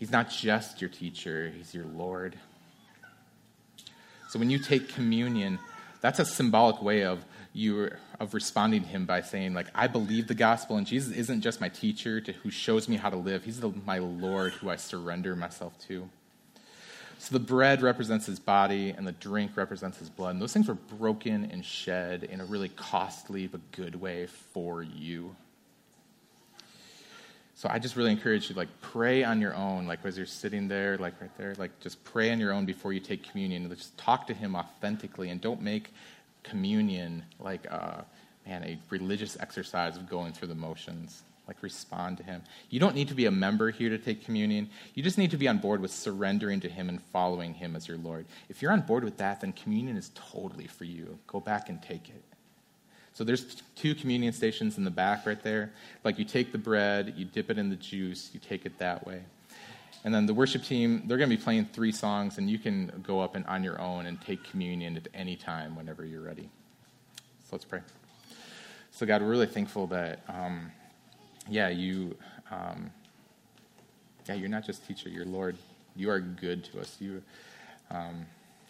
He's 0.02 0.12
not 0.12 0.32
just 0.32 0.82
your 0.82 0.90
teacher, 0.90 1.54
He's 1.56 1.76
your 1.76 1.86
Lord. 1.86 2.36
So 4.30 4.40
when 4.40 4.50
you 4.50 4.58
take 4.58 4.90
communion, 4.90 5.60
that's 6.02 6.18
a 6.18 6.26
symbolic 6.26 6.82
way 6.82 7.04
of 7.04 7.24
you 7.54 7.92
of 8.20 8.34
responding 8.34 8.82
to 8.82 8.88
him 8.88 9.06
by 9.06 9.22
saying 9.22 9.54
like 9.54 9.68
i 9.76 9.86
believe 9.86 10.28
the 10.28 10.34
gospel 10.34 10.78
and 10.78 10.88
jesus 10.88 11.14
isn't 11.14 11.42
just 11.42 11.60
my 11.60 11.68
teacher 11.68 12.22
to, 12.22 12.32
who 12.32 12.50
shows 12.50 12.88
me 12.88 12.96
how 12.96 13.10
to 13.10 13.18
live. 13.18 13.44
He's 13.44 13.60
the, 13.60 13.74
my 13.86 13.98
lord 13.98 14.54
who 14.54 14.70
i 14.70 14.78
surrender 14.78 15.36
myself 15.36 15.78
to. 15.88 16.10
So 17.20 17.34
the 17.34 17.44
bread 17.44 17.82
represents 17.82 18.26
his 18.26 18.40
body 18.40 18.92
and 18.92 19.06
the 19.06 19.12
drink 19.12 19.52
represents 19.56 20.00
his 20.00 20.10
blood 20.10 20.32
and 20.32 20.42
those 20.42 20.54
things 20.54 20.70
were 20.70 20.76
broken 20.98 21.50
and 21.52 21.64
shed 21.64 22.24
in 22.24 22.40
a 22.40 22.46
really 22.46 22.70
costly 22.70 23.48
but 23.48 23.60
good 23.74 23.96
way 24.00 24.28
for 24.28 24.82
you 24.82 25.36
so 27.62 27.70
I 27.70 27.78
just 27.78 27.96
really 27.96 28.10
encourage 28.10 28.50
you, 28.50 28.56
like, 28.56 28.70
pray 28.82 29.24
on 29.24 29.40
your 29.40 29.54
own, 29.54 29.86
like, 29.86 30.04
as 30.04 30.18
you're 30.18 30.26
sitting 30.26 30.68
there, 30.68 30.98
like, 30.98 31.22
right 31.22 31.30
there, 31.38 31.54
like, 31.60 31.80
just 31.80 32.04
pray 32.04 32.32
on 32.32 32.40
your 32.40 32.54
own 32.54 32.66
before 32.66 32.92
you 32.92 33.00
take 33.00 33.22
communion. 33.22 33.70
Just 33.70 33.96
talk 34.00 34.26
to 34.26 34.34
Him 34.34 34.56
authentically 34.56 35.30
and 35.30 35.40
don't 35.40 35.62
make 35.62 35.94
communion 36.42 37.24
like, 37.40 37.72
uh, 37.72 38.02
man, 38.48 38.64
a 38.64 38.80
religious 38.90 39.38
exercise 39.40 39.96
of 39.96 40.10
going 40.10 40.34
through 40.34 40.48
the 40.48 40.56
motions. 40.56 41.22
Like, 41.48 41.62
respond 41.62 42.18
to 42.18 42.24
Him. 42.24 42.42
You 42.72 42.80
don't 42.80 42.96
need 42.96 43.10
to 43.10 43.14
be 43.14 43.28
a 43.28 43.32
member 43.32 43.70
here 43.70 43.90
to 43.90 44.00
take 44.00 44.26
communion. 44.26 44.68
You 44.96 45.04
just 45.04 45.20
need 45.20 45.30
to 45.30 45.38
be 45.38 45.48
on 45.48 45.60
board 45.60 45.82
with 45.82 45.92
surrendering 45.92 46.62
to 46.62 46.68
Him 46.68 46.90
and 46.90 47.00
following 47.14 47.54
Him 47.54 47.76
as 47.76 47.88
your 47.88 47.98
Lord. 47.98 48.26
If 48.50 48.64
you're 48.64 48.72
on 48.72 48.82
board 48.82 49.04
with 49.04 49.18
that, 49.18 49.42
then 49.42 49.54
communion 49.54 49.98
is 49.98 50.10
totally 50.16 50.66
for 50.66 50.86
you. 50.86 51.20
Go 51.28 51.40
back 51.40 51.70
and 51.70 51.80
take 51.80 52.10
it. 52.10 52.24
So 53.14 53.24
there's 53.24 53.62
two 53.76 53.94
communion 53.94 54.34
stations 54.34 54.78
in 54.78 54.84
the 54.84 54.92
back 54.92 55.26
right 55.26 55.42
there. 55.44 55.72
Like 56.04 56.18
you 56.18 56.26
take 56.26 56.52
the 56.52 56.58
bread, 56.58 57.14
you 57.18 57.26
dip 57.26 57.50
it 57.50 57.58
in 57.58 57.70
the 57.70 57.76
juice, 57.76 58.30
you 58.34 58.40
take 58.40 58.66
it 58.66 58.78
that 58.80 59.06
way. 59.06 59.22
And 60.04 60.14
then 60.14 60.26
the 60.26 60.34
worship 60.34 60.64
team, 60.64 61.04
they're 61.06 61.18
going 61.18 61.30
to 61.30 61.36
be 61.36 61.42
playing 61.42 61.66
three 61.66 61.92
songs, 61.92 62.40
and 62.40 62.50
you 62.50 62.58
can 62.58 63.04
go 63.06 63.20
up 63.20 63.36
and 63.36 63.46
on 63.46 63.64
your 63.64 63.80
own 63.80 64.08
and 64.08 64.20
take 64.22 64.44
communion 64.44 64.98
at 64.98 65.08
any 65.14 65.36
time 65.36 65.76
whenever 65.76 66.04
you're 66.06 66.22
ready. 66.22 66.50
So 67.18 67.50
let's 67.52 67.66
pray. 67.66 67.82
So 68.92 69.06
God, 69.06 69.22
we're 69.22 69.30
really 69.30 69.46
thankful 69.46 69.88
that, 69.88 70.24
um, 70.28 70.72
yeah, 71.50 71.70
you, 71.70 72.18
um, 72.50 72.92
yeah, 74.28 74.36
you're 74.36 74.50
not 74.50 74.66
just 74.66 74.88
teacher, 74.88 75.10
you're 75.10 75.26
Lord. 75.26 75.56
You 75.96 76.10
are 76.10 76.20
good 76.20 76.64
to 76.66 76.80
us. 76.80 76.98
You, 77.00 77.22
um, 77.92 78.26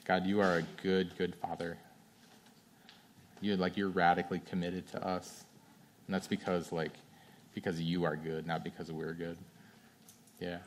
God, 0.05 0.25
you 0.25 0.41
are 0.41 0.57
a 0.57 0.63
good, 0.81 1.15
good 1.17 1.35
Father. 1.35 1.77
You're 3.41 3.57
like 3.57 3.75
you're 3.75 3.89
radically 3.89 4.39
committed 4.39 4.87
to 4.89 5.05
us. 5.05 5.43
And 6.07 6.13
that's 6.13 6.27
because 6.27 6.71
like 6.71 6.93
because 7.53 7.81
you 7.81 8.05
are 8.05 8.15
good, 8.15 8.47
not 8.47 8.63
because 8.63 8.91
we're 8.91 9.13
good. 9.13 9.37
Yeah. 10.39 10.59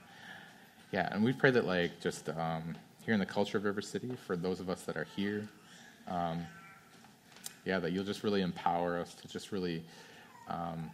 Yeah, 0.92 1.08
and 1.10 1.24
we 1.24 1.32
pray 1.32 1.50
that 1.50 1.66
like 1.66 2.00
just 2.00 2.28
um, 2.28 2.76
here 3.04 3.14
in 3.14 3.20
the 3.20 3.26
culture 3.26 3.58
of 3.58 3.64
River 3.64 3.80
City, 3.80 4.12
for 4.26 4.36
those 4.36 4.60
of 4.60 4.70
us 4.70 4.82
that 4.82 4.96
are 4.96 5.06
here, 5.16 5.48
um, 6.06 6.46
yeah, 7.64 7.78
that 7.78 7.92
you'll 7.92 8.04
just 8.04 8.22
really 8.22 8.42
empower 8.42 8.98
us 8.98 9.14
to 9.14 9.28
just 9.28 9.50
really, 9.50 9.82
um, 10.48 10.90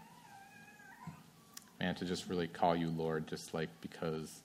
man, 1.81 1.95
to 1.97 2.05
just 2.05 2.29
really 2.29 2.47
call 2.47 2.75
you 2.75 2.89
Lord, 2.89 3.27
just 3.27 3.53
like 3.53 3.69
because 3.83 4.43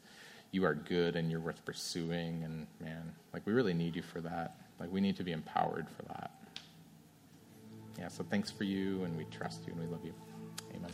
you 0.52 0.66
are 0.66 0.74
good 0.74 1.16
and 1.16 1.32
you're 1.32 1.40
worth 1.40 1.64
pursuing, 1.64 2.44
and 2.44 2.68
man, 2.82 3.14
like 3.34 3.46
we 3.46 3.54
really 3.54 3.74
need 3.74 3.96
you 3.96 4.02
for 4.02 4.20
that. 4.22 4.58
Like 4.80 4.92
we 4.92 5.00
need 5.00 5.16
to 5.18 5.24
be 5.24 5.32
empowered 5.32 5.88
for 5.96 6.04
that 6.04 6.32
yeah, 7.98 8.08
so 8.10 8.24
thanks 8.24 8.52
for 8.52 8.64
you, 8.64 9.04
and 9.04 9.16
we 9.18 9.26
trust 9.26 9.66
you, 9.68 9.74
and 9.74 9.82
we 9.82 9.88
love 9.88 10.04
you. 10.04 10.14
Amen. 10.76 10.92